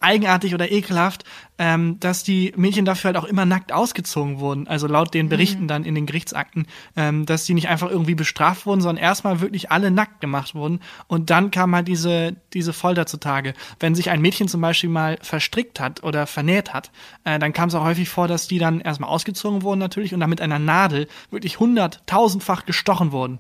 eigenartig 0.04 0.54
oder 0.54 0.72
ekelhaft, 0.72 1.24
ähm, 1.58 2.00
dass 2.00 2.24
die 2.24 2.54
Mädchen 2.56 2.86
dafür 2.86 3.10
halt 3.10 3.18
auch 3.18 3.24
immer 3.24 3.46
nackt 3.46 3.72
ausgezogen 3.72 4.40
wurden. 4.40 4.68
Also 4.68 4.88
laut 4.88 5.14
den 5.14 5.30
Berichten 5.30 5.64
mhm. 5.64 5.68
dann 5.68 5.86
in 5.86 5.96
den 5.96 6.06
Gerichtsakten, 6.06 6.68
ähm, 6.96 7.26
dass 7.26 7.46
die 7.46 7.54
nicht 7.54 7.70
einfach 7.70 7.90
irgendwie 7.90 8.16
bestraft 8.16 8.66
wurden, 8.66 8.82
sondern 8.82 9.04
erstmal 9.04 9.40
wirklich 9.40 9.72
alle 9.72 9.92
nackt 9.92 10.22
gemacht 10.22 10.56
wurden. 10.56 10.80
Und 11.08 11.30
dann 11.30 11.52
kam 11.52 11.76
halt 11.76 11.88
diese, 11.88 12.36
diese 12.54 12.74
Folter 12.74 13.06
zutage. 13.06 13.54
Wenn 13.80 13.96
sich 13.96 14.10
ein 14.10 14.22
Mädchen 14.22 14.48
zum 14.48 14.62
Beispiel 14.62 14.90
mal 14.90 15.18
verstrickt 15.22 15.80
hat 15.80 16.04
oder 16.04 16.28
vernäht 16.28 16.74
hat, 16.74 16.92
äh, 17.24 17.40
dann 17.40 17.54
kam 17.54 17.70
es 17.70 17.76
auch 17.76 17.84
häufig 17.84 18.10
vor, 18.10 18.28
dass 18.28 18.48
die 18.48 18.60
dann 18.60 18.82
erstmal 18.82 19.10
ausgezogen 19.10 19.62
wurden 19.62 19.80
natürlich 19.80 20.14
und 20.14 20.20
dann 20.20 20.30
mit 20.30 20.42
einer 20.42 20.60
Nadel 20.60 21.08
wirklich 21.30 21.60
hunderttausendfach 21.60 22.66
gestochen 22.66 23.12
wurden 23.12 23.40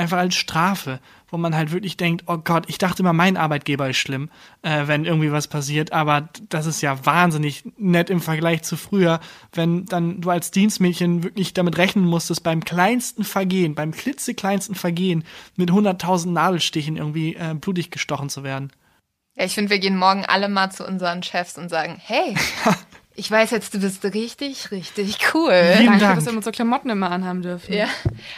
einfach 0.00 0.18
als 0.18 0.34
Strafe, 0.34 0.98
wo 1.28 1.36
man 1.36 1.54
halt 1.54 1.70
wirklich 1.70 1.96
denkt, 1.96 2.24
oh 2.26 2.38
Gott, 2.38 2.64
ich 2.68 2.78
dachte 2.78 3.02
immer, 3.02 3.12
mein 3.12 3.36
Arbeitgeber 3.36 3.88
ist 3.88 3.98
schlimm, 3.98 4.30
äh, 4.62 4.86
wenn 4.86 5.04
irgendwie 5.04 5.30
was 5.30 5.46
passiert, 5.46 5.92
aber 5.92 6.28
das 6.48 6.66
ist 6.66 6.80
ja 6.80 7.04
wahnsinnig 7.06 7.64
nett 7.76 8.10
im 8.10 8.20
Vergleich 8.20 8.62
zu 8.62 8.76
früher, 8.76 9.20
wenn 9.52 9.84
dann 9.86 10.20
du 10.20 10.30
als 10.30 10.50
Dienstmädchen 10.50 11.22
wirklich 11.22 11.54
damit 11.54 11.78
rechnen 11.78 12.06
musstest, 12.06 12.42
beim 12.42 12.64
kleinsten 12.64 13.24
Vergehen, 13.24 13.74
beim 13.74 13.92
klitzekleinsten 13.92 14.74
Vergehen 14.74 15.24
mit 15.56 15.70
100.000 15.70 16.30
Nadelstichen 16.30 16.96
irgendwie 16.96 17.36
äh, 17.36 17.54
blutig 17.54 17.90
gestochen 17.90 18.28
zu 18.28 18.42
werden. 18.42 18.72
Ja, 19.36 19.44
ich 19.44 19.54
finde, 19.54 19.70
wir 19.70 19.78
gehen 19.78 19.96
morgen 19.96 20.24
alle 20.26 20.48
mal 20.48 20.70
zu 20.70 20.86
unseren 20.86 21.22
Chefs 21.22 21.56
und 21.56 21.68
sagen, 21.68 21.96
hey, 22.02 22.34
Ich 23.16 23.30
weiß 23.30 23.50
jetzt, 23.50 23.74
du 23.74 23.80
bist 23.80 24.04
richtig, 24.04 24.70
richtig 24.70 25.18
cool. 25.34 25.50
Vielen 25.50 25.86
Danke, 25.86 26.00
Dank. 26.00 26.14
dass 26.16 26.26
wir 26.26 26.32
unsere 26.32 26.52
Klamotten 26.52 26.90
immer 26.90 27.10
anhaben 27.10 27.42
dürfen. 27.42 27.74
Ja. 27.74 27.86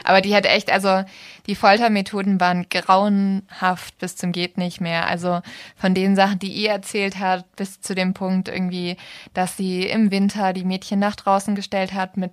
Aber 0.03 0.23
die 0.23 0.35
hat 0.35 0.47
echt, 0.47 0.73
also 0.73 1.05
die 1.47 1.55
Foltermethoden 1.55 2.41
waren 2.41 2.67
grauenhaft 2.71 3.99
bis 3.99 4.17
zum 4.17 4.33
geht 4.33 4.57
nicht 4.57 4.81
mehr. 4.81 5.07
Also 5.07 5.43
von 5.77 5.95
den 5.95 6.17
Sachen, 6.17 6.39
die 6.39 6.53
ihr 6.53 6.71
erzählt 6.71 7.19
hat, 7.19 7.55
bis 7.55 7.81
zu 7.81 7.95
dem 7.95 8.15
Punkt 8.15 8.49
irgendwie, 8.49 8.97
dass 9.35 9.57
sie 9.57 9.85
im 9.85 10.11
Winter 10.11 10.53
die 10.53 10.65
Mädchen 10.65 10.99
nach 10.99 11.17
draußen 11.17 11.55
gestellt 11.55 11.93
hat, 11.93 12.17
mit 12.17 12.33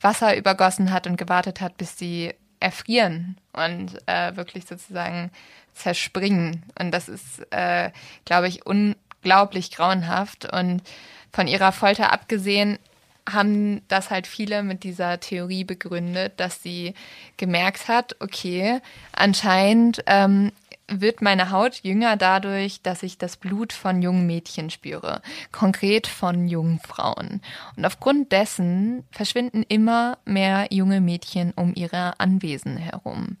Wasser 0.00 0.36
übergossen 0.36 0.92
hat 0.92 1.06
und 1.08 1.16
gewartet 1.16 1.60
hat, 1.60 1.76
bis 1.76 1.98
sie 1.98 2.32
erfrieren 2.60 3.36
und 3.52 3.96
äh, 4.06 4.36
wirklich 4.36 4.64
sozusagen 4.66 5.30
zerspringen. 5.74 6.62
Und 6.78 6.92
das 6.92 7.08
ist, 7.08 7.40
äh, 7.50 7.90
glaube 8.24 8.48
ich, 8.48 8.64
unglaublich 8.64 9.70
grauenhaft 9.70 10.50
und 10.52 10.82
von 11.32 11.46
ihrer 11.46 11.72
Folter 11.72 12.12
abgesehen 12.12 12.78
haben 13.28 13.82
das 13.88 14.10
halt 14.10 14.26
viele 14.26 14.62
mit 14.62 14.82
dieser 14.82 15.20
Theorie 15.20 15.64
begründet, 15.64 16.34
dass 16.38 16.62
sie 16.62 16.94
gemerkt 17.36 17.88
hat, 17.88 18.16
okay, 18.20 18.80
anscheinend 19.12 20.02
ähm, 20.06 20.52
wird 20.90 21.22
meine 21.22 21.50
Haut 21.50 21.80
jünger 21.82 22.16
dadurch, 22.16 22.82
dass 22.82 23.02
ich 23.02 23.18
das 23.18 23.36
Blut 23.36 23.72
von 23.72 24.02
jungen 24.02 24.26
Mädchen 24.26 24.70
spüre, 24.70 25.22
konkret 25.52 26.06
von 26.06 26.48
jungen 26.48 26.80
Frauen. 26.80 27.40
Und 27.76 27.84
aufgrund 27.84 28.32
dessen 28.32 29.04
verschwinden 29.12 29.62
immer 29.68 30.18
mehr 30.24 30.66
junge 30.70 31.00
Mädchen 31.00 31.52
um 31.54 31.72
ihre 31.74 32.18
Anwesen 32.18 32.76
herum. 32.76 33.36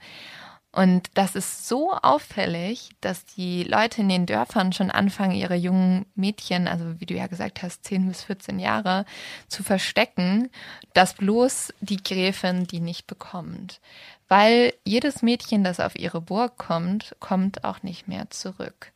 Und 0.72 1.10
das 1.14 1.34
ist 1.34 1.66
so 1.66 1.92
auffällig, 1.94 2.90
dass 3.00 3.24
die 3.24 3.64
Leute 3.64 4.02
in 4.02 4.08
den 4.08 4.26
Dörfern 4.26 4.72
schon 4.72 4.90
anfangen, 4.90 5.34
ihre 5.34 5.56
jungen 5.56 6.06
Mädchen, 6.14 6.68
also 6.68 7.00
wie 7.00 7.06
du 7.06 7.14
ja 7.14 7.26
gesagt 7.26 7.62
hast, 7.62 7.84
10 7.84 8.06
bis 8.06 8.22
14 8.22 8.60
Jahre, 8.60 9.04
zu 9.48 9.64
verstecken, 9.64 10.48
dass 10.94 11.14
bloß 11.14 11.74
die 11.80 12.00
Gräfin 12.02 12.68
die 12.68 12.80
nicht 12.80 13.08
bekommt. 13.08 13.80
Weil 14.30 14.74
jedes 14.84 15.22
Mädchen, 15.22 15.64
das 15.64 15.80
auf 15.80 15.98
ihre 15.98 16.20
Burg 16.20 16.56
kommt, 16.56 17.16
kommt 17.18 17.64
auch 17.64 17.82
nicht 17.82 18.06
mehr 18.06 18.30
zurück. 18.30 18.92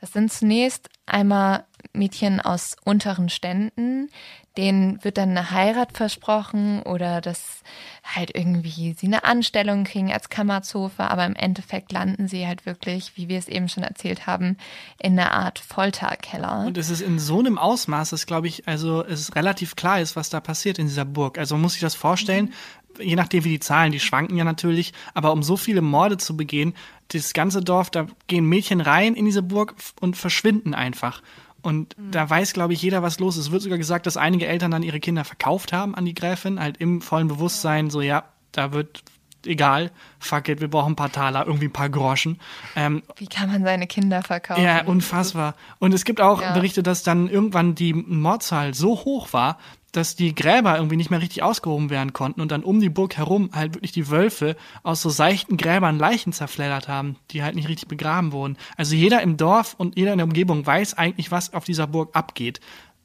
Das 0.00 0.12
sind 0.12 0.32
zunächst 0.32 0.88
einmal 1.06 1.64
Mädchen 1.92 2.40
aus 2.40 2.76
unteren 2.84 3.28
Ständen, 3.28 4.10
denen 4.56 5.02
wird 5.02 5.18
dann 5.18 5.30
eine 5.30 5.50
Heirat 5.50 5.96
versprochen 5.96 6.82
oder 6.82 7.20
dass 7.20 7.62
halt 8.04 8.34
irgendwie 8.34 8.94
sie 8.96 9.06
eine 9.06 9.24
Anstellung 9.24 9.82
kriegen 9.82 10.12
als 10.12 10.28
Kammerzofe, 10.28 11.10
aber 11.10 11.26
im 11.26 11.34
Endeffekt 11.34 11.90
landen 11.90 12.28
sie 12.28 12.46
halt 12.46 12.64
wirklich, 12.64 13.16
wie 13.16 13.28
wir 13.28 13.38
es 13.38 13.48
eben 13.48 13.68
schon 13.68 13.82
erzählt 13.82 14.28
haben, 14.28 14.56
in 15.00 15.18
einer 15.18 15.32
Art 15.32 15.58
Folterkeller. 15.58 16.64
Und 16.64 16.78
es 16.78 16.90
ist 16.90 17.00
in 17.00 17.18
so 17.18 17.40
einem 17.40 17.58
Ausmaß, 17.58 18.10
dass 18.10 18.26
glaube 18.26 18.46
ich, 18.46 18.68
also 18.68 19.04
es 19.04 19.34
relativ 19.34 19.74
klar 19.74 20.00
ist, 20.00 20.14
was 20.14 20.30
da 20.30 20.38
passiert 20.40 20.78
in 20.78 20.86
dieser 20.86 21.04
Burg. 21.04 21.38
Also 21.38 21.56
man 21.56 21.62
muss 21.62 21.72
sich 21.72 21.82
das 21.82 21.96
vorstellen, 21.96 22.46
mhm. 22.46 22.52
Je 23.00 23.16
nachdem 23.16 23.44
wie 23.44 23.50
die 23.50 23.60
Zahlen, 23.60 23.92
die 23.92 24.00
schwanken 24.00 24.36
ja 24.36 24.44
natürlich, 24.44 24.92
aber 25.14 25.32
um 25.32 25.42
so 25.42 25.56
viele 25.56 25.82
Morde 25.82 26.16
zu 26.16 26.36
begehen, 26.36 26.74
das 27.08 27.32
ganze 27.32 27.60
Dorf, 27.60 27.90
da 27.90 28.06
gehen 28.26 28.48
Mädchen 28.48 28.80
rein 28.80 29.14
in 29.14 29.24
diese 29.24 29.42
Burg 29.42 29.74
und 30.00 30.16
verschwinden 30.16 30.74
einfach. 30.74 31.22
Und 31.62 31.98
mhm. 31.98 32.10
da 32.12 32.28
weiß, 32.28 32.52
glaube 32.52 32.72
ich, 32.74 32.82
jeder, 32.82 33.02
was 33.02 33.18
los 33.18 33.36
ist. 33.36 33.46
Es 33.46 33.50
wird 33.50 33.62
sogar 33.62 33.78
gesagt, 33.78 34.06
dass 34.06 34.16
einige 34.16 34.46
Eltern 34.46 34.70
dann 34.70 34.82
ihre 34.82 35.00
Kinder 35.00 35.24
verkauft 35.24 35.72
haben 35.72 35.94
an 35.94 36.04
die 36.04 36.14
Gräfin, 36.14 36.60
halt 36.60 36.76
im 36.78 37.00
vollen 37.00 37.28
Bewusstsein, 37.28 37.90
so 37.90 38.00
ja, 38.00 38.24
da 38.52 38.72
wird 38.72 39.02
egal, 39.46 39.90
fuck 40.18 40.48
it, 40.48 40.60
wir 40.60 40.68
brauchen 40.68 40.92
ein 40.92 40.96
paar 40.96 41.12
Taler, 41.12 41.46
irgendwie 41.46 41.66
ein 41.66 41.72
paar 41.72 41.88
Groschen. 41.88 42.40
Ähm, 42.74 43.02
Wie 43.16 43.26
kann 43.26 43.50
man 43.50 43.62
seine 43.62 43.86
Kinder 43.86 44.22
verkaufen? 44.22 44.62
Ja, 44.62 44.84
unfassbar. 44.84 45.54
Und 45.78 45.94
es 45.94 46.04
gibt 46.04 46.20
auch 46.20 46.40
ja. 46.40 46.52
Berichte, 46.52 46.82
dass 46.82 47.02
dann 47.02 47.28
irgendwann 47.28 47.74
die 47.74 47.94
Mordzahl 47.94 48.74
so 48.74 49.04
hoch 49.04 49.32
war, 49.32 49.58
dass 49.96 50.16
die 50.16 50.34
Gräber 50.34 50.76
irgendwie 50.76 50.96
nicht 50.96 51.10
mehr 51.10 51.20
richtig 51.20 51.42
ausgehoben 51.42 51.90
werden 51.90 52.12
konnten 52.12 52.40
und 52.40 52.52
dann 52.52 52.62
um 52.62 52.80
die 52.80 52.90
Burg 52.90 53.16
herum 53.16 53.50
halt 53.52 53.74
wirklich 53.74 53.92
die 53.92 54.10
Wölfe 54.10 54.56
aus 54.82 55.02
so 55.02 55.08
seichten 55.08 55.56
Gräbern 55.56 55.98
Leichen 55.98 56.32
zerfleddert 56.32 56.88
haben, 56.88 57.16
die 57.30 57.42
halt 57.42 57.54
nicht 57.54 57.68
richtig 57.68 57.88
begraben 57.88 58.32
wurden. 58.32 58.56
Also 58.76 58.94
jeder 58.94 59.22
im 59.22 59.36
Dorf 59.36 59.74
und 59.78 59.96
jeder 59.96 60.12
in 60.12 60.18
der 60.18 60.26
Umgebung 60.26 60.66
weiß 60.66 60.94
eigentlich, 60.94 61.30
was 61.30 61.54
auf 61.54 61.64
dieser 61.64 61.86
Burg 61.86 62.14
abgeht 62.14 62.60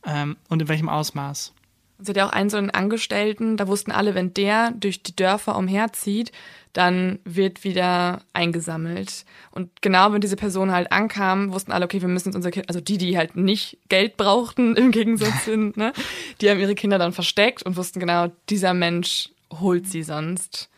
ähm, 0.06 0.38
und 0.50 0.62
in 0.62 0.68
welchem 0.68 0.90
Ausmaß. 0.90 1.54
Sie 2.02 2.10
hat 2.10 2.18
ja 2.18 2.28
auch 2.28 2.34
einen 2.34 2.50
so 2.50 2.58
einen 2.58 2.72
Angestellten, 2.72 3.58
da 3.58 3.68
wussten 3.68 3.92
alle, 3.92 4.16
wenn 4.16 4.34
der 4.34 4.72
durch 4.72 5.04
die 5.04 5.16
Dörfer 5.16 5.56
umherzieht, 5.56 6.32
dann 6.74 7.20
wird 7.26 7.64
wieder 7.64 8.22
eingesammelt. 8.34 9.26
Und 9.52 9.70
genau 9.82 10.14
wenn 10.14 10.22
diese 10.22 10.36
Person 10.36 10.72
halt 10.72 10.92
ankam, 10.92 11.54
wussten 11.54 11.72
alle, 11.72 11.86
okay, 11.86 12.02
wir 12.02 12.08
müssen 12.08 12.30
jetzt 12.30 12.36
unsere 12.36 12.52
Kinder, 12.52 12.70
also 12.70 12.82
die, 12.82 12.98
die 12.98 13.18
halt 13.18 13.36
nicht 13.36 13.78
Geld 13.90 14.18
brauchten 14.18 14.76
im 14.78 14.92
Gegensatz 14.92 15.46
sind, 15.46 15.78
ne, 15.78 15.94
die 16.40 16.50
haben 16.50 16.60
ihre 16.60 16.76
Kinder 16.76 16.98
dann 16.98 17.14
versteckt 17.14 17.64
und 17.64 17.76
wussten 17.76 18.00
genau, 18.00 18.28
dieser 18.50 18.74
Mensch 18.74 19.30
holt 19.60 19.88
sie 19.88 20.04
sonst. 20.04 20.71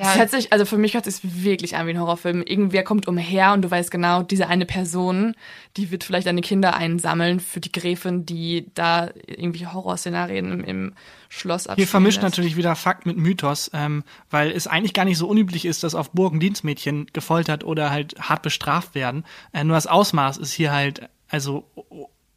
Ja. 0.00 0.06
Das 0.06 0.18
hört 0.18 0.30
sich, 0.30 0.52
also 0.52 0.64
für 0.64 0.78
mich 0.78 0.94
hört 0.94 1.06
es 1.06 1.18
sich 1.18 1.44
wirklich 1.44 1.76
an 1.76 1.86
wie 1.86 1.90
ein 1.90 2.00
Horrorfilm. 2.00 2.42
Irgendwer 2.42 2.82
kommt 2.82 3.06
umher 3.06 3.52
und 3.52 3.62
du 3.62 3.70
weißt 3.70 3.90
genau, 3.90 4.22
diese 4.22 4.48
eine 4.48 4.64
Person, 4.64 5.34
die 5.76 5.90
wird 5.90 6.04
vielleicht 6.04 6.26
deine 6.26 6.40
Kinder 6.40 6.74
einsammeln 6.74 7.38
für 7.38 7.60
die 7.60 7.70
Gräfin, 7.70 8.24
die 8.24 8.70
da 8.74 9.10
irgendwie 9.26 9.66
Horrorszenarien 9.66 10.50
im, 10.50 10.64
im 10.64 10.92
Schloss 11.28 11.68
Hier 11.76 11.86
vermischt 11.86 12.22
lässt. 12.22 12.34
natürlich 12.34 12.56
wieder 12.56 12.74
Fakt 12.76 13.04
mit 13.04 13.18
Mythos, 13.18 13.70
ähm, 13.74 14.02
weil 14.30 14.50
es 14.50 14.66
eigentlich 14.66 14.94
gar 14.94 15.04
nicht 15.04 15.18
so 15.18 15.28
unüblich 15.28 15.66
ist, 15.66 15.82
dass 15.84 15.94
auf 15.94 16.12
Burgen 16.12 16.40
Dienstmädchen 16.40 17.06
gefoltert 17.12 17.62
oder 17.62 17.90
halt 17.90 18.16
hart 18.18 18.42
bestraft 18.42 18.94
werden. 18.94 19.24
Äh, 19.52 19.64
nur 19.64 19.76
das 19.76 19.86
Ausmaß 19.86 20.38
ist 20.38 20.52
hier 20.52 20.72
halt 20.72 21.08
also 21.28 21.64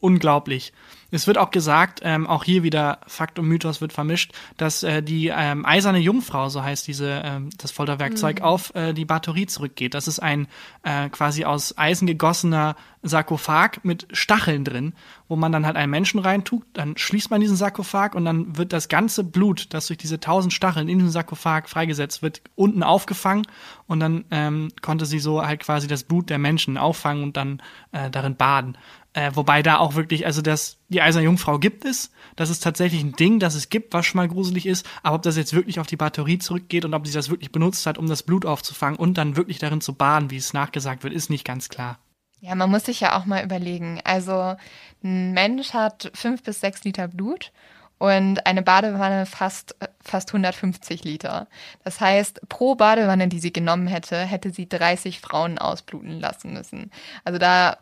unglaublich. 0.03 0.73
Es 1.11 1.27
wird 1.27 1.37
auch 1.37 1.51
gesagt, 1.51 2.01
ähm, 2.03 2.27
auch 2.27 2.43
hier 2.43 2.63
wieder 2.63 2.99
Fakt 3.07 3.37
und 3.39 3.45
Mythos 3.47 3.81
wird 3.81 3.93
vermischt, 3.93 4.33
dass 4.57 4.83
äh, 4.83 5.01
die 5.01 5.27
ähm, 5.27 5.63
eiserne 5.63 5.99
Jungfrau, 5.99 6.49
so 6.49 6.63
heißt 6.63 6.87
diese 6.87 7.21
ähm, 7.23 7.51
das 7.57 7.71
Folterwerkzeug, 7.71 8.39
mhm. 8.39 8.45
auf 8.45 8.75
äh, 8.75 8.93
die 8.93 9.05
Batterie 9.05 9.45
zurückgeht. 9.45 9.93
Das 9.93 10.07
ist 10.07 10.19
ein 10.19 10.47
äh, 10.81 11.09
quasi 11.09 11.45
aus 11.45 11.77
Eisen 11.77 12.07
gegossener 12.07 12.75
Sarkophag 13.03 13.83
mit 13.83 14.07
Stacheln 14.11 14.63
drin, 14.63 14.93
wo 15.27 15.35
man 15.35 15.51
dann 15.51 15.65
halt 15.65 15.75
einen 15.75 15.91
Menschen 15.91 16.19
reintut, 16.19 16.63
dann 16.73 16.97
schließt 16.97 17.29
man 17.29 17.41
diesen 17.41 17.57
Sarkophag 17.57 18.15
und 18.15 18.25
dann 18.25 18.57
wird 18.57 18.73
das 18.73 18.87
ganze 18.87 19.23
Blut, 19.23 19.73
das 19.73 19.87
durch 19.87 19.97
diese 19.97 20.19
tausend 20.19 20.53
Stacheln 20.53 20.87
in 20.87 20.99
diesem 20.99 21.11
Sarkophag 21.11 21.67
freigesetzt 21.67 22.21
wird, 22.21 22.41
unten 22.55 22.81
aufgefangen 22.81 23.45
und 23.87 23.99
dann 23.99 24.25
ähm, 24.31 24.69
konnte 24.81 25.05
sie 25.05 25.19
so 25.19 25.45
halt 25.45 25.59
quasi 25.59 25.87
das 25.87 26.03
Blut 26.03 26.29
der 26.29 26.39
Menschen 26.39 26.77
auffangen 26.77 27.23
und 27.23 27.37
dann 27.37 27.61
äh, 27.91 28.09
darin 28.09 28.35
baden. 28.35 28.77
Äh, 29.13 29.31
wobei 29.35 29.61
da 29.61 29.77
auch 29.77 29.93
wirklich, 29.93 30.25
also 30.25 30.41
das, 30.41 30.77
die 30.89 31.01
Eiserne 31.01 31.25
Jungfrau 31.25 31.59
gibt 31.59 31.85
es. 31.85 32.11
Das 32.35 32.49
ist 32.49 32.63
tatsächlich 32.63 33.03
ein 33.03 33.13
Ding, 33.13 33.39
das 33.39 33.53
es 33.53 33.69
gibt, 33.69 33.93
was 33.93 34.07
schon 34.07 34.17
mal 34.17 34.27
gruselig 34.27 34.65
ist. 34.65 34.87
Aber 35.03 35.17
ob 35.17 35.21
das 35.21 35.37
jetzt 35.37 35.53
wirklich 35.53 35.79
auf 35.79 35.85
die 35.85 35.97
Batterie 35.97 36.39
zurückgeht 36.39 36.83
und 36.83 36.95
ob 36.95 37.05
sie 37.05 37.13
das 37.13 37.29
wirklich 37.29 37.51
benutzt 37.51 37.85
hat, 37.85 37.99
um 37.99 38.07
das 38.07 38.23
Blut 38.23 38.45
aufzufangen 38.45 38.97
und 38.97 39.17
dann 39.19 39.35
wirklich 39.35 39.59
darin 39.59 39.81
zu 39.81 39.93
baden, 39.93 40.31
wie 40.31 40.37
es 40.37 40.53
nachgesagt 40.53 41.03
wird, 41.03 41.13
ist 41.13 41.29
nicht 41.29 41.45
ganz 41.45 41.69
klar. 41.69 41.99
Ja, 42.39 42.55
man 42.55 42.71
muss 42.71 42.85
sich 42.85 42.99
ja 42.99 43.17
auch 43.17 43.25
mal 43.25 43.43
überlegen. 43.43 44.01
Also 44.03 44.55
ein 45.03 45.31
Mensch 45.33 45.73
hat 45.73 46.11
fünf 46.15 46.41
bis 46.41 46.59
sechs 46.59 46.83
Liter 46.83 47.07
Blut 47.07 47.51
und 47.99 48.45
eine 48.45 48.63
Badewanne 48.63 49.25
fast, 49.25 49.77
fast 50.01 50.29
150 50.31 51.05
Liter. 51.05 51.47
Das 51.85 52.01
heißt, 52.01 52.49
pro 52.49 52.75
Badewanne, 52.75 53.29
die 53.29 53.39
sie 53.39 53.53
genommen 53.53 53.87
hätte, 53.87 54.17
hätte 54.17 54.51
sie 54.51 54.67
30 54.67 55.21
Frauen 55.21 55.57
ausbluten 55.57 56.19
lassen 56.19 56.51
müssen. 56.51 56.91
Also 57.23 57.39
da 57.39 57.77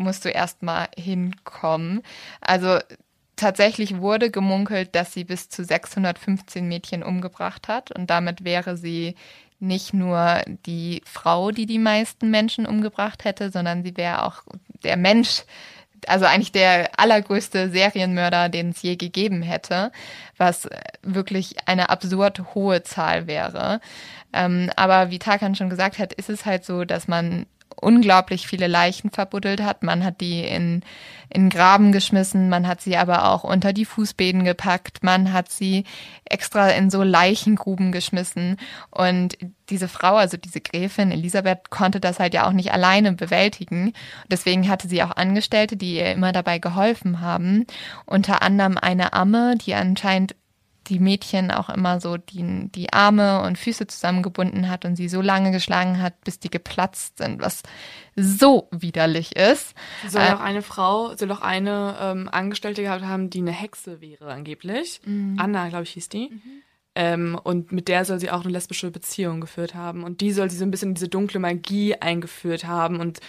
musst 0.00 0.24
du 0.24 0.28
erstmal 0.28 0.88
hinkommen. 0.96 2.02
Also 2.40 2.78
tatsächlich 3.36 3.98
wurde 3.98 4.30
gemunkelt, 4.30 4.94
dass 4.94 5.12
sie 5.12 5.24
bis 5.24 5.48
zu 5.48 5.64
615 5.64 6.66
Mädchen 6.66 7.02
umgebracht 7.02 7.68
hat 7.68 7.90
und 7.90 8.10
damit 8.10 8.44
wäre 8.44 8.76
sie 8.76 9.14
nicht 9.60 9.92
nur 9.92 10.40
die 10.66 11.02
Frau, 11.04 11.50
die 11.50 11.66
die 11.66 11.78
meisten 11.78 12.30
Menschen 12.30 12.66
umgebracht 12.66 13.24
hätte, 13.24 13.50
sondern 13.50 13.82
sie 13.84 13.96
wäre 13.96 14.24
auch 14.24 14.42
der 14.84 14.96
Mensch, 14.96 15.42
also 16.06 16.24
eigentlich 16.24 16.52
der 16.52 16.98
allergrößte 16.98 17.68
Serienmörder, 17.70 18.48
den 18.48 18.70
es 18.70 18.80
je 18.82 18.96
gegeben 18.96 19.42
hätte, 19.42 19.92
was 20.38 20.68
wirklich 21.02 21.68
eine 21.68 21.90
absurd 21.90 22.54
hohe 22.54 22.82
Zahl 22.82 23.26
wäre. 23.26 23.80
Ähm, 24.32 24.70
aber 24.76 25.10
wie 25.10 25.18
Tarkan 25.18 25.54
schon 25.54 25.70
gesagt 25.70 25.98
hat, 25.98 26.14
ist 26.14 26.30
es 26.30 26.46
halt 26.46 26.64
so, 26.64 26.84
dass 26.84 27.06
man 27.06 27.46
unglaublich 27.80 28.46
viele 28.46 28.66
Leichen 28.66 29.10
verbuddelt 29.10 29.62
hat. 29.62 29.82
Man 29.82 30.04
hat 30.04 30.20
die 30.20 30.40
in, 30.44 30.82
in 31.28 31.48
Graben 31.48 31.92
geschmissen, 31.92 32.48
man 32.48 32.66
hat 32.66 32.80
sie 32.80 32.96
aber 32.96 33.30
auch 33.30 33.44
unter 33.44 33.72
die 33.72 33.84
Fußbäden 33.84 34.44
gepackt, 34.44 35.02
man 35.02 35.32
hat 35.32 35.50
sie 35.50 35.84
extra 36.24 36.70
in 36.70 36.90
so 36.90 37.02
Leichengruben 37.02 37.92
geschmissen. 37.92 38.56
Und 38.90 39.36
diese 39.68 39.88
Frau, 39.88 40.16
also 40.16 40.36
diese 40.36 40.60
Gräfin 40.60 41.12
Elisabeth, 41.12 41.70
konnte 41.70 42.00
das 42.00 42.18
halt 42.18 42.34
ja 42.34 42.46
auch 42.46 42.52
nicht 42.52 42.72
alleine 42.72 43.12
bewältigen. 43.12 43.92
Deswegen 44.30 44.68
hatte 44.68 44.88
sie 44.88 45.02
auch 45.02 45.16
Angestellte, 45.16 45.76
die 45.76 45.96
ihr 45.96 46.12
immer 46.12 46.32
dabei 46.32 46.58
geholfen 46.58 47.20
haben. 47.20 47.66
Unter 48.06 48.42
anderem 48.42 48.76
eine 48.78 49.12
Amme, 49.12 49.56
die 49.56 49.74
anscheinend 49.74 50.34
die 50.90 50.98
Mädchen 50.98 51.50
auch 51.50 51.70
immer 51.70 52.00
so 52.00 52.16
die, 52.16 52.68
die 52.74 52.92
Arme 52.92 53.42
und 53.42 53.56
Füße 53.56 53.86
zusammengebunden 53.86 54.68
hat 54.68 54.84
und 54.84 54.96
sie 54.96 55.08
so 55.08 55.22
lange 55.22 55.52
geschlagen 55.52 56.02
hat, 56.02 56.20
bis 56.24 56.40
die 56.40 56.50
geplatzt 56.50 57.18
sind, 57.18 57.40
was 57.40 57.62
so 58.16 58.68
widerlich 58.72 59.36
ist. 59.36 59.74
Soll 60.08 60.22
äh, 60.22 60.32
auch 60.32 60.40
eine 60.40 60.62
Frau, 60.62 61.16
soll 61.16 61.30
auch 61.32 61.40
eine 61.40 61.96
ähm, 62.00 62.28
Angestellte 62.30 62.82
gehabt 62.82 63.04
haben, 63.04 63.30
die 63.30 63.38
eine 63.38 63.52
Hexe 63.52 64.00
wäre 64.00 64.32
angeblich. 64.32 65.00
Mhm. 65.04 65.36
Anna, 65.38 65.68
glaube 65.68 65.84
ich, 65.84 65.92
hieß 65.92 66.08
die. 66.08 66.30
Mhm. 66.30 66.62
Ähm, 66.96 67.40
und 67.42 67.70
mit 67.70 67.86
der 67.86 68.04
soll 68.04 68.18
sie 68.18 68.30
auch 68.30 68.42
eine 68.42 68.52
lesbische 68.52 68.90
Beziehung 68.90 69.40
geführt 69.40 69.74
haben. 69.74 70.02
Und 70.02 70.20
die 70.20 70.32
soll 70.32 70.50
sie 70.50 70.56
so 70.56 70.64
ein 70.64 70.72
bisschen 70.72 70.90
in 70.90 70.94
diese 70.94 71.08
dunkle 71.08 71.38
Magie 71.38 71.94
eingeführt 71.94 72.66
haben 72.66 73.00
und 73.00 73.20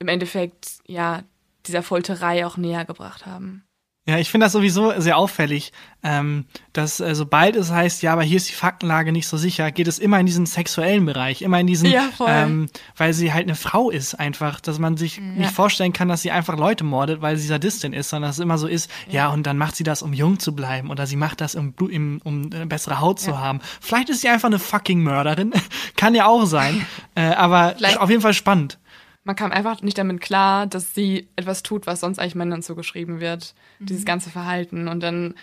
im 0.00 0.08
Endeffekt, 0.08 0.78
ja, 0.86 1.22
dieser 1.66 1.82
Folterei 1.82 2.44
auch 2.44 2.56
näher 2.56 2.84
gebracht 2.84 3.24
haben. 3.24 3.63
Ja, 4.06 4.18
ich 4.18 4.30
finde 4.30 4.44
das 4.44 4.52
sowieso 4.52 4.92
sehr 5.00 5.16
auffällig, 5.16 5.72
ähm, 6.02 6.44
dass 6.74 7.00
äh, 7.00 7.14
sobald 7.14 7.56
es 7.56 7.70
heißt, 7.70 8.02
ja, 8.02 8.12
aber 8.12 8.22
hier 8.22 8.36
ist 8.36 8.50
die 8.50 8.54
Faktenlage 8.54 9.12
nicht 9.12 9.26
so 9.26 9.38
sicher, 9.38 9.72
geht 9.72 9.88
es 9.88 9.98
immer 9.98 10.20
in 10.20 10.26
diesen 10.26 10.44
sexuellen 10.44 11.06
Bereich, 11.06 11.40
immer 11.40 11.58
in 11.58 11.66
diesen, 11.66 11.88
ja, 11.88 12.10
ähm, 12.26 12.68
weil 12.98 13.14
sie 13.14 13.32
halt 13.32 13.44
eine 13.44 13.54
Frau 13.54 13.88
ist 13.88 14.14
einfach, 14.14 14.60
dass 14.60 14.78
man 14.78 14.98
sich 14.98 15.16
ja. 15.16 15.22
nicht 15.22 15.52
vorstellen 15.52 15.94
kann, 15.94 16.08
dass 16.08 16.20
sie 16.20 16.30
einfach 16.30 16.58
Leute 16.58 16.84
mordet, 16.84 17.22
weil 17.22 17.38
sie 17.38 17.46
Sadistin 17.46 17.94
ist, 17.94 18.10
sondern 18.10 18.28
dass 18.28 18.36
es 18.36 18.42
immer 18.42 18.58
so 18.58 18.66
ist, 18.66 18.90
ja, 19.06 19.14
ja 19.14 19.28
und 19.28 19.46
dann 19.46 19.56
macht 19.56 19.74
sie 19.74 19.84
das, 19.84 20.02
um 20.02 20.12
jung 20.12 20.38
zu 20.38 20.54
bleiben 20.54 20.90
oder 20.90 21.06
sie 21.06 21.16
macht 21.16 21.40
das, 21.40 21.54
um, 21.54 21.72
um, 21.80 22.20
um 22.24 22.52
äh, 22.52 22.66
bessere 22.66 23.00
Haut 23.00 23.20
zu 23.20 23.38
haben. 23.38 23.60
Vielleicht 23.80 24.10
ist 24.10 24.20
sie 24.20 24.28
einfach 24.28 24.48
eine 24.48 24.58
fucking 24.58 25.02
Mörderin, 25.02 25.52
kann 25.96 26.14
ja 26.14 26.26
auch 26.26 26.44
sein, 26.44 26.84
äh, 27.14 27.22
aber 27.22 27.76
Vielleicht 27.78 28.00
auf 28.00 28.10
jeden 28.10 28.20
Fall 28.20 28.34
spannend 28.34 28.78
man 29.24 29.36
kam 29.36 29.50
einfach 29.50 29.82
nicht 29.82 29.98
damit 29.98 30.20
klar, 30.20 30.66
dass 30.66 30.94
sie 30.94 31.28
etwas 31.34 31.62
tut, 31.62 31.86
was 31.86 32.00
sonst 32.00 32.18
eigentlich 32.18 32.34
Männern 32.34 32.62
zugeschrieben 32.62 33.20
wird. 33.20 33.54
Mhm. 33.78 33.86
Dieses 33.86 34.04
ganze 34.04 34.30
Verhalten. 34.30 34.86
Und 34.86 35.00
dann, 35.00 35.34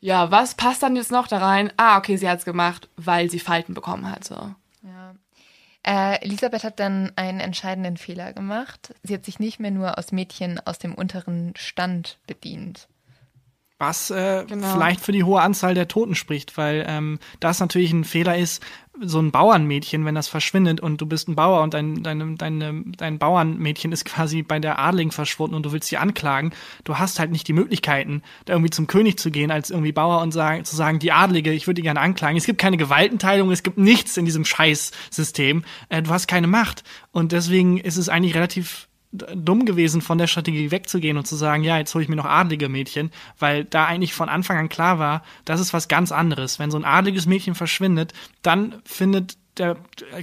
ja, 0.00 0.30
was 0.30 0.56
passt 0.56 0.82
dann 0.82 0.96
jetzt 0.96 1.12
noch 1.12 1.28
da 1.28 1.38
rein? 1.38 1.72
Ah, 1.76 1.96
okay, 1.96 2.16
sie 2.16 2.28
hat 2.28 2.40
es 2.40 2.44
gemacht, 2.44 2.88
weil 2.96 3.30
sie 3.30 3.38
Falten 3.38 3.72
bekommen 3.72 4.10
hat. 4.10 4.24
So. 4.24 4.34
Ja. 4.82 5.14
Äh, 5.82 6.22
Elisabeth 6.22 6.64
hat 6.64 6.80
dann 6.80 7.12
einen 7.16 7.40
entscheidenden 7.40 7.96
Fehler 7.96 8.32
gemacht. 8.32 8.94
Sie 9.02 9.14
hat 9.14 9.24
sich 9.24 9.38
nicht 9.38 9.60
mehr 9.60 9.70
nur 9.70 9.96
aus 9.96 10.12
Mädchen 10.12 10.60
aus 10.66 10.78
dem 10.78 10.94
unteren 10.94 11.54
Stand 11.56 12.18
bedient. 12.26 12.88
Was 13.80 14.10
äh, 14.10 14.44
genau. 14.46 14.74
vielleicht 14.74 15.00
für 15.00 15.10
die 15.10 15.24
hohe 15.24 15.40
Anzahl 15.40 15.72
der 15.72 15.88
Toten 15.88 16.14
spricht, 16.14 16.58
weil 16.58 16.84
ähm, 16.86 17.18
das 17.40 17.60
natürlich 17.60 17.94
ein 17.94 18.04
Fehler 18.04 18.36
ist, 18.36 18.62
so 19.00 19.18
ein 19.20 19.30
Bauernmädchen, 19.30 20.04
wenn 20.04 20.14
das 20.14 20.28
verschwindet 20.28 20.82
und 20.82 21.00
du 21.00 21.06
bist 21.06 21.28
ein 21.28 21.34
Bauer 21.34 21.62
und 21.62 21.72
dein, 21.72 22.02
dein, 22.02 22.36
dein, 22.36 22.92
dein 22.94 23.18
Bauernmädchen 23.18 23.90
ist 23.90 24.04
quasi 24.04 24.42
bei 24.42 24.58
der 24.58 24.78
Adligen 24.78 25.12
verschwunden 25.12 25.54
und 25.54 25.64
du 25.64 25.72
willst 25.72 25.88
sie 25.88 25.96
anklagen, 25.96 26.52
du 26.84 26.98
hast 26.98 27.18
halt 27.18 27.30
nicht 27.30 27.48
die 27.48 27.54
Möglichkeiten, 27.54 28.20
da 28.44 28.52
irgendwie 28.52 28.68
zum 28.68 28.86
König 28.86 29.18
zu 29.18 29.30
gehen 29.30 29.50
als 29.50 29.70
irgendwie 29.70 29.92
Bauer 29.92 30.20
und 30.20 30.32
sagen, 30.32 30.62
zu 30.66 30.76
sagen, 30.76 30.98
die 30.98 31.12
Adlige, 31.12 31.50
ich 31.50 31.66
würde 31.66 31.76
die 31.76 31.82
gerne 31.82 32.00
anklagen. 32.00 32.36
Es 32.36 32.44
gibt 32.44 32.60
keine 32.60 32.76
Gewaltenteilung, 32.76 33.50
es 33.50 33.62
gibt 33.62 33.78
nichts 33.78 34.18
in 34.18 34.26
diesem 34.26 34.44
Scheißsystem. 34.44 35.64
Äh, 35.88 36.02
du 36.02 36.10
hast 36.10 36.28
keine 36.28 36.48
Macht. 36.48 36.84
Und 37.12 37.32
deswegen 37.32 37.78
ist 37.78 37.96
es 37.96 38.10
eigentlich 38.10 38.34
relativ 38.34 38.89
dumm 39.12 39.66
gewesen, 39.66 40.02
von 40.02 40.18
der 40.18 40.28
Strategie 40.28 40.70
wegzugehen 40.70 41.16
und 41.16 41.26
zu 41.26 41.34
sagen, 41.34 41.64
ja, 41.64 41.78
jetzt 41.78 41.94
hole 41.94 42.02
ich 42.02 42.08
mir 42.08 42.16
noch 42.16 42.26
adlige 42.26 42.68
Mädchen, 42.68 43.10
weil 43.38 43.64
da 43.64 43.86
eigentlich 43.86 44.14
von 44.14 44.28
Anfang 44.28 44.56
an 44.56 44.68
klar 44.68 44.98
war, 44.98 45.22
das 45.44 45.60
ist 45.60 45.72
was 45.72 45.88
ganz 45.88 46.12
anderes. 46.12 46.58
Wenn 46.58 46.70
so 46.70 46.78
ein 46.78 46.84
adliges 46.84 47.26
Mädchen 47.26 47.54
verschwindet, 47.54 48.12
dann 48.42 48.76
findet 48.84 49.36
der 49.56 49.76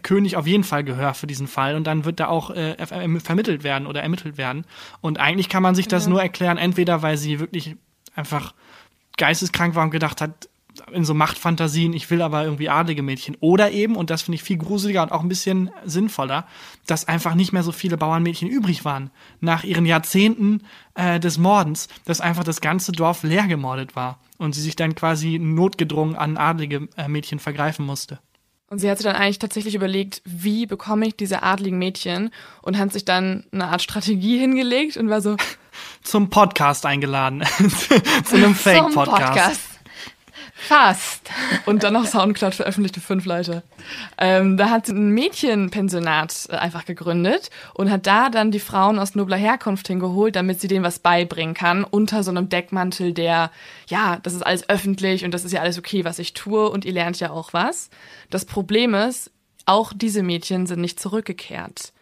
König 0.03 0.37
auf 0.37 0.47
jeden 0.47 0.63
Fall 0.63 0.83
Gehör 0.83 1.13
für 1.13 1.27
diesen 1.27 1.47
Fall 1.47 1.75
und 1.75 1.85
dann 1.85 2.05
wird 2.05 2.19
da 2.19 2.27
auch 2.27 2.49
äh, 2.49 2.75
vermittelt 3.19 3.63
werden 3.63 3.87
oder 3.87 4.01
ermittelt 4.01 4.37
werden. 4.37 4.65
Und 5.01 5.19
eigentlich 5.19 5.49
kann 5.49 5.63
man 5.63 5.75
sich 5.75 5.87
das 5.87 6.05
ja. 6.05 6.09
nur 6.09 6.21
erklären, 6.21 6.57
entweder 6.57 7.01
weil 7.01 7.17
sie 7.17 7.39
wirklich 7.39 7.75
einfach 8.15 8.53
geisteskrank 9.17 9.75
war 9.75 9.83
und 9.83 9.91
gedacht 9.91 10.21
hat, 10.21 10.49
in 10.91 11.05
so 11.05 11.13
Machtfantasien, 11.13 11.93
ich 11.93 12.09
will 12.09 12.21
aber 12.21 12.43
irgendwie 12.43 12.69
adlige 12.69 13.01
Mädchen. 13.01 13.37
Oder 13.39 13.71
eben, 13.71 13.95
und 13.95 14.09
das 14.09 14.21
finde 14.21 14.35
ich 14.35 14.43
viel 14.43 14.57
gruseliger 14.57 15.03
und 15.03 15.11
auch 15.11 15.21
ein 15.21 15.29
bisschen 15.29 15.69
sinnvoller, 15.85 16.47
dass 16.85 17.07
einfach 17.07 17.35
nicht 17.35 17.53
mehr 17.53 17.63
so 17.63 17.71
viele 17.71 17.97
Bauernmädchen 17.97 18.47
übrig 18.49 18.85
waren. 18.85 19.09
Nach 19.39 19.63
ihren 19.63 19.85
Jahrzehnten 19.85 20.61
äh, 20.95 21.19
des 21.19 21.37
Mordens, 21.37 21.87
dass 22.05 22.21
einfach 22.21 22.43
das 22.43 22.61
ganze 22.61 22.91
Dorf 22.91 23.23
leer 23.23 23.47
gemordet 23.47 23.95
war 23.95 24.19
und 24.37 24.55
sie 24.55 24.61
sich 24.61 24.75
dann 24.75 24.95
quasi 24.95 25.39
notgedrungen 25.39 26.15
an 26.15 26.37
adlige 26.37 26.87
äh, 26.97 27.07
Mädchen 27.07 27.39
vergreifen 27.39 27.85
musste. 27.85 28.19
Und 28.69 28.79
sie 28.79 28.89
hat 28.89 28.97
sich 28.97 29.05
dann 29.05 29.15
eigentlich 29.15 29.39
tatsächlich 29.39 29.75
überlegt, 29.75 30.21
wie 30.25 30.65
bekomme 30.65 31.07
ich 31.07 31.15
diese 31.15 31.41
adligen 31.41 31.77
Mädchen 31.77 32.31
und 32.61 32.77
hat 32.77 32.91
sich 32.91 33.05
dann 33.05 33.45
eine 33.53 33.69
Art 33.69 33.81
Strategie 33.81 34.37
hingelegt 34.37 34.97
und 34.97 35.09
war 35.09 35.21
so 35.21 35.37
zum 36.03 36.29
Podcast 36.29 36.85
eingeladen, 36.85 37.43
zu 38.25 38.35
einem 38.35 38.55
Fake-Podcast. 38.55 39.76
Fast. 40.59 41.29
Und 41.65 41.83
dann 41.83 41.93
noch 41.93 42.05
Soundcloud 42.05 42.55
veröffentlichte 42.55 42.99
fünf 42.99 43.25
Leute. 43.25 43.61
Ähm, 44.17 44.57
da 44.57 44.69
hat 44.69 44.87
sie 44.87 44.93
ein 44.93 45.11
Mädchenpensionat 45.11 46.47
äh, 46.49 46.55
einfach 46.55 46.85
gegründet 46.85 47.51
und 47.75 47.91
hat 47.91 48.07
da 48.07 48.29
dann 48.29 48.51
die 48.51 48.59
Frauen 48.59 48.97
aus 48.97 49.13
nobler 49.15 49.37
Herkunft 49.37 49.87
hingeholt, 49.87 50.35
damit 50.35 50.59
sie 50.59 50.67
denen 50.67 50.83
was 50.83 50.99
beibringen 50.99 51.53
kann, 51.53 51.83
unter 51.83 52.23
so 52.23 52.31
einem 52.31 52.49
Deckmantel, 52.49 53.13
der, 53.13 53.51
ja, 53.87 54.17
das 54.23 54.33
ist 54.33 54.45
alles 54.45 54.67
öffentlich 54.67 55.23
und 55.23 55.31
das 55.31 55.45
ist 55.45 55.51
ja 55.51 55.61
alles 55.61 55.77
okay, 55.77 56.03
was 56.03 56.19
ich 56.19 56.33
tue 56.33 56.69
und 56.69 56.85
ihr 56.85 56.93
lernt 56.93 57.19
ja 57.19 57.29
auch 57.29 57.53
was. 57.53 57.89
Das 58.29 58.45
Problem 58.45 58.93
ist, 58.93 59.31
auch 59.65 59.93
diese 59.95 60.23
Mädchen 60.23 60.65
sind 60.65 60.81
nicht 60.81 60.99
zurückgekehrt. 60.99 61.93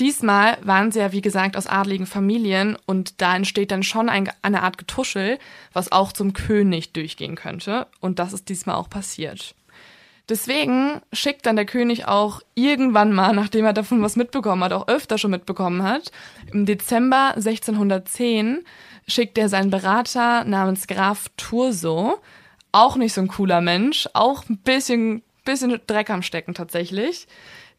Diesmal 0.00 0.58
waren 0.62 0.90
sie 0.90 0.98
ja, 0.98 1.12
wie 1.12 1.20
gesagt, 1.20 1.56
aus 1.56 1.68
adligen 1.68 2.06
Familien 2.06 2.76
und 2.84 3.20
da 3.20 3.36
entsteht 3.36 3.70
dann 3.70 3.84
schon 3.84 4.08
ein, 4.08 4.28
eine 4.42 4.62
Art 4.62 4.76
Getuschel, 4.76 5.38
was 5.72 5.92
auch 5.92 6.12
zum 6.12 6.32
König 6.32 6.92
durchgehen 6.92 7.36
könnte. 7.36 7.86
Und 8.00 8.18
das 8.18 8.32
ist 8.32 8.48
diesmal 8.48 8.74
auch 8.74 8.90
passiert. 8.90 9.54
Deswegen 10.28 11.02
schickt 11.12 11.44
dann 11.44 11.56
der 11.56 11.66
König 11.66 12.08
auch 12.08 12.40
irgendwann 12.54 13.12
mal, 13.12 13.34
nachdem 13.34 13.66
er 13.66 13.74
davon 13.74 14.02
was 14.02 14.16
mitbekommen 14.16 14.64
hat, 14.64 14.72
auch 14.72 14.88
öfter 14.88 15.18
schon 15.18 15.30
mitbekommen 15.30 15.82
hat, 15.82 16.10
im 16.50 16.64
Dezember 16.64 17.34
1610 17.36 18.64
schickt 19.06 19.36
er 19.36 19.50
seinen 19.50 19.70
Berater 19.70 20.44
namens 20.44 20.86
Graf 20.86 21.30
Turso, 21.36 22.18
auch 22.72 22.96
nicht 22.96 23.12
so 23.12 23.20
ein 23.20 23.28
cooler 23.28 23.60
Mensch, 23.60 24.08
auch 24.14 24.48
ein 24.48 24.56
bisschen, 24.56 25.22
bisschen 25.44 25.78
Dreck 25.86 26.08
am 26.08 26.22
Stecken 26.22 26.54
tatsächlich, 26.54 27.28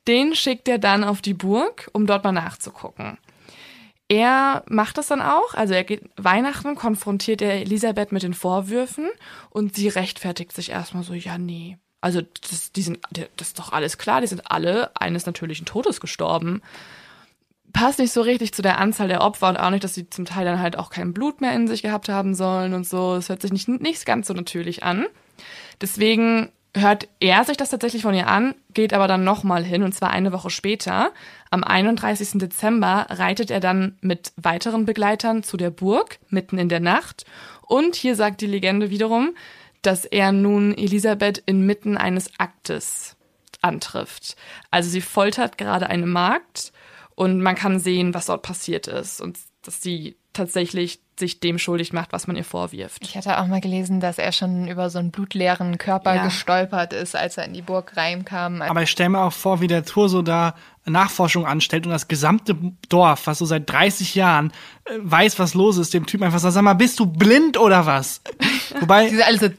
den 0.08 0.36
schickt 0.36 0.68
er 0.68 0.78
dann 0.78 1.03
auf 1.03 1.22
die 1.22 1.34
Burg, 1.34 1.89
um 1.93 2.06
dort 2.06 2.24
mal 2.24 2.32
nachzugucken. 2.32 3.18
er 4.08 4.64
macht 4.68 4.97
das 4.97 5.08
dann 5.08 5.22
auch. 5.22 5.53
Also 5.53 5.74
er 5.74 5.84
geht 5.84 6.03
Weihnachten, 6.16 6.76
konfrontiert 6.76 7.41
er 7.41 7.62
Elisabeth 7.62 8.12
mit 8.12 8.24
den 8.24 8.34
Vorwürfen 8.34 9.10
und 9.49 9.76
sie 9.76 9.88
rechtfertigt 9.88 10.51
sich 10.51 10.70
erstmal 10.70 11.03
so, 11.03 11.14
ja, 11.14 11.38
nee. 11.38 11.78
Also 12.01 12.22
das, 12.22 12.72
die 12.72 12.84
sind, 12.84 12.99
das 13.12 13.47
ist 13.47 13.60
doch 13.60 13.74
alles 13.74 13.97
klar, 13.97 14.22
die 14.22 14.28
sind 14.28 14.51
alle 14.51 14.91
eines 14.95 15.26
natürlichen 15.26 15.66
Todes 15.66 15.99
gestorben. 15.99 16.62
Passt 17.74 17.97
nicht 17.97 18.14
so 18.14 18.22
richtig 18.22 18.53
zu 18.53 18.62
der 18.62 18.78
Anzahl 18.78 19.08
der 19.08 19.22
Opfer 19.22 19.49
und 19.49 19.58
auch 19.58 19.72
nicht, 19.72 19.84
dass 19.84 19.95
sie 19.95 20.10
zum 20.10 20.26
Teil 20.26 20.45
dann 20.45 20.62
halt 20.62 20.78
auch 20.78 20.91
kein 20.91 21.14
Blut 21.14 21.41
mehr 21.41 21.53
in 21.53 21.68
sich 21.68 21.82
gehabt 21.82 22.08
haben 22.08 22.36
sollen 22.36 22.76
und 22.76 22.88
so. 22.88 23.16
Es 23.16 23.30
hört 23.30 23.41
sich 23.41 23.51
nicht, 23.51 23.68
nicht 23.68 24.06
ganz 24.06 24.28
so 24.28 24.36
natürlich 24.36 24.84
an. 24.84 25.08
Deswegen 25.82 26.51
hört 26.76 27.07
er 27.19 27.43
sich 27.45 27.57
das 27.57 27.69
tatsächlich 27.69 28.03
von 28.03 28.13
ihr 28.13 28.28
an, 28.28 28.53
geht 28.73 28.93
aber 28.93 29.07
dann 29.07 29.23
nochmal 29.23 29.63
hin, 29.63 29.84
und 29.84 29.93
zwar 29.93 30.11
eine 30.11 30.32
Woche 30.32 30.49
später. 30.49 31.11
Am 31.49 31.63
31. 31.63 32.34
Dezember 32.34 33.07
reitet 33.09 33.49
er 33.49 33.59
dann 33.59 33.97
mit 34.01 34.34
weiteren 34.36 34.86
Begleitern 34.86 35.41
zu 35.41 35.57
der 35.57 35.69
Burg, 35.69 36.19
mitten 36.30 36.57
in 36.57 36.69
der 36.69 36.82
Nacht. 36.82 37.26
Und 37.61 37.95
hier 37.95 38.15
sagt 38.15 38.41
die 38.41 38.47
Legende 38.47 38.89
wiederum, 38.89 39.36
dass 39.82 40.05
er 40.05 40.32
nun 40.32 40.78
Elisabeth 40.78 41.41
inmitten 41.45 41.97
eines 41.97 42.32
Aktes 42.39 43.15
antrifft. 43.61 44.36
Also 44.69 44.89
sie 44.89 45.01
foltert 45.01 45.57
gerade 45.57 45.88
eine 45.88 46.05
Magd 46.05 46.73
und 47.15 47.41
man 47.41 47.55
kann 47.55 47.80
sehen, 47.80 48.13
was 48.13 48.26
dort 48.26 48.41
passiert 48.41 48.88
ist 48.88 49.21
und 49.21 49.39
dass 49.63 49.82
sie 49.82 50.17
tatsächlich 50.36 50.99
sich 51.19 51.39
dem 51.39 51.57
schuldig 51.57 51.93
macht, 51.93 52.11
was 52.11 52.27
man 52.27 52.36
ihr 52.36 52.43
vorwirft. 52.43 53.01
Ich 53.01 53.15
hatte 53.15 53.39
auch 53.39 53.47
mal 53.47 53.61
gelesen, 53.61 53.99
dass 53.99 54.17
er 54.17 54.31
schon 54.31 54.67
über 54.67 54.89
so 54.89 54.99
einen 54.99 55.11
blutleeren 55.11 55.77
Körper 55.77 56.15
ja. 56.15 56.25
gestolpert 56.25 56.93
ist, 56.93 57.15
als 57.15 57.38
er 57.38 57.45
in 57.45 57.53
die 57.53 57.61
Burg 57.61 57.95
reinkam. 57.95 58.61
Aber 58.61 58.83
ich 58.83 58.91
stelle 58.91 59.09
mir 59.09 59.21
auch 59.21 59.33
vor, 59.33 59.61
wie 59.61 59.67
der 59.67 59.86
Turso 59.86 60.21
da 60.21 60.55
Nachforschung 60.86 61.45
anstellt 61.45 61.86
und 61.86 61.91
das 61.91 62.07
gesamte 62.07 62.55
Dorf, 62.89 63.27
was 63.27 63.39
so 63.39 63.45
seit 63.45 63.69
30 63.69 64.13
Jahren 64.13 64.51
äh, 64.86 64.91
weiß, 64.99 65.39
was 65.39 65.53
los 65.53 65.77
ist, 65.77 65.93
dem 65.93 66.05
Typ 66.05 66.21
einfach 66.21 66.39
sagt, 66.39 66.53
sag 66.53 66.61
mal, 66.61 66.73
bist 66.73 66.99
du 66.99 67.05
blind 67.05 67.57
oder 67.57 67.86
was? 67.86 68.21
Wobei... 68.79 69.09
Diese 69.09 69.25
alle 69.25 69.39
so, 69.39 69.49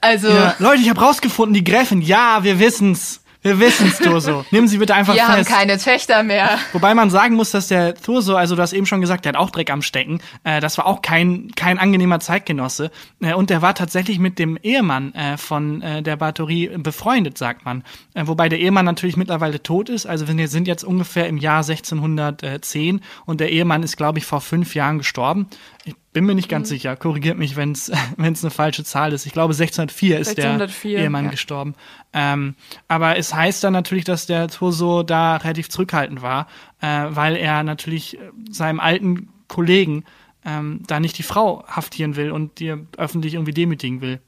also... 0.00 0.28
Ja, 0.28 0.54
Leute, 0.58 0.82
ich 0.82 0.90
habe 0.90 1.00
rausgefunden, 1.00 1.54
die 1.54 1.64
Gräfin, 1.64 2.02
ja, 2.02 2.42
wir 2.42 2.58
wissen's. 2.58 3.22
Wir 3.42 3.58
wissen's, 3.58 3.98
Turso. 3.98 4.44
Nehmen 4.50 4.68
Sie 4.68 4.76
bitte 4.76 4.94
einfach 4.94 5.14
Wir 5.14 5.22
fest. 5.22 5.48
Wir 5.48 5.56
haben 5.56 5.60
keine 5.60 5.78
Töchter 5.78 6.22
mehr. 6.22 6.58
Wobei 6.72 6.94
man 6.94 7.08
sagen 7.08 7.36
muss, 7.36 7.50
dass 7.50 7.68
der 7.68 7.94
Turso, 7.94 8.36
also 8.36 8.54
du 8.54 8.60
hast 8.60 8.74
eben 8.74 8.84
schon 8.84 9.00
gesagt, 9.00 9.24
der 9.24 9.32
hat 9.32 9.40
auch 9.40 9.48
Dreck 9.48 9.70
am 9.70 9.80
Stecken. 9.80 10.20
Äh, 10.44 10.60
das 10.60 10.76
war 10.76 10.86
auch 10.86 11.00
kein, 11.00 11.50
kein 11.56 11.78
angenehmer 11.78 12.20
Zeitgenosse. 12.20 12.90
Äh, 13.20 13.32
und 13.32 13.48
der 13.48 13.62
war 13.62 13.74
tatsächlich 13.74 14.18
mit 14.18 14.38
dem 14.38 14.58
Ehemann 14.62 15.14
äh, 15.14 15.38
von 15.38 15.80
äh, 15.80 16.02
der 16.02 16.16
Bathory 16.16 16.70
befreundet, 16.76 17.38
sagt 17.38 17.64
man. 17.64 17.82
Äh, 18.12 18.26
wobei 18.26 18.50
der 18.50 18.58
Ehemann 18.58 18.84
natürlich 18.84 19.16
mittlerweile 19.16 19.62
tot 19.62 19.88
ist. 19.88 20.04
Also 20.04 20.28
wir 20.28 20.48
sind 20.48 20.68
jetzt 20.68 20.84
ungefähr 20.84 21.26
im 21.26 21.38
Jahr 21.38 21.62
1610 21.62 23.00
und 23.24 23.40
der 23.40 23.50
Ehemann 23.50 23.82
ist, 23.82 23.96
glaube 23.96 24.18
ich, 24.18 24.26
vor 24.26 24.42
fünf 24.42 24.74
Jahren 24.74 24.98
gestorben. 24.98 25.46
Ich 25.84 25.96
bin 26.12 26.24
mir 26.24 26.34
nicht 26.34 26.48
ganz 26.48 26.68
mhm. 26.68 26.74
sicher. 26.74 26.96
Korrigiert 26.96 27.38
mich, 27.38 27.56
wenn 27.56 27.72
es 27.72 27.90
eine 28.18 28.50
falsche 28.50 28.84
Zahl 28.84 29.12
ist. 29.12 29.26
Ich 29.26 29.32
glaube, 29.32 29.54
1604 29.54 30.18
ist 30.18 30.28
1604, 30.30 30.96
der 30.96 31.04
Ehemann 31.04 31.24
ja. 31.26 31.30
gestorben. 31.30 31.74
Ähm, 32.12 32.54
aber 32.88 33.16
es 33.16 33.34
heißt 33.34 33.64
dann 33.64 33.72
natürlich, 33.72 34.04
dass 34.04 34.26
der 34.26 34.48
Toso 34.48 35.02
da 35.02 35.36
relativ 35.36 35.70
zurückhaltend 35.70 36.22
war, 36.22 36.48
äh, 36.80 37.06
weil 37.08 37.36
er 37.36 37.62
natürlich 37.62 38.18
äh, 38.18 38.30
seinem 38.50 38.80
alten 38.80 39.28
Kollegen 39.48 40.04
ähm, 40.44 40.82
da 40.86 41.00
nicht 41.00 41.18
die 41.18 41.22
Frau 41.22 41.64
haftieren 41.66 42.16
will 42.16 42.30
und 42.30 42.60
die 42.60 42.74
öffentlich 42.96 43.34
irgendwie 43.34 43.54
demütigen 43.54 44.00
will. 44.00 44.20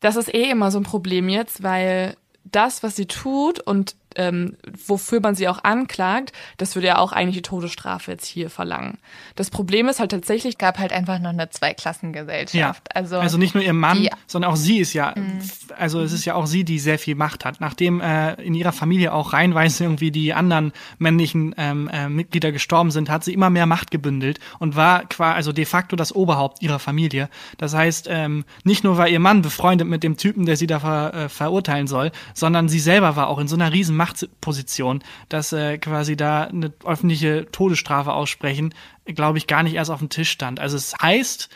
Das 0.00 0.16
ist 0.16 0.32
eh 0.32 0.50
immer 0.50 0.70
so 0.70 0.78
ein 0.78 0.84
Problem 0.84 1.28
jetzt, 1.28 1.62
weil 1.62 2.16
das, 2.44 2.82
was 2.82 2.96
sie 2.96 3.06
tut 3.06 3.60
und 3.60 3.96
ähm, 4.16 4.56
wofür 4.86 5.20
man 5.20 5.34
sie 5.34 5.48
auch 5.48 5.64
anklagt, 5.64 6.32
das 6.58 6.74
würde 6.74 6.88
ja 6.88 6.98
auch 6.98 7.12
eigentlich 7.12 7.36
die 7.36 7.42
Todesstrafe 7.42 8.12
jetzt 8.12 8.26
hier 8.26 8.50
verlangen. 8.50 8.98
Das 9.36 9.50
Problem 9.50 9.88
ist 9.88 10.00
halt 10.00 10.10
tatsächlich, 10.10 10.58
gab 10.58 10.78
halt 10.78 10.92
einfach 10.92 11.18
noch 11.18 11.30
eine 11.30 11.50
Zweiklassengesellschaft. 11.50 12.54
Ja. 12.54 12.94
Also, 12.94 13.18
also 13.18 13.38
nicht 13.38 13.54
nur 13.54 13.64
ihr 13.64 13.72
Mann, 13.72 14.02
die, 14.02 14.10
sondern 14.26 14.52
auch 14.52 14.56
sie 14.56 14.78
ist 14.78 14.92
ja, 14.92 15.14
mhm. 15.16 15.40
also 15.76 16.00
es 16.00 16.12
ist 16.12 16.24
ja 16.24 16.34
auch 16.34 16.46
sie, 16.46 16.64
die 16.64 16.78
sehr 16.78 16.98
viel 16.98 17.14
Macht 17.14 17.44
hat. 17.44 17.60
Nachdem 17.60 18.00
äh, 18.00 18.34
in 18.34 18.54
ihrer 18.54 18.72
Familie 18.72 19.12
auch 19.12 19.32
reinweise 19.32 19.84
irgendwie 19.84 20.10
die 20.10 20.32
anderen 20.34 20.72
männlichen 20.98 21.54
ähm, 21.58 21.88
äh, 21.92 22.08
Mitglieder 22.08 22.52
gestorben 22.52 22.90
sind, 22.90 23.10
hat 23.10 23.24
sie 23.24 23.32
immer 23.32 23.50
mehr 23.50 23.66
Macht 23.66 23.90
gebündelt 23.90 24.38
und 24.58 24.76
war 24.76 25.04
quasi 25.06 25.40
also 25.40 25.52
de 25.52 25.64
facto 25.64 25.96
das 25.96 26.14
Oberhaupt 26.14 26.62
ihrer 26.62 26.78
Familie. 26.78 27.28
Das 27.56 27.74
heißt, 27.74 28.08
ähm, 28.10 28.44
nicht 28.64 28.84
nur 28.84 28.98
war 28.98 29.08
ihr 29.08 29.20
Mann 29.20 29.42
befreundet 29.42 29.88
mit 29.88 30.02
dem 30.02 30.16
Typen, 30.16 30.44
der 30.44 30.56
sie 30.56 30.66
da 30.66 30.80
ver, 30.80 31.14
äh, 31.14 31.28
verurteilen 31.28 31.86
soll, 31.86 32.12
sondern 32.34 32.68
sie 32.68 32.78
selber 32.80 33.16
war 33.16 33.28
auch 33.28 33.38
in 33.38 33.48
so 33.48 33.56
einer 33.56 33.72
riesen 33.72 33.96
Machtposition, 34.00 35.04
dass 35.28 35.52
äh, 35.52 35.76
quasi 35.76 36.16
da 36.16 36.44
eine 36.44 36.72
öffentliche 36.86 37.46
Todesstrafe 37.52 38.14
aussprechen, 38.14 38.74
glaube 39.04 39.36
ich, 39.36 39.46
gar 39.46 39.62
nicht 39.62 39.74
erst 39.74 39.90
auf 39.90 39.98
dem 39.98 40.08
Tisch 40.08 40.30
stand. 40.30 40.58
Also 40.58 40.78
es 40.78 40.94
heißt, 41.02 41.50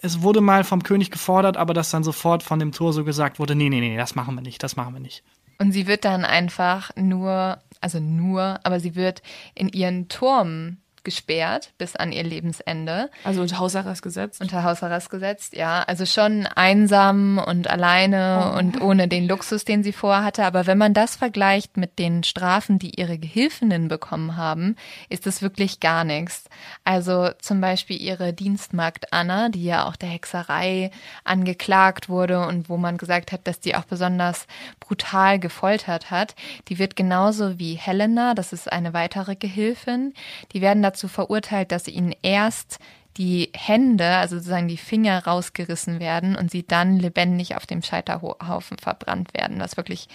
es 0.00 0.22
wurde 0.22 0.40
mal 0.40 0.62
vom 0.62 0.84
König 0.84 1.10
gefordert, 1.10 1.56
aber 1.56 1.74
dass 1.74 1.90
dann 1.90 2.04
sofort 2.04 2.44
von 2.44 2.60
dem 2.60 2.70
Tor 2.70 2.92
so 2.92 3.02
gesagt 3.02 3.40
wurde, 3.40 3.56
nee, 3.56 3.68
nee, 3.68 3.80
nee, 3.80 3.96
das 3.96 4.14
machen 4.14 4.36
wir 4.36 4.42
nicht, 4.42 4.62
das 4.62 4.76
machen 4.76 4.94
wir 4.94 5.00
nicht. 5.00 5.24
Und 5.58 5.72
sie 5.72 5.88
wird 5.88 6.04
dann 6.04 6.24
einfach 6.24 6.92
nur, 6.94 7.58
also 7.80 7.98
nur, 7.98 8.60
aber 8.62 8.78
sie 8.78 8.94
wird 8.94 9.22
in 9.56 9.68
ihren 9.68 10.08
Turm 10.08 10.76
gesperrt 11.08 11.72
bis 11.78 11.96
an 11.96 12.12
ihr 12.12 12.22
Lebensende. 12.22 13.08
Also 13.24 13.40
unter 13.40 13.58
Hausarrest 13.58 14.02
gesetzt? 14.02 14.42
Unter 14.42 14.62
Hausarrest 14.62 15.08
gesetzt, 15.08 15.56
ja. 15.56 15.82
Also 15.84 16.04
schon 16.04 16.46
einsam 16.46 17.38
und 17.38 17.70
alleine 17.70 18.52
oh. 18.52 18.58
und 18.58 18.82
ohne 18.82 19.08
den 19.08 19.26
Luxus, 19.26 19.64
den 19.64 19.82
sie 19.82 19.94
vorhatte. 19.94 20.44
Aber 20.44 20.66
wenn 20.66 20.76
man 20.76 20.92
das 20.92 21.16
vergleicht 21.16 21.78
mit 21.78 21.98
den 21.98 22.24
Strafen, 22.24 22.78
die 22.78 23.00
ihre 23.00 23.16
Gehilfinnen 23.16 23.88
bekommen 23.88 24.36
haben, 24.36 24.76
ist 25.08 25.26
es 25.26 25.40
wirklich 25.40 25.80
gar 25.80 26.04
nichts. 26.04 26.44
Also 26.84 27.30
zum 27.40 27.62
Beispiel 27.62 27.98
ihre 27.98 28.34
Dienstmagd 28.34 29.10
Anna, 29.10 29.48
die 29.48 29.64
ja 29.64 29.88
auch 29.88 29.96
der 29.96 30.10
Hexerei 30.10 30.90
angeklagt 31.24 32.10
wurde 32.10 32.46
und 32.46 32.68
wo 32.68 32.76
man 32.76 32.98
gesagt 32.98 33.32
hat, 33.32 33.46
dass 33.46 33.60
die 33.60 33.74
auch 33.76 33.84
besonders 33.84 34.46
brutal 34.78 35.38
gefoltert 35.38 36.10
hat, 36.10 36.34
die 36.68 36.78
wird 36.78 36.96
genauso 36.96 37.58
wie 37.58 37.76
Helena, 37.76 38.34
das 38.34 38.52
ist 38.52 38.70
eine 38.70 38.92
weitere 38.92 39.36
Gehilfin, 39.36 40.12
die 40.52 40.60
werden 40.60 40.82
dazu 40.82 40.97
verurteilt, 41.06 41.70
dass 41.70 41.86
ihnen 41.86 42.14
erst 42.22 42.80
die 43.18 43.50
Hände, 43.54 44.16
also 44.16 44.36
sozusagen 44.36 44.68
die 44.68 44.76
Finger 44.76 45.24
rausgerissen 45.24 45.98
werden 45.98 46.36
und 46.36 46.50
sie 46.50 46.66
dann 46.66 46.98
lebendig 46.98 47.56
auf 47.56 47.66
dem 47.66 47.82
Scheiterhaufen 47.82 48.78
verbrannt 48.78 49.34
werden, 49.34 49.60
was 49.60 49.76
wirklich 49.76 50.08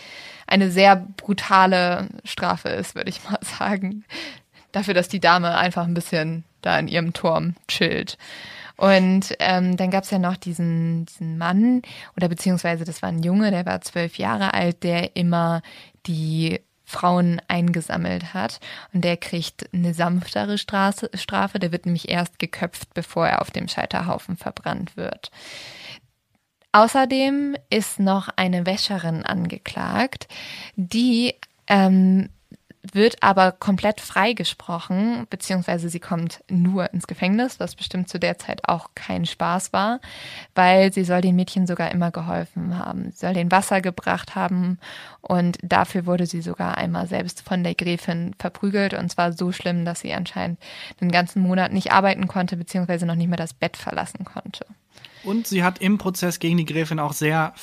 eine 0.47 0.71
sehr 0.71 0.95
brutale 0.95 2.07
Strafe 2.23 2.69
ist, 2.69 2.95
würde 2.95 3.09
ich 3.09 3.23
mal 3.29 3.39
sagen. 3.41 4.05
Dafür, 4.71 4.93
dass 4.93 5.09
die 5.09 5.19
Dame 5.19 5.57
einfach 5.57 5.85
ein 5.85 5.93
bisschen 5.93 6.45
da 6.61 6.79
in 6.79 6.87
ihrem 6.87 7.13
Turm 7.13 7.55
chillt. 7.67 8.17
Und 8.75 9.35
ähm, 9.39 9.77
dann 9.77 9.91
gab 9.91 10.03
es 10.03 10.09
ja 10.09 10.17
noch 10.17 10.37
diesen, 10.37 11.05
diesen 11.05 11.37
Mann, 11.37 11.83
oder 12.17 12.27
beziehungsweise 12.27 12.85
das 12.85 13.01
war 13.01 13.09
ein 13.09 13.21
Junge, 13.21 13.51
der 13.51 13.65
war 13.65 13.81
zwölf 13.81 14.17
Jahre 14.17 14.53
alt, 14.53 14.83
der 14.83 15.15
immer 15.15 15.61
die 16.07 16.59
Frauen 16.93 17.41
eingesammelt 17.47 18.33
hat. 18.33 18.59
Und 18.93 19.03
der 19.03 19.17
kriegt 19.17 19.67
eine 19.73 19.93
sanftere 19.93 20.57
Straße, 20.57 21.09
Strafe. 21.15 21.59
Der 21.59 21.71
wird 21.71 21.85
nämlich 21.85 22.09
erst 22.09 22.39
geköpft, 22.39 22.93
bevor 22.93 23.27
er 23.27 23.41
auf 23.41 23.51
dem 23.51 23.67
Scheiterhaufen 23.67 24.37
verbrannt 24.37 24.95
wird. 24.95 25.31
Außerdem 26.71 27.55
ist 27.69 27.99
noch 27.99 28.29
eine 28.35 28.65
Wäscherin 28.65 29.23
angeklagt, 29.23 30.27
die 30.75 31.35
ähm, 31.67 32.29
wird 32.91 33.23
aber 33.23 33.53
komplett 33.53 34.01
freigesprochen, 34.01 35.25
beziehungsweise 35.29 35.87
sie 35.87 36.01
kommt 36.01 36.43
nur 36.49 36.93
ins 36.93 37.07
Gefängnis, 37.07 37.59
was 37.59 37.75
bestimmt 37.75 38.09
zu 38.09 38.19
der 38.19 38.37
Zeit 38.37 38.67
auch 38.67 38.89
kein 38.93 39.25
Spaß 39.25 39.71
war, 39.71 40.01
weil 40.53 40.91
sie 40.91 41.05
soll 41.05 41.21
den 41.21 41.35
Mädchen 41.35 41.65
sogar 41.65 41.91
immer 41.91 42.11
geholfen 42.11 42.77
haben. 42.77 43.11
Sie 43.11 43.19
soll 43.19 43.33
den 43.33 43.51
Wasser 43.51 43.79
gebracht 43.79 44.35
haben 44.35 44.79
und 45.21 45.57
dafür 45.63 46.05
wurde 46.05 46.25
sie 46.25 46.41
sogar 46.41 46.77
einmal 46.77 47.07
selbst 47.07 47.41
von 47.41 47.63
der 47.63 47.75
Gräfin 47.75 48.35
verprügelt 48.37 48.93
und 48.93 49.09
zwar 49.09 49.31
so 49.31 49.53
schlimm, 49.53 49.85
dass 49.85 50.01
sie 50.01 50.13
anscheinend 50.13 50.59
den 50.99 51.11
ganzen 51.11 51.41
Monat 51.41 51.71
nicht 51.71 51.93
arbeiten 51.93 52.27
konnte, 52.27 52.57
beziehungsweise 52.57 53.05
noch 53.05 53.15
nicht 53.15 53.29
mehr 53.29 53.37
das 53.37 53.53
Bett 53.53 53.77
verlassen 53.77 54.25
konnte. 54.25 54.65
Und 55.23 55.47
sie 55.47 55.63
hat 55.63 55.79
im 55.79 55.97
Prozess 55.97 56.39
gegen 56.39 56.57
die 56.57 56.65
Gräfin 56.65 56.99
auch 56.99 57.13
sehr 57.13 57.53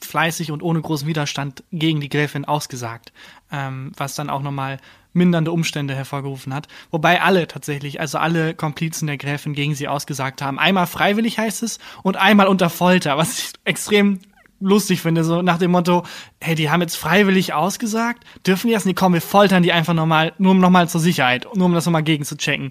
fleißig 0.00 0.52
und 0.52 0.62
ohne 0.62 0.80
großen 0.80 1.08
Widerstand 1.08 1.64
gegen 1.72 2.00
die 2.00 2.08
Gräfin 2.08 2.44
ausgesagt, 2.44 3.12
ähm, 3.50 3.92
was 3.96 4.14
dann 4.14 4.30
auch 4.30 4.42
nochmal 4.42 4.78
mindernde 5.12 5.50
Umstände 5.50 5.94
hervorgerufen 5.94 6.54
hat. 6.54 6.68
Wobei 6.90 7.20
alle 7.20 7.48
tatsächlich, 7.48 8.00
also 8.00 8.18
alle 8.18 8.54
Komplizen 8.54 9.06
der 9.06 9.16
Gräfin 9.16 9.54
gegen 9.54 9.74
sie 9.74 9.88
ausgesagt 9.88 10.40
haben. 10.40 10.58
Einmal 10.58 10.86
freiwillig 10.86 11.38
heißt 11.38 11.62
es 11.62 11.78
und 12.02 12.16
einmal 12.16 12.46
unter 12.46 12.70
Folter, 12.70 13.16
was 13.16 13.38
ich 13.38 13.52
extrem 13.64 14.20
lustig 14.60 15.00
finde, 15.00 15.24
so 15.24 15.42
nach 15.42 15.58
dem 15.58 15.70
Motto, 15.70 16.04
hey, 16.40 16.54
die 16.54 16.70
haben 16.70 16.82
jetzt 16.82 16.96
freiwillig 16.96 17.54
ausgesagt, 17.54 18.24
dürfen 18.46 18.68
die 18.68 18.74
das 18.74 18.84
nicht? 18.84 18.96
Komm, 18.96 19.14
wir 19.14 19.22
foltern 19.22 19.62
die 19.62 19.72
einfach 19.72 19.94
nochmal, 19.94 20.34
nur 20.38 20.54
nochmal 20.54 20.88
zur 20.88 21.00
Sicherheit, 21.00 21.46
nur 21.54 21.66
um 21.66 21.74
das 21.74 21.86
nochmal 21.86 22.02
gegen 22.02 22.24
zu 22.24 22.36
checken. 22.36 22.70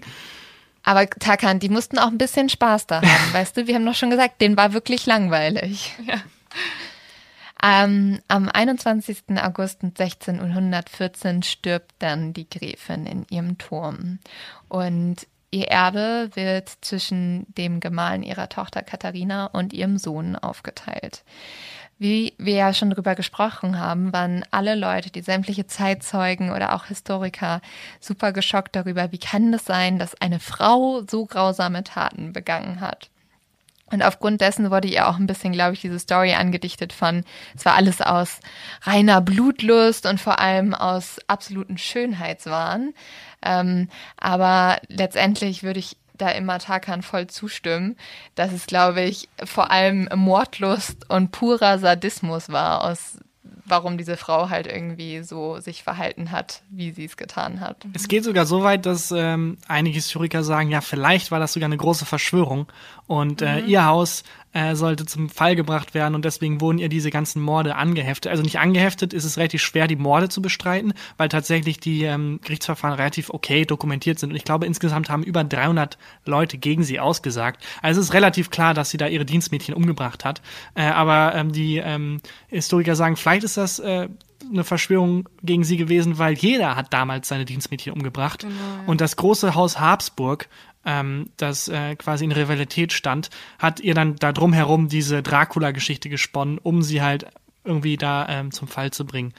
Aber 0.82 1.08
Takan, 1.08 1.58
die 1.58 1.68
mussten 1.68 1.98
auch 1.98 2.08
ein 2.08 2.18
bisschen 2.18 2.48
Spaß 2.48 2.86
da 2.86 3.02
haben, 3.02 3.32
weißt 3.32 3.56
du? 3.56 3.66
Wir 3.66 3.74
haben 3.74 3.86
doch 3.86 3.94
schon 3.94 4.10
gesagt, 4.10 4.40
den 4.40 4.56
war 4.56 4.72
wirklich 4.72 5.06
langweilig. 5.06 5.94
Ja. 6.06 6.22
Ähm, 7.62 8.20
am 8.28 8.48
21. 8.48 9.24
August 9.42 9.82
1614 9.82 11.42
stirbt 11.42 11.92
dann 11.98 12.32
die 12.32 12.48
Gräfin 12.48 13.06
in 13.06 13.26
ihrem 13.28 13.58
Turm. 13.58 14.18
Und 14.68 15.26
ihr 15.50 15.68
Erbe 15.68 16.30
wird 16.34 16.70
zwischen 16.80 17.44
dem 17.54 17.80
Gemahlin 17.80 18.22
ihrer 18.22 18.48
Tochter 18.48 18.82
Katharina 18.82 19.46
und 19.46 19.72
ihrem 19.72 19.98
Sohn 19.98 20.36
aufgeteilt. 20.36 21.22
Wie 22.00 22.32
wir 22.38 22.54
ja 22.54 22.72
schon 22.72 22.88
drüber 22.88 23.14
gesprochen 23.14 23.78
haben, 23.78 24.10
waren 24.14 24.42
alle 24.50 24.74
Leute, 24.74 25.10
die 25.10 25.20
sämtliche 25.20 25.66
Zeitzeugen 25.66 26.50
oder 26.50 26.74
auch 26.74 26.86
Historiker, 26.86 27.60
super 28.00 28.32
geschockt 28.32 28.74
darüber, 28.74 29.12
wie 29.12 29.18
kann 29.18 29.52
es 29.52 29.66
sein, 29.66 29.98
dass 29.98 30.18
eine 30.18 30.40
Frau 30.40 31.02
so 31.06 31.26
grausame 31.26 31.84
Taten 31.84 32.32
begangen 32.32 32.80
hat. 32.80 33.10
Und 33.92 34.02
aufgrund 34.02 34.40
dessen 34.40 34.70
wurde 34.70 34.88
ihr 34.88 35.08
auch 35.08 35.18
ein 35.18 35.26
bisschen, 35.26 35.52
glaube 35.52 35.74
ich, 35.74 35.82
diese 35.82 35.98
Story 35.98 36.32
angedichtet 36.32 36.94
von, 36.94 37.22
es 37.54 37.66
war 37.66 37.74
alles 37.74 38.00
aus 38.00 38.40
reiner 38.80 39.20
Blutlust 39.20 40.06
und 40.06 40.18
vor 40.18 40.38
allem 40.38 40.72
aus 40.72 41.18
absoluten 41.26 41.76
Schönheitswahn. 41.76 42.94
Ähm, 43.42 43.90
aber 44.16 44.80
letztendlich 44.88 45.64
würde 45.64 45.80
ich 45.80 45.98
da 46.20 46.30
immer 46.30 46.58
Tarkan 46.58 47.02
voll 47.02 47.26
zustimmen, 47.26 47.96
dass 48.34 48.52
es, 48.52 48.66
glaube 48.66 49.02
ich, 49.02 49.28
vor 49.44 49.70
allem 49.70 50.08
Mordlust 50.14 51.08
und 51.10 51.32
purer 51.32 51.78
Sadismus 51.78 52.48
war, 52.50 52.84
aus 52.84 53.18
warum 53.70 53.96
diese 53.96 54.16
Frau 54.16 54.50
halt 54.50 54.66
irgendwie 54.66 55.22
so 55.22 55.60
sich 55.60 55.82
verhalten 55.82 56.30
hat, 56.30 56.62
wie 56.70 56.90
sie 56.90 57.04
es 57.04 57.16
getan 57.16 57.60
hat. 57.60 57.86
Es 57.94 58.08
geht 58.08 58.24
sogar 58.24 58.44
so 58.44 58.62
weit, 58.62 58.84
dass 58.84 59.12
ähm, 59.12 59.56
einige 59.68 59.94
Historiker 59.94 60.42
sagen, 60.42 60.70
ja, 60.70 60.80
vielleicht 60.80 61.30
war 61.30 61.38
das 61.38 61.54
sogar 61.54 61.66
eine 61.66 61.76
große 61.76 62.04
Verschwörung 62.04 62.66
und 63.10 63.42
äh, 63.42 63.60
mhm. 63.60 63.68
ihr 63.68 63.86
Haus 63.86 64.22
äh, 64.52 64.76
sollte 64.76 65.04
zum 65.04 65.30
Fall 65.30 65.56
gebracht 65.56 65.94
werden 65.94 66.14
und 66.14 66.24
deswegen 66.24 66.60
wurden 66.60 66.78
ihr 66.78 66.88
diese 66.88 67.10
ganzen 67.10 67.42
Morde 67.42 67.74
angeheftet. 67.74 68.30
Also 68.30 68.44
nicht 68.44 68.60
angeheftet, 68.60 69.12
ist 69.12 69.24
es 69.24 69.36
relativ 69.36 69.62
schwer, 69.62 69.88
die 69.88 69.96
Morde 69.96 70.28
zu 70.28 70.40
bestreiten, 70.40 70.92
weil 71.16 71.28
tatsächlich 71.28 71.80
die 71.80 72.04
ähm, 72.04 72.38
Gerichtsverfahren 72.44 72.96
relativ 72.96 73.30
okay 73.30 73.64
dokumentiert 73.64 74.20
sind. 74.20 74.30
Und 74.30 74.36
ich 74.36 74.44
glaube, 74.44 74.64
insgesamt 74.64 75.10
haben 75.10 75.24
über 75.24 75.42
300 75.42 75.98
Leute 76.24 76.56
gegen 76.56 76.84
sie 76.84 77.00
ausgesagt. 77.00 77.64
Also 77.82 78.00
es 78.00 78.10
ist 78.10 78.14
relativ 78.14 78.50
klar, 78.50 78.74
dass 78.74 78.90
sie 78.90 78.96
da 78.96 79.08
ihre 79.08 79.24
Dienstmädchen 79.24 79.74
umgebracht 79.74 80.24
hat. 80.24 80.40
Äh, 80.76 80.84
aber 80.84 81.34
ähm, 81.34 81.50
die 81.50 81.78
ähm, 81.78 82.18
Historiker 82.46 82.94
sagen, 82.94 83.16
vielleicht 83.16 83.42
ist 83.42 83.56
das 83.56 83.80
äh, 83.80 84.08
eine 84.48 84.64
Verschwörung 84.64 85.28
gegen 85.42 85.64
sie 85.64 85.76
gewesen, 85.76 86.18
weil 86.18 86.34
jeder 86.34 86.76
hat 86.76 86.92
damals 86.92 87.26
seine 87.28 87.44
Dienstmädchen 87.44 87.92
umgebracht. 87.92 88.42
Genau, 88.42 88.54
ja. 88.54 88.84
Und 88.86 89.00
das 89.00 89.16
große 89.16 89.54
Haus 89.54 89.80
Habsburg 89.80 90.48
ähm, 90.84 91.30
das 91.36 91.68
äh, 91.68 91.96
quasi 91.96 92.24
in 92.24 92.32
Rivalität 92.32 92.92
stand, 92.92 93.30
hat 93.58 93.80
ihr 93.80 93.94
dann 93.94 94.16
da 94.16 94.32
drumherum 94.32 94.88
diese 94.88 95.22
Dracula-Geschichte 95.22 96.08
gesponnen, 96.08 96.58
um 96.58 96.82
sie 96.82 97.02
halt 97.02 97.26
irgendwie 97.64 97.96
da 97.96 98.26
ähm, 98.28 98.52
zum 98.52 98.68
Fall 98.68 98.90
zu 98.90 99.04
bringen. 99.04 99.34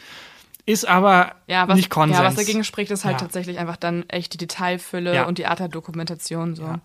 Ist 0.66 0.88
aber 0.88 1.36
ja, 1.48 1.68
was, 1.68 1.76
nicht 1.76 1.90
Konsens. 1.90 2.20
Ja, 2.20 2.26
was 2.26 2.36
dagegen 2.36 2.64
spricht, 2.64 2.92
ist 2.92 3.04
halt 3.04 3.16
ja. 3.16 3.20
tatsächlich 3.20 3.58
einfach 3.58 3.78
dann 3.78 4.08
echt 4.10 4.34
die 4.34 4.38
Detailfülle 4.38 5.16
ja. 5.16 5.26
und 5.26 5.38
die 5.38 5.48
Art 5.48 5.60
der 5.60 5.70
Dokumentation 5.70 6.56
so. 6.56 6.64
Ja. 6.64 6.80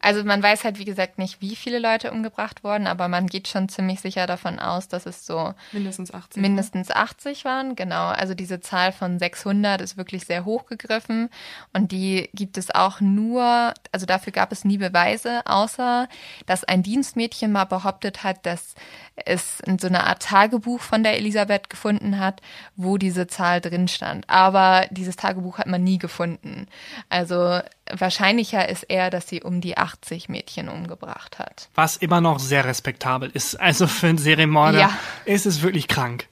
Also 0.00 0.24
man 0.24 0.42
weiß 0.42 0.64
halt, 0.64 0.78
wie 0.78 0.84
gesagt, 0.84 1.18
nicht, 1.18 1.40
wie 1.40 1.56
viele 1.56 1.78
Leute 1.78 2.12
umgebracht 2.12 2.62
wurden, 2.62 2.86
aber 2.86 3.08
man 3.08 3.26
geht 3.26 3.48
schon 3.48 3.68
ziemlich 3.68 4.00
sicher 4.00 4.26
davon 4.26 4.58
aus, 4.58 4.88
dass 4.88 5.06
es 5.06 5.26
so 5.26 5.54
mindestens 5.72 6.12
80, 6.12 6.42
mindestens 6.42 6.90
80 6.90 7.44
waren. 7.44 7.74
Genau, 7.74 8.08
also 8.08 8.34
diese 8.34 8.60
Zahl 8.60 8.92
von 8.92 9.18
600 9.18 9.80
ist 9.80 9.96
wirklich 9.96 10.26
sehr 10.26 10.44
hoch 10.44 10.66
gegriffen 10.66 11.30
und 11.72 11.92
die 11.92 12.28
gibt 12.34 12.58
es 12.58 12.74
auch 12.74 13.00
nur, 13.00 13.74
also 13.92 14.06
dafür 14.06 14.32
gab 14.32 14.52
es 14.52 14.64
nie 14.64 14.78
Beweise, 14.78 15.42
außer 15.46 16.08
dass 16.46 16.64
ein 16.64 16.82
Dienstmädchen 16.82 17.50
mal 17.50 17.64
behauptet 17.64 18.24
hat, 18.24 18.44
dass 18.46 18.74
es 19.16 19.60
in 19.60 19.78
so 19.78 19.86
eine 19.86 20.04
Art 20.04 20.22
Tagebuch 20.22 20.80
von 20.80 21.02
der 21.02 21.16
Elisabeth 21.16 21.70
gefunden 21.70 22.18
hat, 22.18 22.40
wo 22.76 22.98
diese 22.98 23.26
Zahl 23.26 23.60
drin 23.60 23.88
stand. 23.88 24.28
Aber 24.28 24.86
dieses 24.90 25.16
Tagebuch 25.16 25.58
hat 25.58 25.66
man 25.66 25.84
nie 25.84 25.98
gefunden. 25.98 26.66
Also 27.08 27.60
wahrscheinlicher 27.90 28.68
ist 28.68 28.84
eher, 28.84 29.10
dass 29.10 29.28
sie 29.28 29.42
um 29.42 29.60
die 29.60 29.78
80 29.78 30.28
Mädchen 30.28 30.68
umgebracht 30.68 31.38
hat. 31.38 31.68
Was 31.74 31.96
immer 31.96 32.20
noch 32.20 32.38
sehr 32.38 32.64
respektabel 32.64 33.30
ist. 33.32 33.60
Also 33.60 33.86
für 33.86 34.08
einen 34.08 34.18
Serienmörder 34.18 34.80
ja. 34.80 34.98
ist 35.24 35.46
es 35.46 35.62
wirklich 35.62 35.88
krank. 35.88 36.26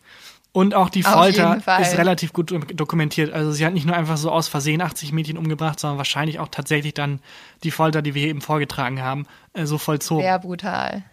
Und 0.54 0.74
auch 0.74 0.90
die 0.90 1.02
Folter 1.02 1.62
ist 1.80 1.96
relativ 1.96 2.34
gut 2.34 2.54
dokumentiert. 2.74 3.32
Also 3.32 3.52
sie 3.52 3.64
hat 3.64 3.72
nicht 3.72 3.86
nur 3.86 3.96
einfach 3.96 4.18
so 4.18 4.30
aus 4.30 4.48
Versehen 4.48 4.82
80 4.82 5.10
Mädchen 5.12 5.38
umgebracht, 5.38 5.80
sondern 5.80 5.96
wahrscheinlich 5.96 6.40
auch 6.40 6.48
tatsächlich 6.48 6.92
dann 6.92 7.20
die 7.64 7.70
Folter, 7.70 8.02
die 8.02 8.14
wir 8.14 8.26
eben 8.26 8.42
vorgetragen 8.42 9.00
haben, 9.00 9.26
äh, 9.54 9.64
so 9.64 9.78
vollzogen. 9.78 10.22
Sehr 10.22 10.38
brutal. 10.38 11.04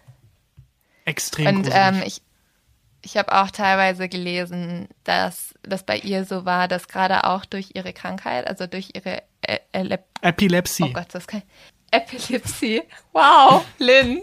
Extrem 1.10 1.46
Und 1.58 1.68
ähm, 1.72 2.02
ich, 2.06 2.22
ich 3.02 3.16
habe 3.16 3.32
auch 3.32 3.50
teilweise 3.50 4.08
gelesen, 4.08 4.88
dass 5.04 5.54
das 5.62 5.84
bei 5.84 5.98
ihr 5.98 6.24
so 6.24 6.44
war, 6.44 6.68
dass 6.68 6.88
gerade 6.88 7.24
auch 7.24 7.44
durch 7.44 7.70
ihre 7.74 7.92
Krankheit, 7.92 8.46
also 8.46 8.66
durch 8.66 8.90
ihre 8.94 9.22
e 9.46 9.58
Epilepsie. 10.22 10.84
Oh 10.84 10.92
Gott, 10.92 11.08
das 11.12 11.26
kann 11.26 11.42
Epilepsie. 11.90 12.82
Wow, 13.12 13.64
Lynn. 13.78 14.22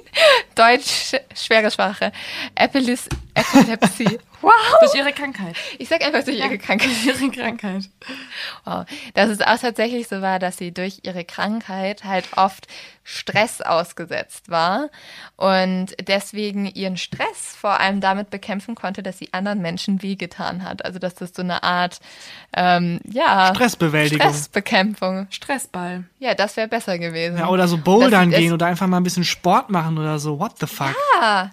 Deutsch, 0.56 1.16
schwere 1.36 1.70
Sprache. 1.70 2.12
Epilis 2.56 3.10
Epilepsie. 3.34 4.20
Wow. 4.42 4.52
Durch 4.82 4.96
ihre 4.96 5.14
Krankheit. 5.14 5.56
Ich 5.80 5.90
sag 5.90 6.04
einfach 6.04 6.24
durch 6.24 6.38
ihre 6.38 6.58
Krankheit. 6.58 6.90
Durch 7.06 7.22
ihre 7.22 7.32
Krankheit. 7.32 7.90
Wow. 8.66 8.86
Dass 9.14 9.30
es 9.30 9.42
auch 9.42 9.58
tatsächlich 9.58 10.08
so 10.08 10.22
war, 10.22 10.40
dass 10.40 10.58
sie 10.58 10.72
durch 10.72 11.00
ihre 11.04 11.26
Krankheit 11.26 12.04
halt 12.04 12.26
oft 12.36 12.68
Stress 13.10 13.62
ausgesetzt 13.62 14.50
war 14.50 14.90
und 15.38 15.96
deswegen 16.08 16.66
ihren 16.66 16.98
Stress 16.98 17.56
vor 17.58 17.80
allem 17.80 18.02
damit 18.02 18.30
bekämpfen 18.30 18.76
konnte, 18.76 19.02
dass 19.02 19.18
sie 19.18 19.32
anderen 19.32 19.62
Menschen 19.62 20.04
wehgetan 20.04 20.62
hat. 20.66 20.84
Also 20.84 21.00
dass 21.00 21.16
das 21.16 21.32
so 21.34 21.42
eine 21.42 21.64
Art 21.64 22.02
ähm, 22.54 23.00
ja 23.10 23.54
Stressbewältigung, 23.56 24.28
Stressbekämpfung, 24.28 25.28
Stressball. 25.30 26.04
Ja, 26.20 26.34
das 26.34 26.58
wäre 26.58 26.68
besser 26.68 27.00
gewesen. 27.00 27.38
Ja, 27.38 27.48
oder 27.48 27.70
so 27.70 27.78
Bouldern 27.78 28.30
gehen 28.30 28.52
oder 28.52 28.66
einfach 28.66 28.88
mal 28.88 28.98
ein 28.98 29.04
bisschen 29.04 29.24
Sport 29.24 29.70
machen 29.70 29.98
oder 29.98 30.20
so. 30.20 30.38
What 30.38 30.60
the 30.60 30.68
fuck? 30.68 30.94
Ja, 31.22 31.52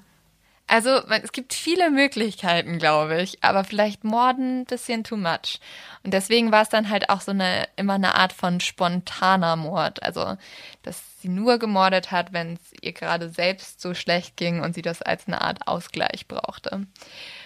also 0.66 0.90
es 1.22 1.32
gibt 1.32 1.52
viele 1.52 1.90
Möglichkeiten, 1.90 2.78
glaube 2.78 3.20
ich, 3.20 3.44
aber 3.44 3.64
vielleicht 3.64 4.02
Morden 4.02 4.60
ein 4.60 4.64
bisschen 4.64 5.04
too 5.04 5.16
much. 5.16 5.60
Und 6.02 6.14
deswegen 6.14 6.52
war 6.52 6.62
es 6.62 6.70
dann 6.70 6.88
halt 6.88 7.10
auch 7.10 7.20
so 7.20 7.32
eine 7.32 7.68
immer 7.76 7.94
eine 7.94 8.14
Art 8.14 8.32
von 8.32 8.60
spontaner 8.60 9.56
Mord. 9.56 10.02
Also, 10.02 10.36
dass 10.82 11.20
sie 11.20 11.28
nur 11.28 11.58
gemordet 11.58 12.10
hat, 12.10 12.32
wenn 12.32 12.54
es 12.54 12.72
ihr 12.80 12.92
gerade 12.92 13.28
selbst 13.28 13.80
so 13.80 13.94
schlecht 13.94 14.36
ging 14.36 14.60
und 14.60 14.74
sie 14.74 14.82
das 14.82 15.02
als 15.02 15.26
eine 15.26 15.42
Art 15.42 15.68
Ausgleich 15.68 16.28
brauchte. 16.28 16.86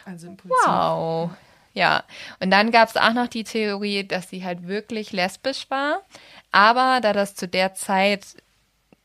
Also 0.04 0.28
im 0.28 0.36
Prinzip. 0.36 0.56
Wow. 0.64 1.30
Ja, 1.74 2.04
und 2.40 2.50
dann 2.50 2.70
gab 2.70 2.88
es 2.88 2.96
auch 2.96 3.12
noch 3.12 3.28
die 3.28 3.44
Theorie, 3.44 4.02
dass 4.04 4.30
sie 4.30 4.44
halt 4.44 4.66
wirklich 4.66 5.12
lesbisch 5.12 5.68
war. 5.70 6.02
Aber 6.50 7.00
da 7.02 7.12
das 7.12 7.34
zu 7.34 7.46
der 7.46 7.74
Zeit 7.74 8.36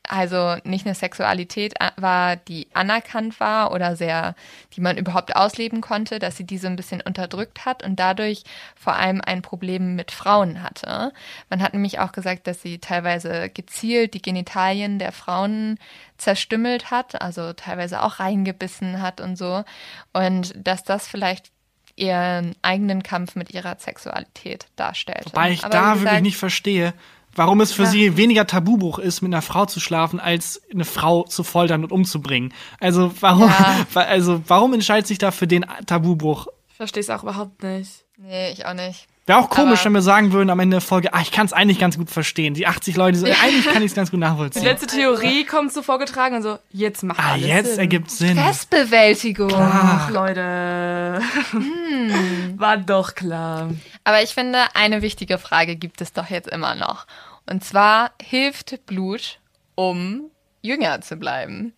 also 0.08 0.56
nicht 0.64 0.86
eine 0.86 0.94
Sexualität 0.94 1.74
äh, 1.80 1.90
war, 1.96 2.36
die 2.36 2.66
anerkannt 2.74 3.40
war 3.40 3.72
oder 3.72 3.96
sehr, 3.96 4.34
die 4.74 4.80
man 4.80 4.98
überhaupt 4.98 5.34
ausleben 5.34 5.80
konnte, 5.80 6.18
dass 6.18 6.36
sie 6.36 6.44
diese 6.44 6.66
ein 6.66 6.76
bisschen 6.76 7.00
unterdrückt 7.00 7.64
hat 7.64 7.82
und 7.82 7.96
dadurch 7.96 8.44
vor 8.76 8.94
allem 8.94 9.20
ein 9.20 9.42
Problem 9.42 9.96
mit 9.96 10.10
Frauen 10.10 10.62
hatte. 10.62 11.12
Man 11.50 11.62
hat 11.62 11.72
nämlich 11.72 11.98
auch 11.98 12.12
gesagt, 12.12 12.46
dass 12.46 12.60
sie 12.60 12.78
teilweise 12.78 13.48
gezielt 13.48 14.14
die 14.14 14.22
Genitalien 14.22 14.98
der 14.98 15.12
Frauen 15.12 15.78
zerstümmelt 16.18 16.90
hat, 16.90 17.20
also 17.20 17.52
teilweise 17.52 18.02
auch 18.02 18.20
reingebissen 18.20 19.00
hat 19.00 19.20
und 19.20 19.36
so. 19.36 19.64
Und 20.12 20.54
dass 20.56 20.84
das 20.84 21.08
vielleicht 21.08 21.50
ihren 21.96 22.56
eigenen 22.62 23.02
Kampf 23.02 23.36
mit 23.36 23.52
ihrer 23.54 23.76
Sexualität 23.78 24.66
darstellt. 24.76 25.26
Wobei 25.26 25.52
ich 25.52 25.64
Aber 25.64 25.70
da 25.70 25.92
gesagt, 25.92 26.04
wirklich 26.04 26.22
nicht 26.22 26.36
verstehe, 26.36 26.92
Warum 27.36 27.60
es 27.60 27.72
für 27.72 27.84
ja. 27.84 27.90
sie 27.90 28.16
weniger 28.16 28.46
Tabubruch 28.46 28.98
ist, 28.98 29.22
mit 29.22 29.32
einer 29.32 29.42
Frau 29.42 29.66
zu 29.66 29.80
schlafen, 29.80 30.20
als 30.20 30.62
eine 30.72 30.84
Frau 30.84 31.24
zu 31.24 31.42
foltern 31.42 31.84
und 31.84 31.92
umzubringen. 31.92 32.52
Also 32.80 33.12
warum, 33.20 33.48
ja. 33.48 33.86
also 33.94 34.42
warum 34.46 34.74
entscheidet 34.74 35.06
sich 35.06 35.18
da 35.18 35.30
für 35.30 35.46
den 35.46 35.64
Tabubruch? 35.86 36.46
Ich 36.68 36.76
verstehe 36.76 37.00
es 37.00 37.10
auch 37.10 37.22
überhaupt 37.22 37.62
nicht. 37.62 38.04
Nee, 38.16 38.52
ich 38.52 38.66
auch 38.66 38.74
nicht. 38.74 39.06
Wäre 39.26 39.38
auch 39.38 39.48
komisch, 39.48 39.80
Aber 39.80 39.86
wenn 39.86 39.92
wir 39.94 40.02
sagen 40.02 40.32
würden 40.32 40.50
am 40.50 40.60
Ende 40.60 40.74
der 40.74 40.80
Folge, 40.82 41.14
ah, 41.14 41.20
ich 41.22 41.30
kann 41.32 41.46
es 41.46 41.54
eigentlich 41.54 41.78
ganz 41.78 41.96
gut 41.96 42.10
verstehen. 42.10 42.52
Die 42.52 42.66
80 42.66 42.96
Leute 42.96 43.16
so, 43.16 43.26
eigentlich 43.42 43.64
kann 43.64 43.82
ich 43.82 43.90
es 43.90 43.94
ganz 43.94 44.10
gut 44.10 44.20
nachvollziehen. 44.20 44.60
Die 44.60 44.68
letzte 44.68 44.86
Theorie 44.86 45.44
kommt 45.44 45.72
so 45.72 45.82
vorgetragen 45.82 46.36
und 46.36 46.42
so, 46.42 46.58
jetzt 46.70 47.02
macht 47.02 47.18
ah, 47.20 47.32
alles 47.32 47.46
jetzt 47.46 47.70
Sinn. 47.70 47.78
ergibt 47.78 48.10
Sinn. 48.10 48.36
Stressbewältigung. 48.36 49.52
Ach, 49.54 50.10
Leute. 50.10 51.22
Hm. 51.52 52.54
War 52.58 52.76
doch 52.76 53.14
klar. 53.14 53.70
Aber 54.04 54.22
ich 54.22 54.34
finde, 54.34 54.58
eine 54.74 55.00
wichtige 55.00 55.38
Frage 55.38 55.76
gibt 55.76 56.02
es 56.02 56.12
doch 56.12 56.28
jetzt 56.28 56.48
immer 56.48 56.74
noch. 56.74 57.06
Und 57.48 57.64
zwar 57.64 58.10
hilft 58.20 58.84
Blut, 58.84 59.38
um 59.74 60.30
jünger 60.60 61.00
zu 61.00 61.16
bleiben. 61.16 61.72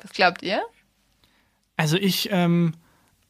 Was 0.00 0.12
glaubt 0.12 0.42
ihr? 0.42 0.62
Also 1.76 1.96
ich, 1.96 2.30
ähm, 2.32 2.72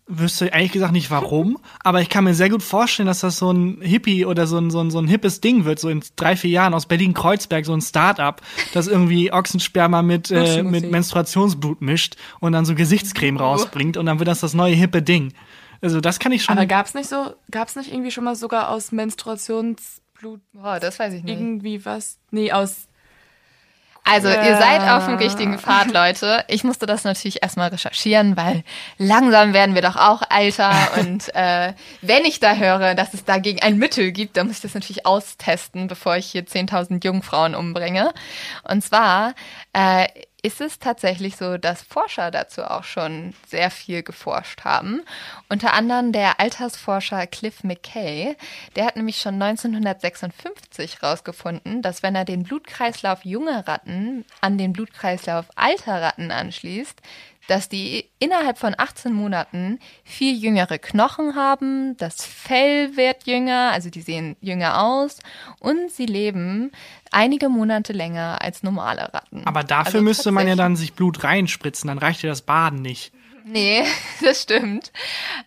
wüsste 0.09 0.46
ehrlich 0.46 0.72
gesagt 0.72 0.92
nicht 0.92 1.11
warum, 1.11 1.59
aber 1.84 2.00
ich 2.00 2.09
kann 2.09 2.24
mir 2.24 2.34
sehr 2.34 2.48
gut 2.48 2.62
vorstellen, 2.62 3.06
dass 3.06 3.20
das 3.20 3.36
so 3.36 3.50
ein 3.50 3.80
Hippie 3.80 4.24
oder 4.24 4.46
so 4.46 4.59
ein, 4.59 4.70
so 4.70 4.80
ein, 4.80 4.90
so 4.90 4.98
ein 4.98 5.06
hippes 5.06 5.40
Ding 5.40 5.64
wird, 5.64 5.78
so 5.78 5.88
in 5.88 6.02
drei, 6.16 6.36
vier 6.36 6.50
Jahren 6.50 6.74
aus 6.74 6.86
Berlin-Kreuzberg, 6.86 7.64
so 7.64 7.74
ein 7.74 7.80
Start-up, 7.80 8.42
das 8.72 8.88
irgendwie 8.88 9.32
Ochsensperma 9.32 10.02
mit, 10.02 10.30
äh, 10.30 10.62
mit 10.62 10.90
Menstruationsblut 10.90 11.82
mischt 11.82 12.16
und 12.40 12.52
dann 12.52 12.64
so 12.64 12.74
Gesichtscreme 12.74 13.36
rausbringt 13.36 13.96
und 13.96 14.06
dann 14.06 14.18
wird 14.18 14.28
das 14.28 14.40
das 14.40 14.54
neue 14.54 14.74
hippe 14.74 15.02
Ding. 15.02 15.32
Also 15.80 16.00
das 16.00 16.18
kann 16.18 16.32
ich 16.32 16.42
schon. 16.42 16.56
Aber 16.56 16.66
gab's 16.66 16.94
nicht 16.94 17.09
so, 17.09 17.34
gab's 17.50 17.76
nicht 17.76 17.92
irgendwie 17.92 18.11
schon 18.11 18.24
mal 18.24 18.34
sogar 18.34 18.70
aus 18.70 18.90
Menstruationsblut? 18.90 20.40
Boah, 20.52 20.80
das 20.80 20.98
weiß 20.98 21.14
ich 21.14 21.22
nicht. 21.22 21.38
Irgendwie 21.38 21.84
was? 21.84 22.18
Nee, 22.30 22.50
aus 22.50 22.88
Also, 24.11 24.28
ihr 24.28 24.56
seid 24.56 24.80
auf 24.90 25.06
dem 25.06 25.16
richtigen 25.16 25.59
Pfad, 25.59 25.92
Leute. 25.92 26.44
Ich 26.48 26.64
musste 26.64 26.86
das 26.86 27.04
natürlich 27.04 27.42
erstmal 27.42 27.68
recherchieren, 27.68 28.36
weil 28.36 28.64
langsam 28.96 29.52
werden 29.52 29.74
wir 29.74 29.82
doch 29.82 29.96
auch 29.96 30.22
älter. 30.30 30.72
Und 30.98 31.34
äh, 31.34 31.72
wenn 32.00 32.24
ich 32.24 32.40
da 32.40 32.54
höre, 32.54 32.94
dass 32.94 33.14
es 33.14 33.24
dagegen 33.24 33.61
ein 33.62 33.78
Mittel 33.78 34.12
gibt, 34.12 34.36
dann 34.36 34.46
muss 34.46 34.56
ich 34.56 34.62
das 34.62 34.74
natürlich 34.74 35.06
austesten, 35.06 35.88
bevor 35.88 36.16
ich 36.16 36.26
hier 36.26 36.44
10.000 36.44 37.04
Jungfrauen 37.04 37.54
umbringe. 37.54 38.12
Und 38.64 38.82
zwar 38.82 39.34
äh, 39.72 40.06
ist 40.43 40.61
es 40.61 40.78
tatsächlich 40.78 41.36
so, 41.36 41.59
dass 41.59 41.82
Forscher 41.82 42.30
dazu 42.30 42.62
auch 42.62 42.84
schon 42.84 43.34
sehr 43.47 43.70
viel 43.70 44.03
geforscht 44.03 44.64
haben. 44.64 45.03
Unter 45.49 45.72
anderem 45.72 46.12
der 46.12 46.39
Altersforscher 46.39 47.26
Cliff 47.26 47.64
McKay, 47.64 48.36
der 48.76 48.86
hat 48.86 48.97
nämlich 48.97 49.20
schon 49.20 49.41
1956 49.43 51.03
herausgefunden, 51.03 51.82
dass 51.82 52.03
wenn 52.03 52.14
er 52.14 52.24
den 52.24 52.45
Blutkreislauf 52.45 53.24
junger 53.24 53.66
Ratten 53.66 54.24
an 54.41 54.59
den 54.59 54.72
Blutkreislauf 54.72 55.47
alter 55.57 56.03
Ratten 56.03 56.30
anschließt, 56.30 57.01
dass 57.49 57.68
die 57.68 58.09
innerhalb 58.20 58.59
von 58.59 58.74
18 58.78 59.12
Monaten 59.12 59.80
viel 60.05 60.36
jüngere 60.36 60.78
Knochen 60.78 61.34
haben, 61.34 61.96
das 61.96 62.24
Fell 62.24 62.96
wird 62.96 63.26
jünger, 63.26 63.72
also 63.72 63.90
die 63.90 64.03
sehen 64.03 64.36
jünger 64.40 64.82
aus 64.82 65.18
und 65.59 65.90
sie 65.90 66.07
leben 66.07 66.70
einige 67.11 67.49
Monate 67.49 67.92
länger 67.92 68.38
als 68.42 68.62
normale 68.62 69.12
Ratten. 69.12 69.42
Aber 69.46 69.64
dafür 69.64 69.86
Also 69.86 70.03
müsste 70.03 70.30
man 70.30 70.46
ja 70.46 70.55
dann 70.55 70.76
sich 70.76 70.92
Blut 70.92 71.24
reinspritzen, 71.24 71.88
dann 71.88 71.99
reicht 71.99 72.22
ja 72.22 72.28
das 72.28 72.42
Baden 72.42 72.82
nicht. 72.82 73.12
Nee, 73.44 73.82
das 74.22 74.42
stimmt. 74.42 74.92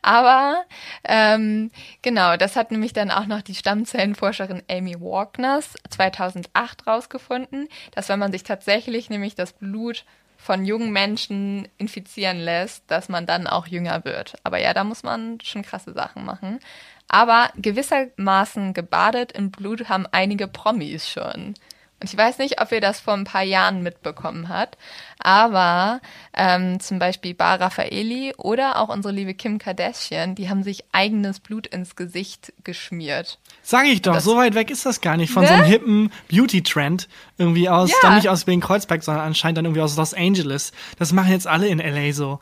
Aber 0.02 0.64
ähm, 1.04 1.72
genau, 2.02 2.36
das 2.36 2.56
hat 2.56 2.72
nämlich 2.72 2.94
dann 2.94 3.12
auch 3.12 3.28
noch 3.28 3.42
die 3.42 3.54
Stammzellenforscherin 3.54 4.64
Amy 4.70 5.00
Walkners 5.00 5.76
2008 5.90 6.88
rausgefunden, 6.88 7.68
dass 7.92 8.10
wenn 8.10 8.20
man 8.20 8.32
sich 8.32 8.44
tatsächlich 8.44 9.10
nämlich 9.10 9.36
das 9.36 9.54
Blut 9.54 10.04
von 10.42 10.66
jungen 10.66 10.92
Menschen 10.92 11.68
infizieren 11.78 12.40
lässt, 12.40 12.90
dass 12.90 13.10
man 13.10 13.28
dann 13.28 13.46
auch 13.46 13.68
jünger 13.68 14.04
wird. 14.06 14.34
Aber 14.44 14.58
ja, 14.58 14.74
da 14.74 14.84
muss 14.84 15.04
man 15.04 15.40
schon 15.44 15.62
krasse 15.62 15.94
Sachen 15.94 16.26
machen. 16.26 16.60
Aber 17.08 17.52
gewissermaßen 17.58 18.74
gebadet 18.74 19.34
in 19.34 19.52
Blut 19.52 19.88
haben 19.88 20.08
einige 20.12 20.48
Promis 20.48 21.08
schon. 21.08 21.54
Und 22.02 22.12
ich 22.12 22.18
weiß 22.18 22.40
nicht, 22.40 22.60
ob 22.60 22.72
ihr 22.72 22.82
das 22.82 23.00
vor 23.00 23.14
ein 23.14 23.26
paar 23.26 23.44
Jahren 23.44 23.84
mitbekommen 23.84 24.50
habt, 24.50 24.76
aber 25.20 26.02
ähm, 26.34 26.80
zum 26.80 26.98
Beispiel 26.98 27.36
Bar 27.36 27.62
Raffaeli 27.62 28.34
oder 28.38 28.80
auch 28.80 28.90
unsere 28.90 29.14
liebe 29.14 29.34
Kim 29.36 29.60
Kardashian, 29.60 30.34
die 30.34 30.50
haben 30.50 30.64
sich 30.64 30.84
eigenes 30.92 31.40
Blut 31.40 31.68
ins 31.68 31.96
Gesicht 31.96 32.54
geschmiert. 32.64 33.38
Sag 33.62 33.86
ich 33.86 34.02
doch, 34.02 34.16
Das- 34.16 34.24
so 34.24 34.36
weit 34.36 34.56
weg 34.56 34.72
ist 34.72 34.86
das 34.86 35.00
gar 35.02 35.16
nicht 35.16 35.32
von 35.32 35.44
Ne? 35.44 35.50
so 35.50 35.54
einem 35.54 35.66
hippen 35.66 36.12
Beauty-Trend. 36.30 37.08
Irgendwie 37.38 37.70
aus, 37.70 37.92
Ja. 37.92 37.98
dann 38.02 38.16
nicht 38.16 38.30
aus 38.30 38.46
Berlin-Kreuzberg, 38.46 39.04
sondern 39.04 39.24
anscheinend 39.26 39.60
dann 39.60 39.66
irgendwie 39.66 39.82
aus 39.82 39.96
Los 39.96 40.14
Angeles. 40.16 40.72
Das 40.98 41.12
machen 41.14 41.32
jetzt 41.32 41.46
alle 41.48 41.68
in 41.68 41.80
L.A. 41.80 42.12
so. 42.14 42.40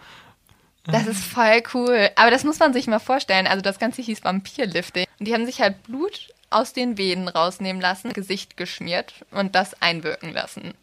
Das 0.85 1.05
ist 1.05 1.23
voll 1.23 1.61
cool. 1.73 2.09
Aber 2.15 2.31
das 2.31 2.43
muss 2.45 2.57
man 2.59 2.71
sich 2.73 2.87
mal 2.87 2.99
vorstellen. 2.99 3.45
Also 3.45 3.61
das 3.61 3.77
Ganze 3.77 4.01
hieß 4.01 4.23
Vampirlifting. 4.23 5.05
Und 5.19 5.27
die 5.27 5.33
haben 5.33 5.45
sich 5.45 5.61
halt 5.61 5.83
Blut 5.83 6.29
aus 6.49 6.73
den 6.73 6.97
Venen 6.97 7.27
rausnehmen 7.27 7.81
lassen, 7.81 8.13
Gesicht 8.13 8.57
geschmiert 8.57 9.13
und 9.31 9.55
das 9.55 9.81
einwirken 9.81 10.33
lassen. 10.33 10.73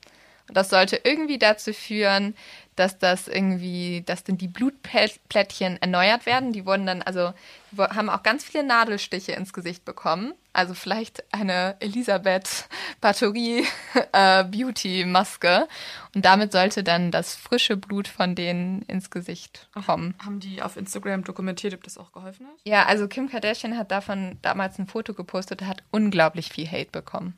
Und 0.49 0.57
das 0.57 0.71
sollte 0.71 1.01
irgendwie 1.03 1.39
dazu 1.39 1.73
führen, 1.73 2.37
dass 2.77 2.99
das 2.99 3.27
irgendwie, 3.27 4.03
dass 4.07 4.23
dann 4.23 4.39
die 4.39 4.49
Blutplättchen 4.49 5.81
erneuert 5.81 6.27
werden. 6.27 6.53
Die 6.53 6.67
wurden 6.67 6.87
dann, 6.87 7.03
also, 7.03 7.33
haben 7.77 8.11
auch 8.11 8.23
ganz 8.23 8.45
viele 8.45 8.65
Nadelstiche 8.65 9.33
ins 9.33 9.53
Gesicht 9.53 9.85
bekommen. 9.85 10.35
Also 10.57 10.73
vielleicht 10.73 11.23
eine 11.35 11.77
Elisabeth 11.81 12.67
Bathory 13.03 13.67
äh, 14.13 14.43
Beauty 14.45 15.05
Maske. 15.05 15.69
Und 16.15 16.25
damit 16.25 16.53
sollte 16.53 16.83
dann 16.83 17.11
das 17.11 17.35
frische 17.35 17.77
Blut 17.77 18.09
von 18.09 18.35
denen 18.35 18.81
ins 18.83 19.11
Gesicht 19.11 19.69
kommen. 19.85 20.15
Haben 20.25 20.41
die 20.41 20.63
auf 20.63 20.79
Instagram 20.79 21.25
dokumentiert, 21.25 21.75
ob 21.75 21.85
das 21.85 21.99
auch 21.99 22.11
geholfen 22.11 22.47
hat? 22.47 22.55
Ja, 22.65 22.87
also 22.87 23.07
Kim 23.07 23.29
Kardashian 23.29 23.77
hat 23.77 23.91
davon 23.91 24.39
damals 24.41 24.79
ein 24.79 24.87
Foto 24.87 25.13
gepostet, 25.13 25.61
hat 25.61 25.83
unglaublich 25.91 26.49
viel 26.49 26.67
Hate 26.67 26.91
bekommen. 26.91 27.37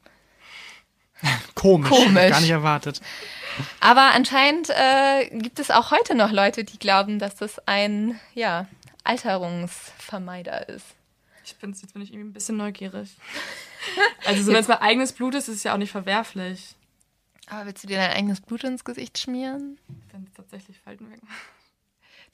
Komisch. 1.57 1.91
Komisch. 1.91 2.31
Gar 2.31 2.41
nicht 2.41 2.51
erwartet. 2.51 3.01
Aber 3.81 4.13
anscheinend 4.15 4.71
äh, 4.71 5.29
gibt 5.33 5.59
es 5.59 5.73
auch 5.73 5.91
heute 5.91 6.15
noch 6.15 6.31
Leute, 6.31 6.63
die 6.63 6.79
glauben, 6.79 7.19
dass 7.19 7.35
das 7.35 7.59
ein 7.67 8.21
ja, 8.35 8.67
Alterungsvermeider 9.03 10.69
ist. 10.69 10.87
Ich 11.49 11.57
bin, 11.57 11.73
jetzt 11.73 11.93
bin 11.93 12.03
ich 12.03 12.13
irgendwie 12.13 12.31
ein 12.31 12.33
bisschen 12.33 12.57
neugierig. 12.57 13.17
Also 14.27 14.43
so, 14.43 14.53
wenn 14.53 14.61
es 14.61 14.69
mein 14.69 14.79
eigenes 14.79 15.13
Blut 15.13 15.35
ist, 15.35 15.49
ist 15.49 15.57
es 15.57 15.63
ja 15.63 15.73
auch 15.73 15.79
nicht 15.79 15.93
verwerflich. 15.93 16.75
Aber 17.49 17.65
willst 17.65 17.83
du 17.83 17.87
dir 17.87 17.97
dein 17.97 18.11
eigenes 18.11 18.41
Blut 18.41 18.65
ins 18.65 18.85
Gesicht 18.85 19.17
schmieren? 19.17 19.79
Wenn 20.13 20.25
es 20.25 20.33
tatsächlich 20.35 20.79
Falten 20.79 21.11
weg 21.11 21.21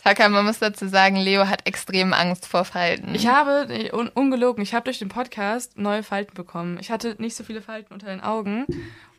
Taka, 0.05 0.29
man 0.29 0.45
muss 0.45 0.59
dazu 0.59 0.89
sagen, 0.89 1.17
Leo 1.17 1.49
hat 1.49 1.67
extrem 1.67 2.13
Angst 2.13 2.47
vor 2.47 2.65
Falten. 2.65 3.15
Ich 3.15 3.27
habe, 3.27 3.91
un 3.93 4.09
ungelogen, 4.09 4.63
ich 4.63 4.75
habe 4.75 4.85
durch 4.85 4.99
den 4.99 5.09
Podcast 5.09 5.79
neue 5.79 6.03
Falten 6.03 6.35
bekommen. 6.35 6.79
Ich 6.81 6.91
hatte 6.91 7.17
nicht 7.19 7.37
so 7.37 7.45
viele 7.45 7.63
Falten 7.63 7.95
unter 7.95 8.09
den 8.09 8.21
Augen. 8.21 8.67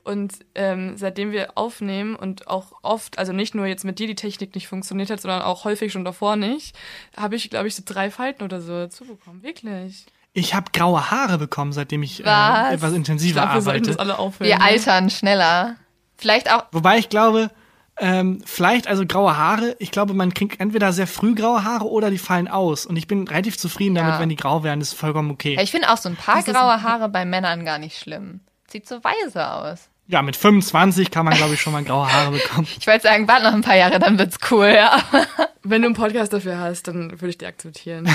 Und 0.06 0.34
ähm, 0.54 0.98
seitdem 0.98 1.32
wir 1.32 1.58
aufnehmen 1.58 2.16
und 2.16 2.48
auch 2.48 2.74
oft, 2.84 3.18
also 3.18 3.34
nicht 3.34 3.56
nur 3.56 3.66
jetzt 3.66 3.84
mit 3.84 3.98
dir 3.98 4.06
die 4.06 4.14
Technik 4.14 4.54
nicht 4.54 4.68
funktioniert 4.68 5.10
hat, 5.10 5.20
sondern 5.20 5.42
auch 5.42 5.66
häufig 5.66 5.92
schon 5.92 6.06
davor 6.06 6.36
nicht, 6.36 6.76
habe 7.18 7.36
ich, 7.36 7.50
glaube 7.50 7.68
ich, 7.68 7.76
so 7.76 7.82
drei 7.84 8.12
Falten 8.12 8.44
oder 8.44 8.62
so 8.62 8.72
dazu 8.74 9.04
bekommen. 9.04 9.42
Wirklich. 9.42 10.06
Ich 10.34 10.54
habe 10.54 10.68
graue 10.72 11.10
Haare 11.10 11.40
bekommen, 11.40 11.74
seitdem 11.74 12.04
ich 12.04 12.22
äh, 12.22 12.26
Was? 12.26 12.74
etwas 12.74 12.92
Ich 12.92 12.98
intensiver 12.98 13.42
glaube, 13.42 13.56
wir 13.56 13.62
sollten 13.62 13.84
das 13.88 13.98
arbeite. 13.98 14.12
alle 14.12 14.20
aufhören. 14.20 14.48
Wir 14.48 14.58
ne? 14.60 14.64
altern 14.64 15.10
schneller. 15.10 15.76
Vielleicht 16.18 16.52
auch, 16.54 16.66
Wobei 16.72 17.00
ich 17.00 17.10
glaube, 17.10 17.50
ähm, 17.98 18.42
vielleicht 18.46 18.88
also 18.88 19.06
graue 19.08 19.36
Haare, 19.38 19.76
ich 19.80 19.90
glaube, 19.90 20.14
man 20.14 20.34
kriegt 20.36 20.60
entweder 20.60 20.94
sehr 20.94 21.08
früh 21.08 21.34
graue 21.34 21.64
Haare 21.64 21.90
oder 21.90 22.12
die 22.12 22.18
fallen 22.20 22.48
aus. 22.48 22.86
Und 22.86 22.96
ich 22.96 23.08
bin 23.08 23.28
relativ 23.28 23.58
zufrieden 23.58 23.96
Ja. 23.96 24.04
damit, 24.04 24.20
wenn 24.20 24.30
die 24.30 24.36
grau 24.36 24.64
werden, 24.64 24.82
das 24.82 24.90
ist 24.90 25.00
vollkommen 25.00 25.32
okay. 25.32 25.56
ja, 25.56 25.62
ich 25.64 25.72
finde 25.72 25.90
auch 25.90 25.98
so 25.98 26.10
ein 26.10 26.16
paar 26.16 26.36
Das 26.44 26.46
graue 26.46 26.84
Haare 26.84 27.10
bei 27.10 27.26
Männern 27.26 27.66
gar 27.66 27.80
nicht 27.80 27.98
schlimm. 27.98 28.42
Sieht 28.70 28.88
so 28.88 29.04
weise 29.04 29.50
aus. 29.50 29.90
Ja, 30.08 30.22
mit 30.22 30.36
25 30.36 31.10
kann 31.10 31.26
man, 31.26 31.34
glaube 31.36 31.56
ich, 31.56 31.62
schon 31.62 31.74
mal 31.74 31.84
graue 31.84 32.12
Haare 32.12 32.32
bekommen. 32.38 32.68
Ich 32.80 32.86
wollte 32.86 33.04
sagen, 33.04 33.28
warte 33.28 33.44
noch 33.46 33.54
ein 33.54 33.62
paar 33.62 33.76
Jahre, 33.76 33.98
dann 34.00 34.18
wird's 34.20 34.38
cool, 34.52 34.68
ja. 34.68 35.00
Wenn 35.64 35.82
du 35.82 35.88
einen 35.88 35.96
Podcast 35.96 36.32
dafür 36.32 36.60
hast, 36.60 36.88
dann 36.88 37.10
würde 37.12 37.30
ich 37.30 37.38
die 37.40 37.48
akzeptieren. 37.48 38.08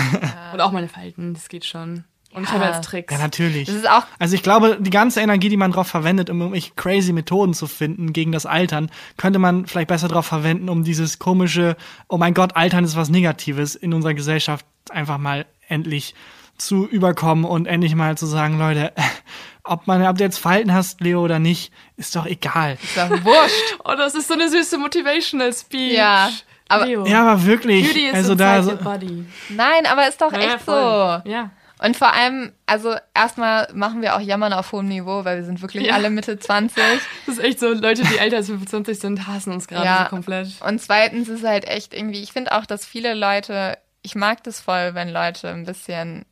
Und 0.52 0.60
auch 0.60 0.70
meine 0.70 0.88
Falten, 0.88 1.34
das 1.34 1.48
geht 1.48 1.64
schon. 1.64 2.04
Und 2.32 2.44
ich 2.44 2.50
habe 2.52 2.62
Ja. 2.64 2.76
jetzt 2.76 2.84
Tricks. 2.84 3.12
Ja, 3.12 3.18
natürlich. 3.18 3.66
Das 3.66 3.74
ist 3.74 3.90
auch, 3.90 4.04
Also 4.20 4.36
ich 4.36 4.44
glaube, 4.44 4.78
die 4.80 4.90
ganze 4.90 5.20
Energie, 5.20 5.48
die 5.48 5.56
man 5.56 5.72
drauf 5.72 5.88
verwendet, 5.88 6.30
um 6.30 6.38
irgendwelche 6.40 6.70
crazy 6.76 7.12
Methoden 7.12 7.54
zu 7.54 7.66
finden 7.66 8.12
gegen 8.12 8.30
das 8.30 8.46
Altern, 8.46 8.88
könnte 9.16 9.40
man 9.40 9.66
vielleicht 9.66 9.88
besser 9.88 10.06
drauf 10.06 10.26
verwenden, 10.26 10.68
um 10.68 10.84
dieses 10.84 11.18
komische, 11.18 11.76
oh 12.08 12.18
mein 12.18 12.34
Gott, 12.34 12.54
Altern 12.54 12.84
ist 12.84 12.94
was 12.94 13.08
Negatives 13.08 13.74
in 13.74 13.92
unserer 13.92 14.14
Gesellschaft 14.14 14.64
einfach 14.90 15.18
mal 15.18 15.44
endlich 15.66 16.14
zu 16.60 16.86
überkommen 16.86 17.44
und 17.44 17.66
endlich 17.66 17.94
mal 17.94 18.16
zu 18.18 18.26
sagen, 18.26 18.58
Leute, 18.58 18.92
ob 19.64 19.86
man, 19.86 20.04
ob 20.06 20.18
du 20.18 20.24
jetzt 20.24 20.38
Falten 20.38 20.72
hast, 20.74 21.00
Leo, 21.00 21.22
oder 21.22 21.38
nicht, 21.38 21.72
ist 21.96 22.14
doch 22.16 22.26
egal. 22.26 22.76
ist 22.82 22.96
doch 22.96 23.10
wurscht. 23.24 23.76
Oh, 23.84 23.94
das 23.96 24.14
ist 24.14 24.28
so 24.28 24.34
eine 24.34 24.48
süße 24.48 24.78
Motivational 24.78 25.52
Speech. 25.52 25.94
Ja, 25.94 26.30
aber- 26.68 26.86
Leo. 26.86 27.06
Ja, 27.06 27.22
aber 27.26 27.44
wirklich, 27.46 27.84
Beauty 27.86 28.06
is 28.08 28.14
also 28.14 28.34
da, 28.34 28.62
so, 28.62 28.76
body. 28.76 29.24
Nein, 29.48 29.86
aber 29.90 30.06
ist 30.08 30.20
doch 30.20 30.32
Ja, 30.32 30.38
ja, 30.40 30.54
echt 30.54 30.60
voll. 30.64 31.22
so. 31.24 31.30
Ja. 31.30 31.50
Und 31.82 31.96
vor 31.96 32.12
allem, 32.12 32.52
also 32.66 32.94
erstmal 33.14 33.68
machen 33.72 34.02
wir 34.02 34.14
auch 34.14 34.20
Jammern 34.20 34.52
auf 34.52 34.70
hohem 34.72 34.86
Niveau, 34.86 35.24
weil 35.24 35.38
wir 35.38 35.44
sind 35.46 35.62
wirklich 35.62 35.86
Ja. 35.86 35.94
alle 35.94 36.10
Mitte 36.10 36.38
20. 36.38 36.82
Das 37.26 37.38
ist 37.38 37.42
echt 37.44 37.58
so, 37.58 37.68
Leute, 37.72 38.02
die 38.02 38.18
älter 38.18 38.36
als 38.36 38.48
25 38.48 38.98
sind, 38.98 39.26
hassen 39.26 39.50
uns 39.54 39.66
gerade 39.66 39.86
Ja. 39.86 40.02
so 40.04 40.10
komplett. 40.10 40.48
Und 40.66 40.78
zweitens 40.82 41.28
ist 41.30 41.42
halt 41.42 41.64
echt 41.66 41.94
irgendwie, 41.94 42.22
ich 42.22 42.32
finde 42.34 42.52
auch, 42.52 42.66
dass 42.66 42.84
viele 42.84 43.14
Leute, 43.14 43.78
ich 44.02 44.14
mag 44.14 44.44
das 44.44 44.60
voll, 44.60 44.90
wenn 44.94 45.08
Leute 45.08 45.48
ein 45.48 45.64
bisschen 45.64 46.26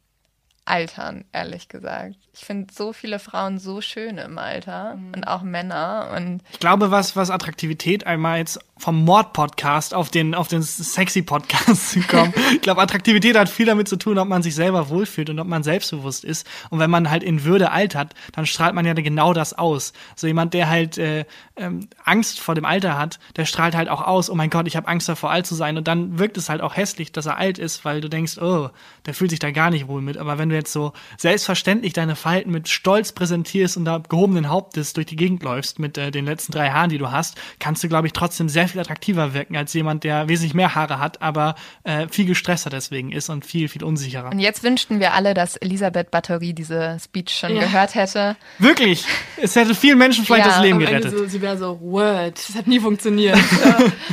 altern, 0.69 1.25
ehrlich 1.33 1.69
gesagt. 1.69 2.28
Ich 2.39 2.45
finde 2.45 2.73
so 2.73 2.93
viele 2.93 3.19
Frauen 3.19 3.59
so 3.59 3.81
schön 3.81 4.17
im 4.17 4.39
Alter 4.39 4.97
und 5.15 5.27
auch 5.27 5.43
Männer 5.43 6.13
und 6.17 6.41
ich 6.53 6.61
glaube, 6.61 6.93
was, 6.93 7.17
was 7.17 7.31
Attraktivität 7.31 8.07
einmal 8.07 8.39
jetzt 8.39 8.61
vom 8.79 9.05
Mord-Podcast 9.05 9.93
auf 9.93 10.09
den, 10.09 10.35
auf 10.35 10.49
den 10.49 10.63
Sexy-Podcast 10.63 11.91
zu 11.91 12.01
kommen. 12.09 12.33
ich 12.53 12.61
glaube, 12.61 12.81
Attraktivität 12.81 13.37
hat 13.37 13.49
viel 13.49 13.67
damit 13.67 13.89
zu 13.89 13.97
tun, 13.97 14.19
ob 14.19 14.29
man 14.29 14.43
sich 14.43 14.55
selber 14.55 14.89
wohlfühlt 14.89 15.31
und 15.31 15.39
ob 15.41 15.49
man 15.49 15.63
selbstbewusst 15.63 16.25
ist. 16.25 16.47
Und 16.71 16.79
wenn 16.79 16.91
man 16.91 17.11
halt 17.11 17.23
in 17.23 17.45
Würde 17.45 17.73
altert, 17.73 18.15
dann 18.33 18.47
strahlt 18.47 18.75
man 18.75 18.87
ja 18.87 18.95
genau 18.95 19.33
das 19.33 19.53
aus. 19.53 19.93
So 20.15 20.27
jemand, 20.27 20.55
der 20.55 20.69
halt 20.69 20.97
äh, 20.97 21.25
ähm, 21.57 21.89
Angst 22.05 22.41
vor 22.41 22.55
dem 22.55 22.65
Alter 22.65 22.97
hat, 22.97 23.19
der 23.37 23.45
strahlt 23.45 23.75
halt 23.75 23.89
auch 23.89 24.03
aus, 24.03 24.31
oh 24.31 24.35
mein 24.35 24.51
Gott, 24.51 24.67
ich 24.67 24.77
habe 24.77 24.89
Angst 24.89 25.09
davor, 25.09 25.31
alt 25.31 25.47
zu 25.47 25.55
sein. 25.55 25.77
Und 25.77 25.89
dann 25.89 26.19
wirkt 26.19 26.37
es 26.37 26.49
halt 26.49 26.61
auch 26.61 26.77
hässlich, 26.77 27.13
dass 27.13 27.27
er 27.27 27.37
alt 27.37 27.59
ist, 27.59 27.85
weil 27.85 28.01
du 28.01 28.09
denkst, 28.09 28.39
oh, 28.39 28.71
der 29.07 29.15
fühlt 29.15 29.31
sich 29.31 29.41
da 29.41 29.51
gar 29.51 29.71
nicht 29.71 29.89
wohl 29.89 30.01
mit. 30.01 30.17
Aber 30.17 30.39
wenn 30.39 30.49
du 30.49 30.55
jetzt 30.55 30.73
so 30.73 30.93
selbstverständlich 31.17 31.93
deine 31.93 32.17
Verhalten 32.29 32.51
mit 32.51 32.69
Stolz 32.69 33.13
präsentierst 33.13 33.79
und 33.79 33.87
da 33.87 34.03
gehobenen 34.07 34.51
Hauptes 34.51 34.93
durch 34.93 35.07
die 35.07 35.17
Gegend 35.17 35.43
läufst 35.43 35.79
mit 35.79 35.97
äh, 35.97 36.11
den 36.11 36.27
letzten 36.27 36.53
drei 36.53 36.69
Haaren, 36.69 36.91
die 36.91 36.99
du 36.99 37.11
hast, 37.11 37.39
kannst 37.59 37.83
du, 37.83 37.89
glaube 37.89 38.07
ich, 38.07 38.13
trotzdem 38.13 38.51
sehr 38.51 38.69
viel 38.69 38.79
attraktiver 38.83 39.33
wirken 39.33 39.57
als 39.57 39.73
jemand, 39.73 40.05
der 40.05 40.29
wesentlich 40.29 40.53
mehr 40.53 40.75
Haare 40.75 40.99
hat, 40.99 41.23
aber 41.23 41.55
äh, 41.85 42.07
viel 42.09 42.27
gestresster 42.27 42.69
deswegen 42.69 43.13
ist 43.13 43.31
und 43.31 43.47
viel, 43.47 43.71
viel 43.71 43.83
unsicherer. 43.83 44.31
Und 44.31 44.41
jetzt 44.41 44.63
wünschten 44.63 45.01
wir 45.01 45.15
alle, 45.15 45.33
dass 45.33 45.57
Elisabeth 45.57 46.11
Bathory 46.11 46.53
diese 46.53 46.99
Speech 47.03 47.35
schon 47.35 47.57
ja. 47.57 47.63
gehört 47.63 47.95
hätte. 47.95 48.37
Wirklich? 48.59 49.07
Es 49.39 49.57
hätte 49.57 49.75
vielen 49.75 49.97
Menschen 49.97 50.27
vielleicht 50.27 50.45
ja, 50.45 50.53
das 50.53 50.63
Leben 50.63 50.81
gerettet. 50.81 51.17
So, 51.17 51.25
sie 51.25 51.41
wäre 51.41 51.57
so, 51.57 51.81
Word, 51.81 52.35
das 52.47 52.57
hat 52.57 52.67
nie 52.67 52.79
funktioniert. 52.79 53.39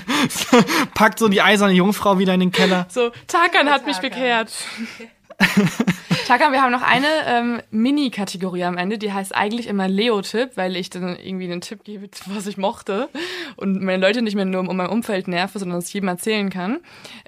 Packt 0.94 1.20
so 1.20 1.28
die 1.28 1.42
eiserne 1.42 1.74
Jungfrau 1.74 2.18
wieder 2.18 2.34
in 2.34 2.40
den 2.40 2.52
Keller. 2.54 2.86
So, 2.88 3.12
Tarkan 3.28 3.70
hat 3.70 3.86
mich 3.86 3.98
bekehrt. 3.98 4.54
Taka, 6.28 6.52
wir 6.52 6.62
haben 6.62 6.72
noch 6.72 6.82
eine 6.82 7.08
ähm, 7.28 7.62
Mini-Kategorie 7.70 8.64
am 8.64 8.78
Ende, 8.78 8.98
die 8.98 9.14
heißt 9.14 9.36
eigentlich 9.36 9.68
immer 9.68 9.88
Leo-Tipp, 9.88 10.52
weil 10.56 10.76
ich 10.76 10.90
dann 10.90 11.16
irgendwie 11.18 11.46
einen 11.46 11.62
Tipp 11.62 11.84
gebe, 11.84 12.10
was 12.26 12.48
ich 12.48 12.58
mochte 12.58 13.10
und 13.58 13.82
meine 13.84 14.02
Leute 14.06 14.22
nicht 14.22 14.36
mehr 14.36 14.46
nur 14.46 14.68
um 14.68 14.76
mein 14.76 14.90
Umfeld 14.90 15.28
nerve, 15.28 15.60
sondern 15.60 15.78
es 15.78 15.94
jedem 15.94 16.10
erzählen 16.10 16.50
kann. 16.50 16.80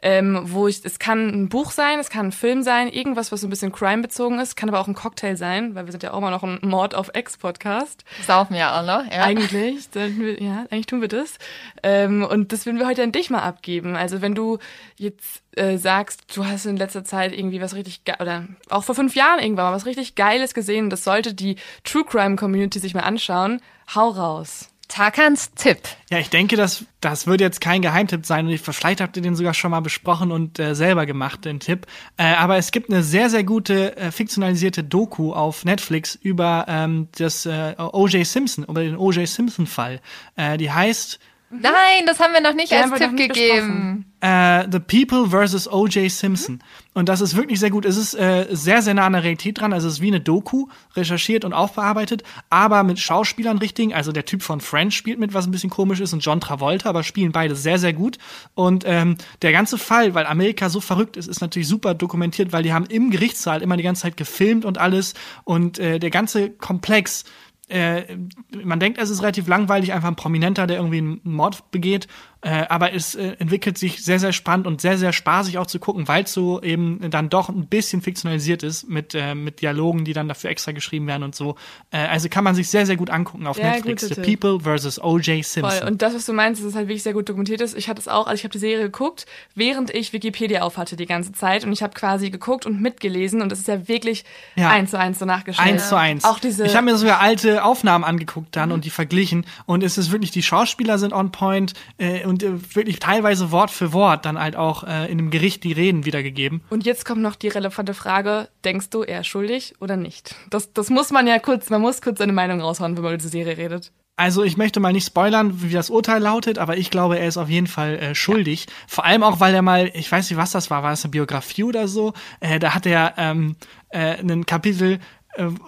Ähm, 0.02 0.42
wo 0.46 0.68
ich, 0.68 0.84
es 0.84 0.98
kann 1.00 1.28
ein 1.30 1.50
Buch 1.50 1.72
sein, 1.72 2.00
es 2.00 2.10
kann 2.10 2.28
ein 2.28 2.32
Film 2.32 2.64
sein, 2.64 2.90
irgendwas, 2.90 3.32
was 3.32 3.42
so 3.42 3.48
ein 3.48 3.50
bisschen 3.52 3.72
Crime-bezogen 3.72 4.40
ist, 4.40 4.56
kann 4.56 4.70
aber 4.70 4.80
auch 4.80 4.88
ein 4.88 4.96
Cocktail 4.96 5.36
sein, 5.36 5.76
weil 5.76 5.86
wir 5.86 5.92
sind 5.92 6.04
ja 6.04 6.14
auch 6.14 6.22
mal 6.22 6.32
noch 6.32 6.44
ein 6.44 6.60
Mord 6.64 6.96
auf 6.96 7.12
Ex-Podcast. 7.14 8.04
Saufen 8.26 8.56
ja 8.56 8.72
alle, 8.72 9.06
ja. 9.12 9.24
Eigentlich, 9.24 9.88
wir, 9.94 10.42
ja, 10.42 10.66
eigentlich 10.70 10.88
tun 10.88 11.02
wir 11.02 11.08
das. 11.08 11.38
Ähm, 11.84 12.24
und 12.24 12.52
das 12.52 12.66
würden 12.66 12.80
wir 12.80 12.88
heute 12.88 13.04
an 13.04 13.12
dich 13.12 13.30
mal 13.30 13.42
abgeben. 13.42 13.96
Also 13.96 14.22
wenn 14.22 14.34
du 14.34 14.58
jetzt 14.98 15.44
äh, 15.58 15.78
sagst, 15.78 16.24
du 16.36 16.46
hast 16.46 16.66
in 16.66 16.78
letzter 16.78 17.04
Zeit 17.04 17.34
irgendwie 17.34 17.62
was 17.62 17.76
richtig 17.76 18.04
ge 18.06 18.16
oder 18.20 18.48
auch 18.70 18.84
vor 18.84 18.96
fünf 18.96 19.16
Jahren 19.16 19.40
irgendwann 19.40 19.66
mal 19.66 19.76
was 19.76 19.86
richtig 19.86 20.16
Geiles 20.16 20.54
gesehen, 20.54 20.90
das 20.90 21.04
sollte 21.04 21.34
die 21.34 21.58
True 21.84 22.06
Crime 22.06 22.36
Community 22.36 22.80
sich 22.80 22.94
mal 22.94 23.02
anschauen. 23.02 23.62
Hau 23.94 24.10
raus. 24.10 24.70
Tarkans 24.88 25.52
Tipp. 25.54 25.80
Ja, 26.10 26.20
ich 26.20 26.30
denke, 26.30 26.56
das, 26.56 26.86
das 27.02 27.28
wird 27.28 27.42
jetzt 27.42 27.60
kein 27.60 27.82
Geheimtipp 27.82 28.26
sein 28.26 28.46
und 28.46 28.52
ich, 28.52 28.62
vielleicht 28.62 29.02
habt 29.02 29.18
ihr 29.18 29.24
den 29.24 29.36
sogar 29.36 29.54
schon 29.54 29.72
mal 29.72 29.82
besprochen 29.82 30.32
und 30.32 30.60
äh, 30.60 30.76
selber 30.76 31.06
gemacht, 31.06 31.46
den 31.46 31.60
Tipp. 31.60 31.86
Äh, 32.16 32.24
aber 32.36 32.58
es 32.58 32.72
gibt 32.72 32.90
eine 32.90 33.04
sehr, 33.04 33.30
sehr 33.30 33.44
gute 33.44 33.98
äh, 33.98 34.12
fiktionalisierte 34.12 34.84
Doku 34.84 35.34
auf 35.34 35.66
Netflix 35.66 36.16
über 36.16 36.66
ähm, 36.70 37.10
das 37.18 37.46
äh, 37.46 37.76
O.J. 37.78 38.26
Simpson, 38.26 38.64
über 38.64 38.82
den 38.82 38.96
O.J. 38.96 39.28
Simpson-Fall. 39.28 40.00
Äh, 40.36 40.58
die 40.58 40.72
heißt 40.72 41.20
Nein, 41.50 42.06
das 42.06 42.20
haben 42.20 42.34
wir 42.34 42.42
noch 42.42 42.54
nicht 42.54 42.74
als 42.74 42.92
Tipp 43.00 43.16
gegeben. 43.16 44.06
Uh, 44.24 44.66
The 44.70 44.80
People 44.80 45.30
vs. 45.30 45.72
O.J. 45.72 46.10
Simpson. 46.12 46.56
Mhm. 46.56 46.62
Und 46.96 47.08
das 47.08 47.22
ist 47.22 47.36
wirklich 47.36 47.60
sehr 47.60 47.70
gut. 47.70 47.86
Es 47.86 47.96
ist 47.96 48.16
äh, 48.16 48.48
sehr, 48.50 48.82
sehr 48.82 48.96
nah 48.96 49.06
an 49.06 49.14
der 49.14 49.22
Realität 49.22 49.62
dran. 49.62 49.72
Also 49.72 49.88
es 49.88 49.96
ist 49.96 50.02
wie 50.02 50.08
eine 50.08 50.20
Doku, 50.20 50.66
recherchiert 50.96 51.46
und 51.46 51.54
aufbearbeitet, 51.54 52.24
aber 52.50 52.82
mit 52.82 52.98
Schauspielern 52.98 53.60
richtig. 53.60 53.96
Also 53.96 54.12
der 54.12 54.26
Typ 54.26 54.42
von 54.42 54.60
Friends 54.60 54.96
spielt 54.96 55.20
mit, 55.20 55.36
was 55.36 55.46
ein 55.46 55.52
bisschen 55.52 55.70
komisch 55.70 56.00
ist, 56.00 56.14
und 56.14 56.22
John 56.22 56.42
Travolta, 56.42 56.90
aber 56.90 57.04
spielen 57.04 57.32
beide 57.32 57.56
sehr, 57.56 57.78
sehr 57.78 57.94
gut. 57.94 58.18
Und 58.56 58.84
ähm, 58.88 59.18
der 59.44 59.52
ganze 59.52 59.78
Fall, 59.78 60.16
weil 60.16 60.26
Amerika 60.26 60.70
so 60.70 60.82
verrückt 60.82 61.16
ist, 61.16 61.28
ist 61.28 61.40
natürlich 61.40 61.68
super 61.68 61.94
dokumentiert, 61.94 62.52
weil 62.52 62.64
die 62.64 62.74
haben 62.74 62.88
im 62.88 63.12
Gerichtssaal 63.12 63.62
immer 63.62 63.78
die 63.78 63.84
ganze 63.84 64.02
Zeit 64.02 64.18
gefilmt 64.18 64.66
und 64.66 64.80
alles. 64.80 65.14
Und 65.44 65.78
äh, 65.78 66.00
der 66.00 66.10
ganze 66.10 66.50
Komplex 66.50 67.24
äh, 67.70 68.18
man 68.64 68.80
denkt, 68.80 69.00
es 69.00 69.10
ist 69.10 69.22
relativ 69.22 69.48
langweilig, 69.48 69.94
einfach 69.94 70.08
ein 70.08 70.16
Prominenter, 70.16 70.68
der 70.68 70.78
irgendwie 70.78 71.00
einen 71.00 71.22
Mord 71.24 71.72
begeht 71.72 72.08
äh, 72.42 72.66
aber 72.70 72.94
es 72.94 73.16
äh, 73.16 73.36
entwickelt 73.40 73.78
sich 73.80 74.04
sehr, 74.04 74.20
sehr 74.20 74.32
spannend 74.32 74.68
und 74.68 74.80
sehr, 74.80 74.98
sehr 74.98 75.12
spaßig 75.12 75.58
auch 75.58 75.66
zu 75.66 75.80
gucken, 75.80 76.08
weil 76.08 76.24
es 76.24 76.34
so 76.34 76.62
eben 76.62 77.10
dann 77.10 77.30
doch 77.30 77.50
ein 77.50 77.66
bisschen 77.66 78.02
fiktionalisiert 78.02 78.62
ist 78.62 78.88
mit, 78.88 79.16
äh, 79.16 79.34
mit 79.34 79.62
Dialogen, 79.62 80.06
die 80.06 80.14
dann 80.14 80.28
dafür 80.28 80.52
extra 80.52 80.72
geschrieben 80.72 81.08
werden 81.08 81.24
und 81.24 81.36
so. 81.36 81.56
Äh, 81.90 81.98
also 81.98 82.30
kann 82.30 82.44
man 82.44 82.54
sich 82.54 82.70
sehr, 82.70 82.86
sehr 82.86 82.96
gut 82.96 83.10
angucken 83.10 83.48
auf 83.48 83.58
ja, 83.58 83.72
Netflix. 83.72 84.08
The 84.08 84.22
People 84.22 84.60
vs. 84.60 85.00
O.J. 85.02 85.44
Simpson. 85.44 85.64
Voll. 85.64 85.88
Und 85.88 86.02
das, 86.04 86.14
was 86.14 86.26
du 86.26 86.34
meinst, 86.34 86.64
ist 86.64 86.76
halt 86.76 86.88
wirklich 86.88 87.04
sehr 87.04 87.14
gut 87.14 87.28
dokumentiert 87.28 87.60
ist. 87.60 87.76
Ich 87.76 87.90
hatte 87.90 88.00
es 88.00 88.08
auch, 88.08 88.28
also 88.28 88.36
ich 88.36 88.44
habe 88.44 88.52
die 88.52 88.60
Serie 88.60 88.86
geguckt, 88.86 89.26
während 89.56 89.94
ich 89.94 90.14
Wikipedia 90.14 90.62
aufhatte 90.62 90.96
die 90.96 91.08
ganze 91.08 91.32
Zeit 91.32 91.66
und 91.66 91.74
ich 91.74 91.82
habe 91.82 91.96
quasi 91.96 92.30
geguckt 92.30 92.68
und 92.68 92.80
mitgelesen 92.82 93.42
und 93.42 93.52
es 93.52 93.60
ist 93.60 93.68
ja 93.68 93.88
wirklich 93.88 94.26
ja. 94.56 94.70
eins 94.70 94.92
zu 94.92 95.00
eins 95.00 95.18
so 95.18 95.26
nachgestellt. 95.26 95.70
Eins 95.70 95.90
zu 95.90 95.98
eins. 95.98 96.24
Auch 96.24 96.40
diese 96.40 96.66
ich 96.66 96.76
habe 96.76 96.86
mir 96.86 96.98
sogar 96.98 97.20
alte 97.20 97.57
Aufnahmen 97.64 98.04
angeguckt 98.04 98.56
dann 98.56 98.70
mhm. 98.70 98.76
und 98.76 98.86
die 98.86 98.90
verglichen 98.90 99.46
und 99.66 99.84
es 99.84 99.98
ist 99.98 100.12
wirklich, 100.12 100.32
die 100.32 100.44
Schauspieler 100.44 100.98
sind 100.98 101.14
on 101.14 101.32
point 101.32 101.74
äh, 101.98 102.26
und 102.26 102.44
äh, 102.44 102.76
wirklich 102.76 103.00
teilweise 103.00 103.52
Wort 103.52 103.72
für 103.72 103.94
Wort 103.94 104.26
dann 104.26 104.40
halt 104.40 104.56
auch 104.56 104.84
äh, 104.84 105.06
in 105.12 105.20
einem 105.20 105.32
Gericht 105.32 105.64
die 105.64 105.74
Reden 105.74 106.06
wiedergegeben. 106.06 106.62
Und 106.70 106.86
jetzt 106.86 107.06
kommt 107.06 107.22
noch 107.22 107.36
die 107.36 107.48
relevante 107.48 107.94
Frage, 107.94 108.50
denkst 108.64 108.90
du, 108.90 109.04
er 109.04 109.22
ist 109.22 109.28
schuldig 109.28 109.76
oder 109.80 109.98
nicht? 109.98 110.36
Das, 110.50 110.74
das 110.74 110.90
muss 110.90 111.12
man 111.12 111.28
ja 111.28 111.40
kurz, 111.40 111.70
man 111.70 111.82
muss 111.82 112.02
kurz 112.02 112.20
seine 112.20 112.34
Meinung 112.34 112.62
raushauen, 112.62 112.96
wenn 112.96 113.04
man 113.04 113.14
über 113.14 113.18
diese 113.18 113.30
Serie 113.30 113.58
redet. 113.58 113.92
Also 114.20 114.44
ich 114.44 114.58
möchte 114.58 114.80
mal 114.80 114.94
nicht 114.94 115.06
spoilern, 115.06 115.62
wie 115.62 115.72
das 115.72 115.92
Urteil 115.92 116.20
lautet, 116.20 116.58
aber 116.58 116.76
ich 116.76 116.90
glaube, 116.90 117.20
er 117.20 117.28
ist 117.28 117.38
auf 117.38 117.50
jeden 117.50 117.68
Fall 117.68 118.00
äh, 118.00 118.16
schuldig. 118.16 118.66
Ja. 118.66 118.74
Vor 118.88 119.06
allem 119.06 119.22
auch, 119.22 119.40
weil 119.40 119.54
er 119.54 119.62
mal, 119.62 119.92
ich 119.94 120.12
weiß 120.12 120.28
nicht, 120.28 120.40
was 120.40 120.52
das 120.52 120.72
war, 120.72 120.82
war 120.82 120.94
es 120.94 121.04
eine 121.04 121.12
Biografie 121.12 121.64
oder 121.64 121.88
so? 121.88 122.14
Äh, 122.40 122.58
da 122.58 122.74
hat 122.74 122.88
er 122.88 123.14
ähm, 123.18 123.58
äh, 123.90 124.18
ein 124.20 124.48
Kapitel 124.48 124.98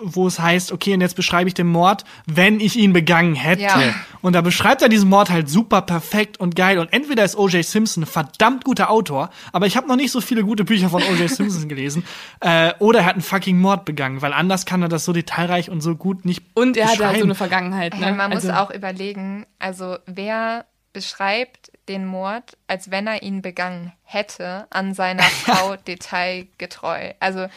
wo 0.01 0.27
es 0.27 0.39
heißt, 0.39 0.71
okay, 0.71 0.93
und 0.93 1.01
jetzt 1.01 1.15
beschreibe 1.15 1.47
ich 1.47 1.53
den 1.53 1.67
Mord, 1.67 2.03
wenn 2.25 2.59
ich 2.59 2.75
ihn 2.75 2.93
begangen 2.93 3.35
hätte. 3.35 3.61
Ja. 3.61 3.93
Und 4.21 4.33
da 4.33 4.41
beschreibt 4.41 4.81
er 4.81 4.89
diesen 4.89 5.09
Mord 5.09 5.29
halt 5.29 5.49
super 5.49 5.81
perfekt 5.81 6.39
und 6.39 6.55
geil. 6.55 6.79
Und 6.79 6.91
entweder 6.91 7.23
ist 7.23 7.37
O.J. 7.37 7.63
Simpson 7.63 8.03
ein 8.03 8.05
verdammt 8.05 8.65
guter 8.65 8.89
Autor, 8.89 9.29
aber 9.51 9.67
ich 9.67 9.77
habe 9.77 9.87
noch 9.87 9.95
nicht 9.95 10.11
so 10.11 10.21
viele 10.21 10.43
gute 10.43 10.63
Bücher 10.63 10.89
von 10.89 11.03
O.J. 11.03 11.29
Simpson 11.29 11.69
gelesen, 11.69 12.03
äh, 12.41 12.73
oder 12.79 12.99
er 12.99 13.05
hat 13.05 13.13
einen 13.13 13.21
fucking 13.21 13.59
Mord 13.59 13.85
begangen, 13.85 14.21
weil 14.21 14.33
anders 14.33 14.65
kann 14.65 14.81
er 14.81 14.89
das 14.89 15.05
so 15.05 15.13
detailreich 15.13 15.69
und 15.69 15.81
so 15.81 15.95
gut 15.95 16.25
nicht 16.25 16.43
Und 16.53 16.77
er 16.77 16.87
hat 16.87 16.99
halt 16.99 17.19
so 17.19 17.23
eine 17.23 17.35
Vergangenheit. 17.35 17.97
Ne? 17.97 18.07
Ja, 18.07 18.13
man 18.13 18.31
also, 18.31 18.47
muss 18.47 18.57
auch 18.57 18.71
überlegen, 18.71 19.45
also 19.59 19.97
wer 20.05 20.65
beschreibt 20.93 21.71
den 21.87 22.05
Mord, 22.05 22.57
als 22.67 22.91
wenn 22.91 23.07
er 23.07 23.23
ihn 23.23 23.41
begangen 23.41 23.93
hätte, 24.03 24.67
an 24.69 24.93
seiner 24.93 25.23
Frau 25.45 25.75
detailgetreu. 25.75 27.13
Also 27.19 27.47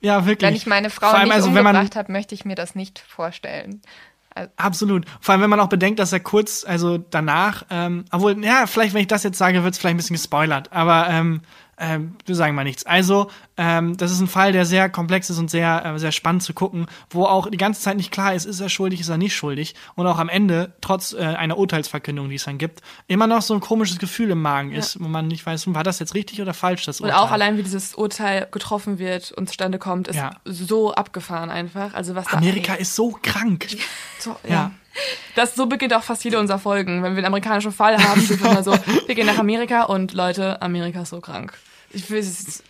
ja, 0.00 0.26
wirklich. 0.26 0.48
Wenn 0.48 0.56
ich 0.56 0.66
meine 0.66 0.90
Frau 0.90 1.16
nicht 1.18 1.32
also, 1.32 1.48
umgebracht 1.48 1.96
habe, 1.96 2.12
möchte 2.12 2.34
ich 2.34 2.44
mir 2.44 2.54
das 2.54 2.74
nicht 2.74 2.98
vorstellen. 2.98 3.82
Also 4.34 4.50
Absolut. 4.56 5.06
Vor 5.20 5.32
allem, 5.32 5.42
wenn 5.42 5.50
man 5.50 5.60
auch 5.60 5.68
bedenkt, 5.68 5.98
dass 5.98 6.12
er 6.12 6.20
kurz, 6.20 6.64
also 6.64 6.98
danach, 6.98 7.64
ähm, 7.70 8.04
obwohl, 8.12 8.42
ja, 8.44 8.66
vielleicht, 8.66 8.94
wenn 8.94 9.02
ich 9.02 9.08
das 9.08 9.24
jetzt 9.24 9.38
sage, 9.38 9.62
wird 9.64 9.74
es 9.74 9.78
vielleicht 9.78 9.94
ein 9.94 9.96
bisschen 9.96 10.14
gespoilert, 10.14 10.72
aber 10.72 11.08
ähm, 11.10 11.42
ähm, 11.80 12.16
wir 12.26 12.34
sagen 12.34 12.54
mal 12.54 12.64
nichts. 12.64 12.84
Also, 12.84 13.30
ähm, 13.56 13.96
das 13.96 14.12
ist 14.12 14.20
ein 14.20 14.28
Fall, 14.28 14.52
der 14.52 14.66
sehr 14.66 14.88
komplex 14.88 15.30
ist 15.30 15.38
und 15.38 15.50
sehr, 15.50 15.84
äh, 15.84 15.98
sehr 15.98 16.12
spannend 16.12 16.42
zu 16.42 16.54
gucken, 16.54 16.86
wo 17.08 17.24
auch 17.24 17.50
die 17.50 17.56
ganze 17.56 17.80
Zeit 17.80 17.96
nicht 17.96 18.10
klar 18.10 18.34
ist, 18.34 18.44
ist 18.44 18.60
er 18.60 18.68
schuldig, 18.68 19.00
ist 19.00 19.08
er 19.08 19.16
nicht 19.16 19.34
schuldig. 19.34 19.74
Und 19.94 20.06
auch 20.06 20.18
am 20.18 20.28
Ende, 20.28 20.74
trotz 20.80 21.12
äh, 21.12 21.18
einer 21.18 21.58
Urteilsverkündung, 21.58 22.28
die 22.28 22.36
es 22.36 22.44
dann 22.44 22.58
gibt, 22.58 22.82
immer 23.06 23.26
noch 23.26 23.42
so 23.42 23.54
ein 23.54 23.60
komisches 23.60 23.98
Gefühl 23.98 24.30
im 24.30 24.42
Magen 24.42 24.72
ist, 24.72 24.94
ja. 24.94 25.00
wo 25.02 25.08
man 25.08 25.26
nicht 25.26 25.44
weiß, 25.44 25.72
war 25.74 25.82
das 25.82 25.98
jetzt 25.98 26.14
richtig 26.14 26.40
oder 26.42 26.54
falsch, 26.54 26.84
das 26.84 27.00
Urteil. 27.00 27.16
Und 27.16 27.22
auch 27.22 27.30
allein, 27.30 27.56
wie 27.56 27.62
dieses 27.62 27.94
Urteil 27.94 28.46
getroffen 28.50 28.98
wird 28.98 29.32
und 29.32 29.48
zustande 29.48 29.78
kommt, 29.78 30.08
ist 30.08 30.16
ja. 30.16 30.36
so 30.44 30.92
abgefahren 30.92 31.50
einfach. 31.50 31.94
Also 31.94 32.14
was 32.14 32.26
Amerika 32.28 32.74
ist 32.74 32.94
so 32.94 33.18
krank. 33.22 33.66
So, 34.18 34.36
ja. 34.44 34.50
ja. 34.50 34.70
Das, 35.34 35.54
so 35.54 35.64
beginnt 35.64 35.94
auch 35.94 36.02
fast 36.02 36.22
jede 36.24 36.38
unserer 36.38 36.58
Folgen. 36.58 37.02
Wenn 37.02 37.12
wir 37.12 37.18
einen 37.18 37.26
amerikanischen 37.26 37.72
Fall 37.72 37.96
haben, 37.96 38.20
sind 38.20 38.42
wir 38.42 38.50
immer 38.50 38.62
so, 38.62 38.72
wir 39.06 39.14
gehen 39.14 39.24
nach 39.24 39.38
Amerika 39.38 39.84
und 39.84 40.12
Leute, 40.12 40.60
Amerika 40.60 41.00
ist 41.00 41.08
so 41.08 41.22
krank. 41.22 41.56
Ich 41.92 42.08
will 42.10 42.18
es. 42.18 42.62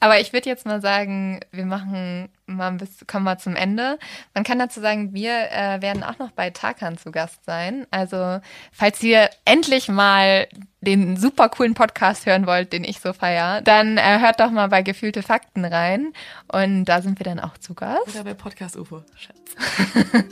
Aber 0.00 0.20
ich 0.20 0.32
würde 0.32 0.48
jetzt 0.48 0.66
mal 0.66 0.80
sagen, 0.80 1.40
wir 1.50 1.66
machen 1.66 2.28
mal 2.46 2.68
ein 2.68 2.76
bisschen, 2.76 3.06
kommen 3.06 3.24
wir 3.24 3.38
zum 3.38 3.56
Ende. 3.56 3.98
Man 4.34 4.44
kann 4.44 4.58
dazu 4.58 4.80
sagen, 4.80 5.14
wir 5.14 5.50
äh, 5.50 5.80
werden 5.80 6.02
auch 6.02 6.18
noch 6.18 6.30
bei 6.30 6.50
Tarkan 6.50 6.98
zu 6.98 7.10
Gast 7.10 7.44
sein. 7.44 7.86
Also, 7.90 8.40
falls 8.72 9.02
ihr 9.02 9.30
endlich 9.44 9.88
mal 9.88 10.46
den 10.80 11.16
super 11.16 11.48
coolen 11.48 11.74
Podcast 11.74 12.26
hören 12.26 12.46
wollt, 12.46 12.72
den 12.72 12.84
ich 12.84 13.00
so 13.00 13.12
feier, 13.14 13.62
dann 13.62 13.96
äh, 13.96 14.18
hört 14.20 14.40
doch 14.40 14.50
mal 14.50 14.68
bei 14.68 14.82
Gefühlte 14.82 15.22
Fakten 15.22 15.64
rein. 15.64 16.12
Und 16.52 16.84
da 16.84 17.00
sind 17.00 17.18
wir 17.18 17.24
dann 17.24 17.40
auch 17.40 17.56
zu 17.56 17.74
Gast. 17.74 18.14
Oder 18.14 18.24
bei 18.24 18.34
Podcast 18.34 18.76
UFO, 18.76 19.02
Schatz. 19.16 19.38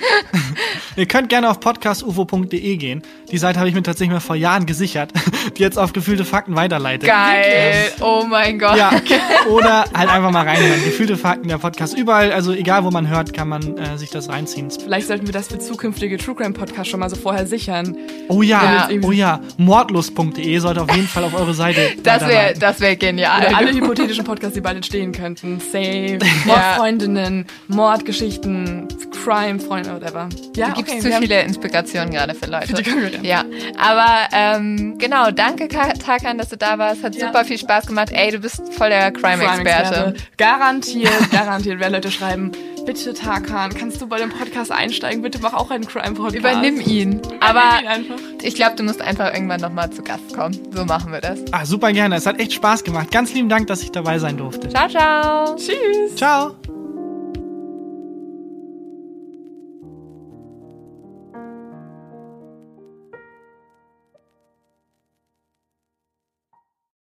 Ihr 0.96 1.06
könnt 1.06 1.28
gerne 1.28 1.48
auf 1.48 1.60
podcastufo.de 1.60 2.76
gehen. 2.76 3.02
Die 3.30 3.38
Seite 3.38 3.58
habe 3.58 3.68
ich 3.68 3.74
mir 3.74 3.82
tatsächlich 3.82 4.12
mal 4.12 4.20
vor 4.20 4.36
Jahren 4.36 4.66
gesichert, 4.66 5.12
die 5.56 5.62
jetzt 5.62 5.78
auf 5.78 5.92
Gefühlte 5.92 6.24
Fakten 6.24 6.54
weiterleitet. 6.54 7.08
Geil! 7.08 7.92
Oh 8.00 8.24
mein 8.28 8.58
Gott. 8.58 8.76
Ja, 8.76 8.90
oder 9.50 9.84
halt 9.94 10.10
einfach 10.10 10.30
mal 10.30 10.46
reinhören. 10.46 10.84
Gefühlte 10.84 11.16
Fakten, 11.16 11.48
der 11.48 11.58
Podcast. 11.58 11.96
Überall, 11.96 12.32
also 12.32 12.52
egal 12.52 12.84
wo 12.84 12.90
man 12.90 13.08
hört, 13.08 13.32
kann 13.32 13.48
man 13.48 13.78
äh, 13.78 13.98
sich 13.98 14.10
das 14.10 14.28
reinziehen. 14.28 14.70
Vielleicht 14.70 15.08
sollten 15.08 15.26
wir 15.26 15.32
das 15.32 15.48
für 15.48 15.58
zukünftige 15.58 16.18
True 16.18 16.34
Crime 16.34 16.52
Podcasts 16.52 16.88
schon 16.88 17.00
mal 17.00 17.10
so 17.10 17.16
vorher 17.16 17.46
sichern. 17.46 17.96
Oh 18.28 18.42
ja, 18.42 18.88
ja. 18.90 18.98
oh 19.02 19.12
ja. 19.12 19.40
Mordlust.de 19.56 20.58
sollte 20.58 20.82
auf 20.82 20.94
jeden 20.94 21.08
Fall 21.08 21.24
auf 21.24 21.34
eure 21.34 21.54
Seite. 21.54 21.80
Das 22.02 22.26
wäre 22.26 22.54
das 22.58 22.80
wär 22.80 22.96
genial. 22.96 23.46
Oder 23.46 23.56
alle 23.56 23.72
hypothetischen 23.74 24.24
Podcasts, 24.24 24.54
die 24.54 24.60
bald 24.60 24.76
entstehen 24.76 25.12
könnten. 25.12 25.60
Safe, 25.60 26.18
Mordfreundinnen, 26.44 27.46
Mordgeschichten, 27.68 28.88
Crime-Freunde, 29.22 29.94
whatever. 29.94 30.28
Ja, 30.56 30.68
da 30.68 30.72
gibt 30.74 30.88
es 30.88 30.94
okay, 30.94 31.12
zu 31.12 31.18
viele 31.20 31.42
Inspirationen 31.42 32.10
gerade 32.10 32.34
für 32.34 32.46
Leute. 32.46 32.76
Für 32.76 32.82
die 32.82 33.26
ja, 33.26 33.44
aber 33.78 34.28
ähm, 34.32 34.98
genau, 34.98 35.30
danke 35.30 35.68
Tarkan, 35.68 36.38
dass 36.38 36.48
du 36.48 36.56
da 36.56 36.78
warst. 36.78 37.02
Hat 37.02 37.14
ja. 37.14 37.26
super 37.26 37.44
viel 37.44 37.58
Spaß 37.58 37.86
gemacht. 37.86 38.10
Ey, 38.12 38.30
du 38.30 38.38
bist 38.38 38.62
voll 38.74 38.90
der 38.90 39.01
Crime-Experte. 39.10 39.94
Crime 39.94 40.14
garantiert, 40.36 41.30
garantiert, 41.30 41.80
wer 41.80 41.90
Leute 41.90 42.10
schreiben, 42.10 42.52
Bitte, 42.84 43.14
Tarkan, 43.14 43.72
kannst 43.72 44.02
du 44.02 44.08
bei 44.08 44.18
dem 44.18 44.30
Podcast 44.30 44.72
einsteigen? 44.72 45.22
Bitte 45.22 45.38
mach 45.40 45.54
auch 45.54 45.70
einen 45.70 45.86
Crime-Podcast. 45.86 46.34
Übernimm 46.34 46.80
ihn. 46.80 47.22
Aber 47.40 47.60
Aber 47.60 47.80
ihn 47.96 48.12
ich 48.42 48.56
glaube, 48.56 48.74
du 48.74 48.82
musst 48.82 49.00
einfach 49.00 49.32
irgendwann 49.32 49.60
nochmal 49.60 49.90
zu 49.90 50.02
Gast 50.02 50.34
kommen. 50.34 50.58
So 50.72 50.84
machen 50.84 51.12
wir 51.12 51.20
das. 51.20 51.38
Ah, 51.52 51.64
super 51.64 51.92
gerne. 51.92 52.16
Es 52.16 52.26
hat 52.26 52.40
echt 52.40 52.52
Spaß 52.54 52.82
gemacht. 52.82 53.12
Ganz 53.12 53.32
lieben 53.34 53.48
Dank, 53.48 53.68
dass 53.68 53.82
ich 53.82 53.92
dabei 53.92 54.18
sein 54.18 54.36
durfte. 54.36 54.68
Ciao, 54.68 54.88
ciao. 54.88 55.54
Tschüss. 55.54 56.16
Ciao. 56.16 56.56